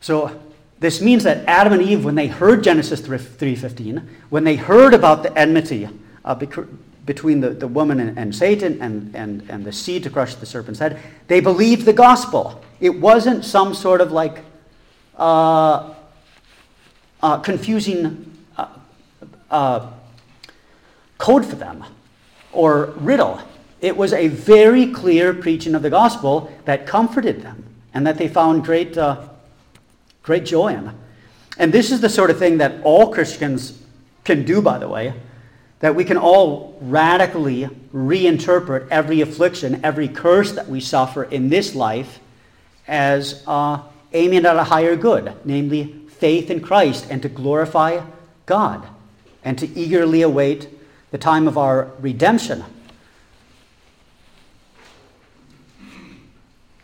So 0.00 0.38
this 0.80 1.00
means 1.00 1.22
that 1.22 1.46
Adam 1.46 1.72
and 1.72 1.82
Eve, 1.82 2.04
when 2.04 2.16
they 2.16 2.26
heard 2.26 2.64
Genesis 2.64 3.00
3.15, 3.00 4.04
when 4.30 4.42
they 4.42 4.56
heard 4.56 4.94
about 4.94 5.22
the 5.22 5.36
enmity 5.38 5.88
uh, 6.24 6.34
between 6.34 7.40
the, 7.40 7.50
the 7.50 7.68
woman 7.68 8.00
and, 8.00 8.18
and 8.18 8.34
Satan 8.34 8.82
and, 8.82 9.14
and, 9.14 9.48
and 9.48 9.64
the 9.64 9.72
seed 9.72 10.02
to 10.02 10.10
crush 10.10 10.34
the 10.34 10.44
serpent's 10.44 10.80
head, 10.80 10.98
they 11.28 11.38
believed 11.38 11.84
the 11.84 11.92
gospel. 11.92 12.60
It 12.80 12.90
wasn't 13.00 13.44
some 13.44 13.74
sort 13.74 14.00
of 14.00 14.10
like 14.10 14.44
uh, 15.16 15.94
uh, 17.22 17.38
confusing 17.38 18.31
uh, 19.52 19.88
code 21.18 21.46
for 21.46 21.54
them 21.54 21.84
or 22.52 22.86
riddle. 22.96 23.40
It 23.80 23.96
was 23.96 24.12
a 24.12 24.28
very 24.28 24.88
clear 24.92 25.32
preaching 25.32 25.74
of 25.74 25.82
the 25.82 25.90
gospel 25.90 26.52
that 26.64 26.86
comforted 26.86 27.42
them 27.42 27.64
and 27.94 28.06
that 28.06 28.18
they 28.18 28.26
found 28.26 28.64
great 28.64 28.98
uh, 28.98 29.28
Great 30.22 30.44
joy 30.44 30.68
in. 30.68 30.92
And 31.58 31.72
this 31.72 31.90
is 31.90 32.00
the 32.00 32.08
sort 32.08 32.30
of 32.30 32.38
thing 32.38 32.58
that 32.58 32.80
all 32.84 33.12
Christians 33.12 33.82
can 34.24 34.44
do, 34.44 34.62
by 34.62 34.78
the 34.78 34.88
way, 34.88 35.14
that 35.80 35.94
we 35.94 36.04
can 36.04 36.16
all 36.16 36.78
radically 36.80 37.68
reinterpret 37.92 38.88
every 38.90 39.20
affliction, 39.20 39.80
every 39.84 40.06
curse 40.06 40.52
that 40.52 40.68
we 40.68 40.80
suffer 40.80 41.24
in 41.24 41.48
this 41.48 41.74
life 41.74 42.20
as 42.86 43.42
uh, 43.46 43.80
aiming 44.12 44.46
at 44.46 44.56
a 44.56 44.64
higher 44.64 44.94
good, 44.94 45.34
namely 45.44 45.92
faith 46.08 46.50
in 46.50 46.60
Christ 46.60 47.06
and 47.10 47.20
to 47.22 47.28
glorify 47.28 48.04
God 48.46 48.86
and 49.44 49.58
to 49.58 49.68
eagerly 49.78 50.22
await 50.22 50.68
the 51.10 51.18
time 51.18 51.46
of 51.46 51.58
our 51.58 51.90
redemption. 52.00 52.64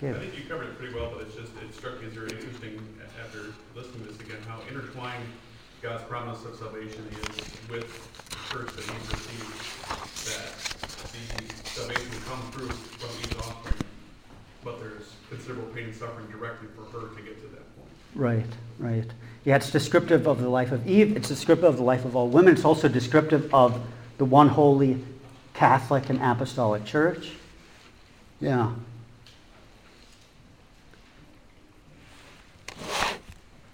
I 0.01 0.13
think 0.13 0.39
you 0.39 0.45
covered 0.49 0.69
it 0.69 0.79
pretty 0.79 0.95
well, 0.95 1.11
but 1.13 1.23
it's 1.27 1.35
just, 1.35 1.51
it 1.61 1.75
struck 1.75 2.01
me 2.01 2.07
as 2.07 2.13
very 2.13 2.31
interesting 2.31 2.79
after 3.21 3.53
listening 3.75 4.07
to 4.07 4.13
this 4.13 4.21
again, 4.21 4.39
how 4.47 4.61
intertwined 4.69 5.25
God's 5.83 6.05
promise 6.05 6.45
of 6.45 6.55
salvation 6.55 7.05
is 7.11 7.69
with 7.69 7.91
the 8.31 8.37
curse 8.37 8.73
that 8.77 8.85
Eve 8.85 9.13
received, 9.13 9.59
that 10.27 10.55
the 11.13 11.55
salvation 11.69 12.11
would 12.11 12.25
come 12.27 12.43
through 12.53 12.69
from 12.69 13.11
Eve's 13.21 13.37
offspring, 13.47 13.75
but 14.63 14.79
there's 14.79 15.15
considerable 15.29 15.69
pain 15.75 15.85
and 15.85 15.95
suffering 15.95 16.27
directly 16.29 16.69
for 16.77 16.85
her 16.97 17.15
to 17.15 17.23
get 17.23 17.41
to 17.43 17.49
that 17.49 17.77
point. 17.77 17.91
Right, 18.15 18.47
right. 18.79 19.11
Yeah, 19.49 19.57
it's 19.57 19.71
descriptive 19.71 20.27
of 20.27 20.43
the 20.43 20.49
life 20.51 20.73
of 20.73 20.87
Eve. 20.87 21.17
It's 21.17 21.29
descriptive 21.29 21.65
of 21.65 21.79
the 21.79 21.83
life 21.83 22.05
of 22.05 22.15
all 22.15 22.29
women. 22.29 22.53
It's 22.53 22.67
also 22.67 22.87
descriptive 22.87 23.49
of 23.55 23.81
the 24.19 24.27
one 24.27 24.49
holy 24.51 25.03
Catholic 25.55 26.11
and 26.11 26.21
Apostolic 26.21 26.85
Church. 26.85 27.31
Yeah. 28.43 28.73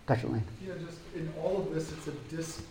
Lane. 0.08 0.44
Yeah, 0.64 0.74
just 0.86 0.98
in 1.16 1.28
all 1.42 1.58
of 1.58 1.74
this, 1.74 1.90
it's 1.90 2.06
a 2.06 2.12
dis, 2.32 2.62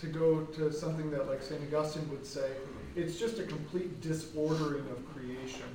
to 0.00 0.08
go 0.08 0.40
to 0.40 0.72
something 0.72 1.12
that 1.12 1.28
like 1.28 1.44
St. 1.44 1.60
Augustine 1.72 2.10
would 2.10 2.26
say, 2.26 2.50
it's 2.96 3.20
just 3.20 3.38
a 3.38 3.44
complete 3.44 4.00
disordering 4.00 4.84
of 4.90 5.14
creation. 5.14 5.68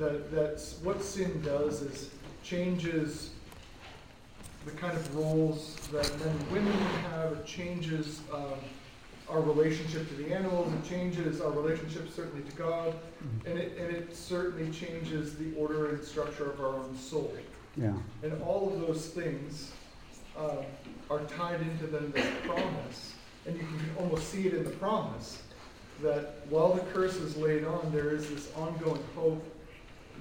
That, 0.00 0.32
that's, 0.32 0.80
what 0.82 1.04
sin 1.04 1.40
does 1.40 1.82
is 1.82 2.10
changes 2.42 3.30
the 4.64 4.70
kind 4.72 4.96
of 4.96 5.16
roles 5.16 5.76
that 5.92 6.10
men 6.20 6.28
and 6.28 6.50
women 6.50 6.72
have, 7.10 7.32
it 7.32 7.46
changes 7.46 8.20
um, 8.32 8.54
our 9.28 9.40
relationship 9.40 10.08
to 10.08 10.14
the 10.14 10.34
animals, 10.34 10.72
it 10.72 10.88
changes 10.88 11.40
our 11.40 11.50
relationship 11.50 12.10
certainly 12.10 12.48
to 12.48 12.56
God, 12.56 12.94
and 13.46 13.58
it, 13.58 13.76
and 13.78 13.94
it 13.94 14.14
certainly 14.14 14.70
changes 14.70 15.36
the 15.36 15.54
order 15.56 15.90
and 15.90 16.04
structure 16.04 16.50
of 16.50 16.60
our 16.60 16.74
own 16.74 16.96
soul. 16.96 17.32
Yeah. 17.76 17.94
And 18.22 18.40
all 18.42 18.72
of 18.72 18.80
those 18.86 19.06
things 19.06 19.72
um, 20.38 20.58
are 21.10 21.20
tied 21.20 21.60
into 21.60 21.86
then 21.86 22.12
this 22.12 22.26
promise, 22.44 23.14
and 23.46 23.56
you 23.56 23.62
can 23.62 23.90
almost 23.98 24.28
see 24.28 24.46
it 24.46 24.54
in 24.54 24.64
the 24.64 24.70
promise 24.70 25.42
that 26.02 26.46
while 26.50 26.74
the 26.74 26.80
curse 26.92 27.16
is 27.16 27.36
laid 27.36 27.64
on, 27.64 27.90
there 27.92 28.10
is 28.14 28.28
this 28.28 28.52
ongoing 28.56 29.02
hope 29.14 29.42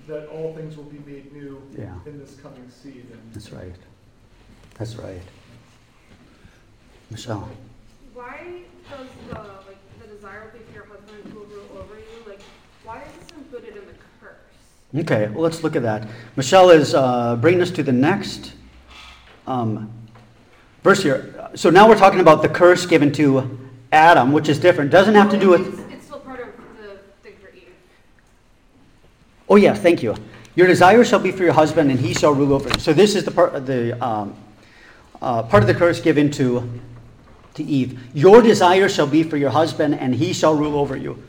that 0.08 0.28
all 0.28 0.54
things 0.56 0.76
will 0.78 0.84
be 0.86 1.00
made 1.00 1.32
new 1.34 1.62
Yeah. 1.78 1.94
in 2.06 2.20
this 2.20 2.36
coming 2.36 2.70
seed. 2.70 3.06
And 3.12 3.34
That's 3.34 3.52
right. 3.52 3.76
That's 4.78 4.96
right. 4.96 5.22
Michelle. 7.12 7.50
Why 8.14 8.64
does 8.90 9.08
the, 9.30 9.36
like, 9.36 9.78
the 10.02 10.08
desire 10.08 10.52
for 10.52 10.74
your 10.74 10.86
husband 10.86 11.32
who 11.32 11.40
will 11.40 11.46
rule 11.46 11.78
over 11.80 11.96
you, 11.96 12.04
like, 12.28 12.42
why 12.84 13.02
is 13.02 13.28
this 13.28 13.38
included 13.38 13.78
in 13.78 13.86
the 13.86 13.94
curse? 14.20 14.36
Okay, 14.96 15.30
well, 15.32 15.42
let's 15.42 15.64
look 15.64 15.76
at 15.76 15.84
that. 15.84 16.08
Michelle 16.36 16.72
is 16.72 16.96
uh, 16.96 17.36
bringing 17.36 17.62
us 17.62 17.72
to 17.72 17.84
the 17.84 17.92
next 17.92 18.54
um, 19.46 19.92
verse 20.84 21.04
here. 21.04 21.50
So 21.56 21.70
now 21.70 21.88
we're 21.88 21.98
talking 21.98 22.20
about 22.20 22.42
the 22.42 22.50
curse 22.50 22.86
given 22.86 23.12
to 23.14 23.60
Adam, 23.92 24.32
which 24.32 24.50
is 24.50 24.58
different. 24.58 24.90
Doesn't 24.90 25.16
have 25.16 25.30
to 25.30 25.40
do 25.40 25.50
with. 25.50 25.68
It's, 25.68 25.94
it's 25.94 26.06
still 26.06 26.20
part 26.20 26.40
of 26.40 26.48
the 26.82 26.98
thing 27.22 27.36
for 27.40 27.50
Eve. 27.56 27.74
Oh, 29.48 29.56
yeah, 29.56 29.76
thank 29.76 30.02
you. 30.02 30.16
Your 30.56 30.68
desire 30.68 31.04
shall 31.04 31.20
be 31.20 31.32
for 31.32 31.44
your 31.44 31.54
husband, 31.54 31.92
and 31.92 32.00
he 32.00 32.14
shall 32.14 32.34
rule 32.34 32.54
over 32.54 32.70
you. 32.70 32.80
So 32.80 32.92
this 32.92 33.16
is 33.16 33.24
the 33.24 33.32
part, 33.32 33.66
the 33.66 34.04
um, 34.04 34.36
uh, 35.24 35.44
part 35.44 35.64
of 35.64 35.68
the 35.68 35.74
curse 35.74 36.00
given 36.00 36.30
to 36.32 36.70
to 37.56 37.64
Eve. 37.64 38.00
Your 38.16 38.42
desire 38.42 38.90
shall 38.90 39.08
be 39.08 39.24
for 39.24 39.38
your 39.38 39.52
husband, 39.52 39.96
and 39.96 40.14
he 40.14 40.34
shall 40.34 40.56
rule 40.56 40.76
over 40.76 40.98
you. 40.98 41.22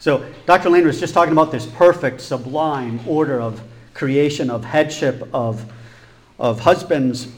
So 0.00 0.28
Dr. 0.46 0.70
Lane 0.70 0.86
was 0.86 1.00
just 1.00 1.14
talking 1.14 1.32
about 1.32 1.52
this 1.52 1.66
perfect, 1.66 2.20
sublime 2.20 3.00
order 3.06 3.40
of 3.40 3.60
creation, 3.94 4.50
of 4.50 4.64
headship, 4.64 5.28
of 5.32 5.64
of 6.38 6.60
husbands 6.60 7.28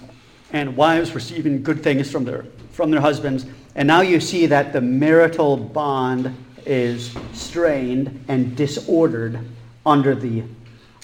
and 0.52 0.76
wives 0.76 1.14
receiving 1.14 1.62
good 1.62 1.82
things 1.82 2.10
from 2.10 2.24
their 2.24 2.44
from 2.72 2.90
their 2.90 3.00
husbands. 3.00 3.46
And 3.74 3.86
now 3.86 4.00
you 4.00 4.20
see 4.20 4.46
that 4.46 4.72
the 4.72 4.80
marital 4.80 5.56
bond 5.56 6.34
is 6.66 7.16
strained 7.32 8.24
and 8.28 8.56
disordered 8.56 9.38
under 9.86 10.14
the 10.14 10.42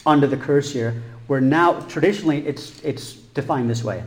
under 0.04 0.26
the 0.26 0.36
curse 0.36 0.72
here. 0.72 1.02
Where 1.26 1.40
now 1.40 1.80
traditionally 1.82 2.46
it's 2.46 2.82
it's 2.82 3.14
defined 3.14 3.70
this 3.70 3.84
way. 3.84 4.02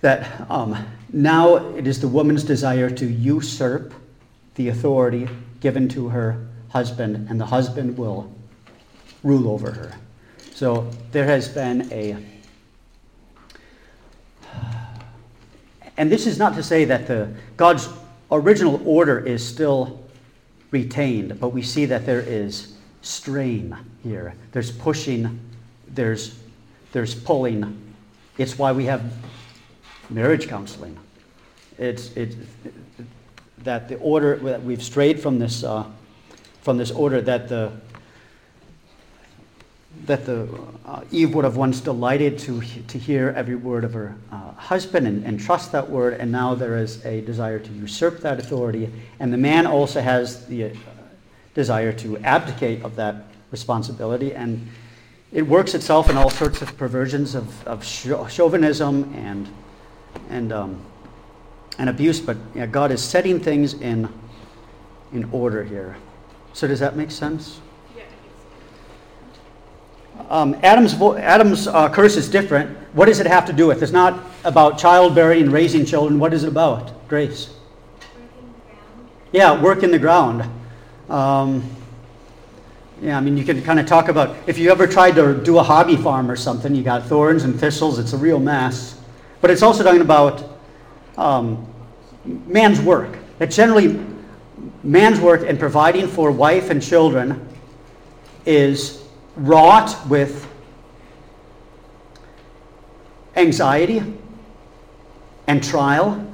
That 0.00 0.50
um, 0.50 0.86
now 1.12 1.56
it 1.74 1.86
is 1.86 2.00
the 2.00 2.08
woman's 2.08 2.44
desire 2.44 2.90
to 2.90 3.06
usurp 3.06 3.92
the 4.54 4.68
authority 4.68 5.28
given 5.60 5.88
to 5.90 6.08
her 6.08 6.46
husband, 6.70 7.28
and 7.28 7.40
the 7.40 7.46
husband 7.46 7.96
will 7.96 8.32
rule 9.22 9.48
over 9.48 9.72
her. 9.72 9.94
So 10.52 10.90
there 11.12 11.24
has 11.24 11.48
been 11.48 11.92
a 11.92 12.16
and 15.96 16.12
this 16.12 16.26
is 16.28 16.38
not 16.38 16.54
to 16.54 16.62
say 16.62 16.84
that 16.84 17.08
the 17.08 17.28
God's 17.56 17.88
original 18.30 18.80
order 18.84 19.18
is 19.18 19.46
still 19.46 20.00
retained, 20.70 21.40
but 21.40 21.48
we 21.48 21.60
see 21.60 21.86
that 21.86 22.06
there 22.06 22.20
is 22.20 22.74
strain 23.02 23.76
here. 24.04 24.34
There's 24.52 24.70
pushing, 24.70 25.40
there's 25.88 26.38
there's 26.92 27.14
pulling. 27.14 27.94
It's 28.38 28.56
why 28.56 28.70
we 28.72 28.84
have 28.84 29.12
marriage 30.10 30.48
counseling. 30.48 30.98
It's 31.78 32.16
it's 32.16 32.36
that 33.58 33.88
the 33.88 33.96
order 33.98 34.36
that 34.36 34.62
we've 34.62 34.82
strayed 34.82 35.20
from 35.20 35.38
this 35.38 35.64
uh, 35.64 35.84
from 36.62 36.76
this 36.78 36.90
order 36.90 37.20
that 37.22 37.48
the 37.48 37.72
that 40.06 40.24
the 40.26 40.48
uh, 40.86 41.02
Eve 41.10 41.34
would 41.34 41.44
have 41.44 41.56
once 41.56 41.80
delighted 41.80 42.38
to 42.40 42.60
to 42.88 42.98
hear 42.98 43.32
every 43.36 43.56
word 43.56 43.84
of 43.84 43.92
her 43.92 44.16
uh, 44.32 44.52
husband 44.52 45.06
and, 45.06 45.24
and 45.24 45.40
trust 45.40 45.72
that 45.72 45.88
word, 45.88 46.14
and 46.14 46.30
now 46.30 46.54
there 46.54 46.78
is 46.78 47.04
a 47.04 47.20
desire 47.22 47.58
to 47.58 47.72
usurp 47.72 48.20
that 48.20 48.38
authority, 48.38 48.90
and 49.20 49.32
the 49.32 49.38
man 49.38 49.66
also 49.66 50.00
has 50.00 50.46
the 50.46 50.64
uh, 50.64 50.70
desire 51.54 51.92
to 51.92 52.18
abdicate 52.18 52.84
of 52.84 52.96
that 52.96 53.16
responsibility, 53.50 54.34
and 54.34 54.66
it 55.32 55.42
works 55.42 55.74
itself 55.74 56.08
in 56.08 56.16
all 56.16 56.30
sorts 56.30 56.62
of 56.62 56.76
perversions 56.78 57.34
of, 57.34 57.66
of 57.66 57.84
chauvinism 57.84 59.12
and 59.14 59.48
and 60.28 60.52
um, 60.52 60.80
and 61.78 61.88
abuse. 61.88 62.20
But 62.20 62.36
God 62.72 62.90
is 62.90 63.02
setting 63.02 63.40
things 63.40 63.74
in 63.74 64.08
in 65.12 65.28
order 65.32 65.64
here. 65.64 65.96
So 66.52 66.66
does 66.66 66.80
that 66.80 66.96
make 66.96 67.10
sense? 67.10 67.60
Um, 70.28 70.56
Adam's, 70.62 70.92
vo- 70.92 71.16
Adam's 71.16 71.66
uh, 71.66 71.88
curse 71.88 72.16
is 72.16 72.28
different. 72.28 72.76
What 72.92 73.06
does 73.06 73.20
it 73.20 73.26
have 73.26 73.46
to 73.46 73.52
do 73.52 73.66
with? 73.66 73.82
It's 73.82 73.92
not 73.92 74.22
about 74.44 74.78
childbearing 74.78 75.42
and 75.42 75.52
raising 75.52 75.86
children. 75.86 76.18
What 76.18 76.34
is 76.34 76.44
it 76.44 76.48
about? 76.48 77.08
Grace. 77.08 77.50
Yeah, 79.32 79.60
work 79.60 79.82
in 79.82 79.90
the 79.90 79.98
ground. 79.98 80.44
Um, 81.08 81.68
yeah, 83.00 83.16
I 83.16 83.20
mean, 83.20 83.36
you 83.36 83.44
can 83.44 83.62
kind 83.62 83.78
of 83.78 83.86
talk 83.86 84.08
about 84.08 84.36
if 84.46 84.58
you 84.58 84.70
ever 84.70 84.86
tried 84.86 85.14
to 85.14 85.40
do 85.42 85.58
a 85.58 85.62
hobby 85.62 85.96
farm 85.96 86.30
or 86.30 86.36
something, 86.36 86.74
you 86.74 86.82
got 86.82 87.06
thorns 87.06 87.44
and 87.44 87.58
thistles, 87.58 87.98
it's 87.98 88.12
a 88.12 88.18
real 88.18 88.40
mess. 88.40 89.00
But 89.40 89.50
it's 89.50 89.62
also 89.62 89.82
talking 89.84 90.00
about 90.00 90.58
um, 91.16 91.66
man's 92.24 92.80
work. 92.80 93.18
That 93.38 93.50
generally, 93.50 94.04
man's 94.82 95.20
work 95.20 95.42
in 95.42 95.56
providing 95.58 96.08
for 96.08 96.30
wife 96.30 96.70
and 96.70 96.82
children 96.82 97.48
is 98.46 99.04
wrought 99.36 99.96
with 100.08 100.46
anxiety 103.36 104.02
and 105.46 105.62
trial 105.62 106.24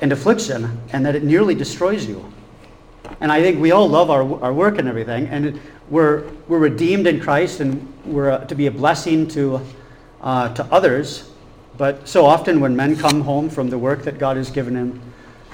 and 0.00 0.12
affliction, 0.12 0.80
and 0.92 1.04
that 1.04 1.14
it 1.14 1.22
nearly 1.22 1.54
destroys 1.54 2.06
you. 2.06 2.32
And 3.20 3.30
I 3.30 3.42
think 3.42 3.60
we 3.60 3.70
all 3.70 3.86
love 3.86 4.10
our, 4.10 4.42
our 4.42 4.52
work 4.52 4.78
and 4.78 4.88
everything, 4.88 5.26
and 5.26 5.60
we're, 5.90 6.30
we're 6.48 6.58
redeemed 6.58 7.06
in 7.06 7.20
Christ, 7.20 7.60
and 7.60 7.92
we're 8.06 8.30
uh, 8.30 8.44
to 8.46 8.54
be 8.54 8.66
a 8.66 8.70
blessing 8.70 9.28
to, 9.28 9.60
uh, 10.22 10.54
to 10.54 10.64
others. 10.66 11.29
But 11.80 12.06
so 12.06 12.26
often 12.26 12.60
when 12.60 12.76
men 12.76 12.94
come 12.94 13.22
home 13.22 13.48
from 13.48 13.70
the 13.70 13.78
work 13.78 14.02
that 14.02 14.18
God 14.18 14.36
has 14.36 14.50
given 14.50 14.74
them 14.74 15.00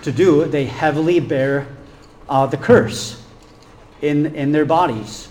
to 0.03 0.11
do, 0.11 0.45
they 0.47 0.65
heavily 0.65 1.21
bear 1.21 1.69
uh, 2.29 2.47
the 2.47 2.57
curse 2.57 3.23
in, 4.03 4.35
in 4.35 4.51
their 4.51 4.65
bodies 4.65 5.29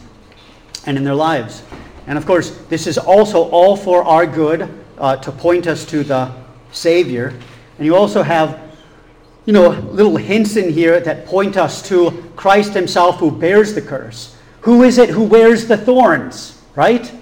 and 0.85 0.95
in 0.95 1.03
their 1.03 1.13
lives. 1.13 1.63
And 2.07 2.17
of 2.17 2.25
course, 2.25 2.51
this 2.69 2.87
is 2.87 2.97
also 2.97 3.49
all 3.49 3.75
for 3.75 4.05
our 4.05 4.25
good 4.25 4.69
uh, 4.97 5.17
to 5.17 5.33
point 5.33 5.67
us 5.67 5.85
to 5.87 6.01
the 6.01 6.31
Savior. 6.71 7.37
And 7.77 7.85
you 7.85 7.93
also 7.93 8.23
have, 8.23 8.57
you 9.45 9.51
know, 9.51 9.71
little 9.71 10.15
hints 10.15 10.55
in 10.55 10.71
here 10.71 11.01
that 11.01 11.25
point 11.25 11.57
us 11.57 11.85
to 11.89 12.23
Christ 12.37 12.73
Himself 12.73 13.17
who 13.17 13.31
bears 13.31 13.73
the 13.73 13.81
curse. 13.81 14.37
Who 14.61 14.83
is 14.83 14.97
it 14.97 15.09
who 15.09 15.25
wears 15.25 15.67
the 15.67 15.75
thorns, 15.75 16.63
right? 16.73 17.13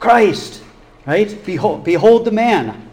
Christ, 0.00 0.63
right? 1.06 1.44
Behold, 1.44 1.84
behold 1.84 2.24
the 2.24 2.30
man. 2.30 2.90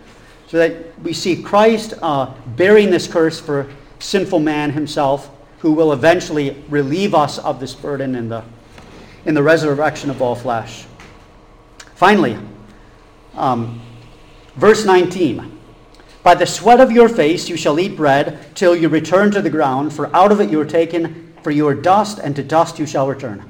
So 0.47 0.57
that 0.57 0.99
we 1.01 1.13
see 1.13 1.41
Christ 1.41 1.93
uh, 2.01 2.33
bearing 2.55 2.89
this 2.89 3.07
curse 3.07 3.39
for 3.39 3.71
sinful 3.99 4.39
man 4.39 4.71
himself, 4.71 5.29
who 5.59 5.71
will 5.71 5.93
eventually 5.93 6.63
relieve 6.69 7.13
us 7.13 7.37
of 7.37 7.59
this 7.59 7.73
burden 7.73 8.15
in 8.15 8.29
the, 8.29 8.43
in 9.25 9.33
the 9.33 9.43
resurrection 9.43 10.09
of 10.09 10.21
all 10.21 10.35
flesh. 10.35 10.85
Finally, 11.95 12.37
um, 13.35 13.81
verse 14.55 14.85
19. 14.85 15.59
By 16.23 16.35
the 16.35 16.45
sweat 16.45 16.79
of 16.79 16.91
your 16.91 17.09
face 17.09 17.49
you 17.49 17.55
shall 17.55 17.79
eat 17.79 17.95
bread 17.95 18.55
till 18.55 18.75
you 18.75 18.89
return 18.89 19.31
to 19.31 19.41
the 19.41 19.49
ground, 19.49 19.93
for 19.93 20.13
out 20.15 20.31
of 20.31 20.39
it 20.41 20.49
you 20.49 20.59
are 20.59 20.65
taken, 20.65 21.33
for 21.43 21.51
you 21.51 21.67
are 21.67 21.73
dust, 21.73 22.19
and 22.19 22.35
to 22.35 22.43
dust 22.43 22.77
you 22.77 22.85
shall 22.85 23.07
return. 23.07 23.49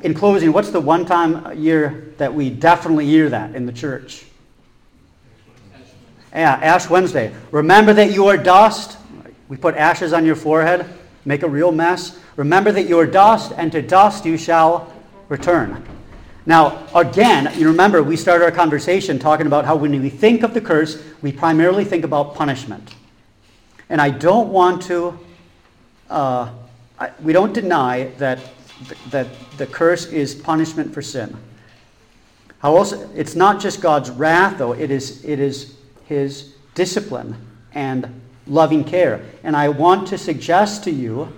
In 0.00 0.14
closing, 0.14 0.52
what's 0.52 0.70
the 0.70 0.80
one 0.80 1.04
time 1.04 1.44
a 1.46 1.54
year 1.54 2.12
that 2.18 2.32
we 2.32 2.50
definitely 2.50 3.06
hear 3.06 3.28
that 3.30 3.54
in 3.54 3.66
the 3.66 3.72
church? 3.72 4.24
Yeah, 6.32 6.54
Ash 6.54 6.88
Wednesday. 6.88 7.34
Remember 7.50 7.92
that 7.94 8.12
you 8.12 8.26
are 8.28 8.36
dust. 8.36 8.98
We 9.48 9.56
put 9.56 9.74
ashes 9.74 10.12
on 10.12 10.26
your 10.26 10.36
forehead, 10.36 10.86
make 11.24 11.42
a 11.42 11.48
real 11.48 11.72
mess. 11.72 12.18
Remember 12.36 12.70
that 12.70 12.86
you 12.86 12.98
are 12.98 13.06
dust, 13.06 13.52
and 13.56 13.72
to 13.72 13.82
dust 13.82 14.24
you 14.24 14.36
shall 14.36 14.92
return. 15.28 15.82
Now, 16.46 16.86
again, 16.94 17.52
you 17.58 17.68
remember 17.68 18.02
we 18.02 18.16
started 18.16 18.44
our 18.44 18.50
conversation 18.50 19.18
talking 19.18 19.46
about 19.46 19.64
how 19.64 19.76
when 19.76 20.00
we 20.00 20.08
think 20.08 20.42
of 20.42 20.54
the 20.54 20.60
curse, 20.60 21.02
we 21.20 21.32
primarily 21.32 21.84
think 21.84 22.04
about 22.04 22.34
punishment. 22.34 22.94
And 23.90 24.00
I 24.00 24.10
don't 24.10 24.50
want 24.50 24.82
to, 24.84 25.18
uh, 26.08 26.50
I, 26.98 27.10
we 27.22 27.32
don't 27.32 27.52
deny 27.52 28.04
that, 28.18 28.38
that 29.10 29.26
the 29.56 29.66
curse 29.66 30.06
is 30.06 30.34
punishment 30.34 30.92
for 30.94 31.02
sin. 31.02 31.36
How 32.60 32.76
also, 32.76 33.08
it's 33.14 33.34
not 33.34 33.60
just 33.60 33.80
God's 33.80 34.10
wrath, 34.10 34.58
though, 34.58 34.72
it 34.72 34.90
is, 34.90 35.24
it 35.24 35.38
is 35.38 35.76
his 36.06 36.54
discipline 36.74 37.36
and 37.72 38.20
loving 38.46 38.84
care. 38.84 39.20
And 39.44 39.56
I 39.56 39.68
want 39.68 40.08
to 40.08 40.18
suggest 40.18 40.84
to 40.84 40.90
you 40.90 41.32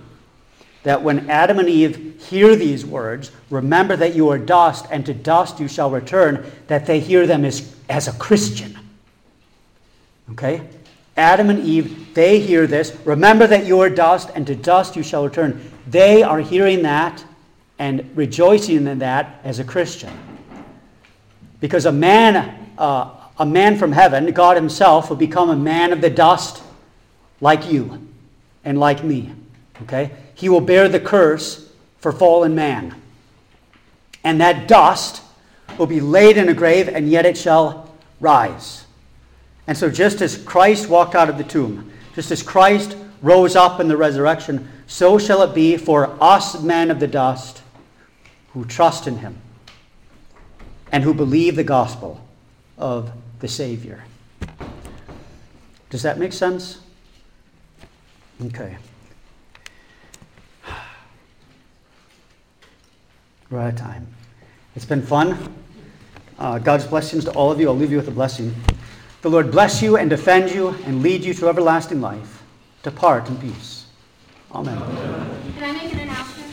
that 0.83 1.03
when 1.03 1.29
Adam 1.29 1.59
and 1.59 1.69
Eve 1.69 2.19
hear 2.27 2.55
these 2.55 2.85
words, 2.85 3.31
remember 3.51 3.95
that 3.95 4.15
you 4.15 4.29
are 4.29 4.39
dust, 4.39 4.87
and 4.89 5.05
to 5.05 5.13
dust 5.13 5.59
you 5.59 5.67
shall 5.67 5.91
return, 5.91 6.51
that 6.67 6.87
they 6.87 6.99
hear 6.99 7.27
them 7.27 7.45
as, 7.45 7.75
as 7.87 8.07
a 8.07 8.13
Christian. 8.13 8.77
Okay? 10.31 10.67
Adam 11.17 11.51
and 11.51 11.59
Eve, 11.59 12.15
they 12.15 12.39
hear 12.39 12.65
this. 12.65 12.97
Remember 13.05 13.45
that 13.45 13.67
you 13.67 13.79
are 13.79 13.89
dust, 13.89 14.31
and 14.33 14.47
to 14.47 14.55
dust 14.55 14.95
you 14.95 15.03
shall 15.03 15.25
return. 15.25 15.71
They 15.85 16.23
are 16.23 16.39
hearing 16.39 16.81
that 16.81 17.23
and 17.81 18.07
rejoicing 18.15 18.85
in 18.85 18.99
that 18.99 19.41
as 19.43 19.57
a 19.57 19.63
Christian. 19.63 20.13
Because 21.59 21.87
a 21.87 21.91
man, 21.91 22.69
uh, 22.77 23.09
a 23.39 23.45
man 23.45 23.75
from 23.75 23.91
heaven, 23.91 24.31
God 24.33 24.55
Himself, 24.55 25.09
will 25.09 25.17
become 25.17 25.49
a 25.49 25.55
man 25.55 25.91
of 25.91 25.99
the 25.99 26.09
dust 26.11 26.61
like 27.41 27.71
you 27.71 28.07
and 28.63 28.79
like 28.79 29.03
me. 29.03 29.33
Okay? 29.81 30.11
He 30.35 30.47
will 30.47 30.61
bear 30.61 30.89
the 30.89 30.99
curse 30.99 31.71
for 31.97 32.11
fallen 32.11 32.53
man. 32.53 32.93
And 34.23 34.39
that 34.41 34.67
dust 34.67 35.23
will 35.79 35.87
be 35.87 36.01
laid 36.01 36.37
in 36.37 36.49
a 36.49 36.53
grave, 36.53 36.87
and 36.87 37.09
yet 37.09 37.25
it 37.25 37.35
shall 37.35 37.91
rise. 38.19 38.85
And 39.65 39.75
so, 39.75 39.89
just 39.89 40.21
as 40.21 40.37
Christ 40.37 40.87
walked 40.87 41.15
out 41.15 41.29
of 41.29 41.39
the 41.39 41.43
tomb, 41.43 41.91
just 42.13 42.29
as 42.29 42.43
Christ 42.43 42.95
rose 43.23 43.55
up 43.55 43.79
in 43.79 43.87
the 43.87 43.97
resurrection, 43.97 44.69
so 44.85 45.17
shall 45.17 45.41
it 45.41 45.55
be 45.55 45.77
for 45.77 46.15
us 46.21 46.61
men 46.61 46.91
of 46.91 46.99
the 46.99 47.07
dust 47.07 47.60
who 48.53 48.65
trust 48.65 49.07
in 49.07 49.17
him 49.17 49.37
and 50.91 51.03
who 51.03 51.13
believe 51.13 51.55
the 51.55 51.63
gospel 51.63 52.23
of 52.77 53.11
the 53.39 53.47
Savior. 53.47 54.03
Does 55.89 56.03
that 56.03 56.17
make 56.17 56.33
sense? 56.33 56.79
Okay. 58.45 58.77
We're 63.49 63.59
out 63.59 63.73
of 63.73 63.79
time. 63.79 64.07
It's 64.75 64.85
been 64.85 65.01
fun. 65.01 65.53
Uh, 66.39 66.57
God's 66.57 66.85
blessings 66.85 67.25
to 67.25 67.31
all 67.31 67.51
of 67.51 67.59
you. 67.59 67.67
I'll 67.67 67.75
leave 67.75 67.91
you 67.91 67.97
with 67.97 68.07
a 68.07 68.11
blessing. 68.11 68.55
The 69.21 69.29
Lord 69.29 69.51
bless 69.51 69.81
you 69.81 69.97
and 69.97 70.09
defend 70.09 70.51
you 70.51 70.69
and 70.85 71.03
lead 71.03 71.23
you 71.23 71.33
to 71.35 71.49
everlasting 71.49 72.01
life. 72.01 72.41
Depart 72.81 73.27
in 73.27 73.37
peace. 73.37 73.85
Amen. 74.53 74.77
Can 75.55 75.63
I 75.63 75.71
make 75.73 75.93
an 75.93 75.99
announcement? 75.99 76.50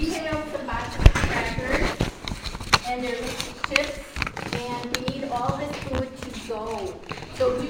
We 0.00 0.10
have 0.10 0.48
some 0.52 0.64
box 0.64 0.96
of 0.96 1.04
crackers, 1.12 1.90
and 2.86 3.02
there's 3.02 3.30
chips, 3.68 3.98
and 4.54 4.96
we 4.96 5.00
need 5.14 5.24
all 5.28 5.56
this 5.56 5.76
food 5.78 6.08
to 6.22 6.48
go. 6.48 6.94
So 7.34 7.60
do 7.60 7.68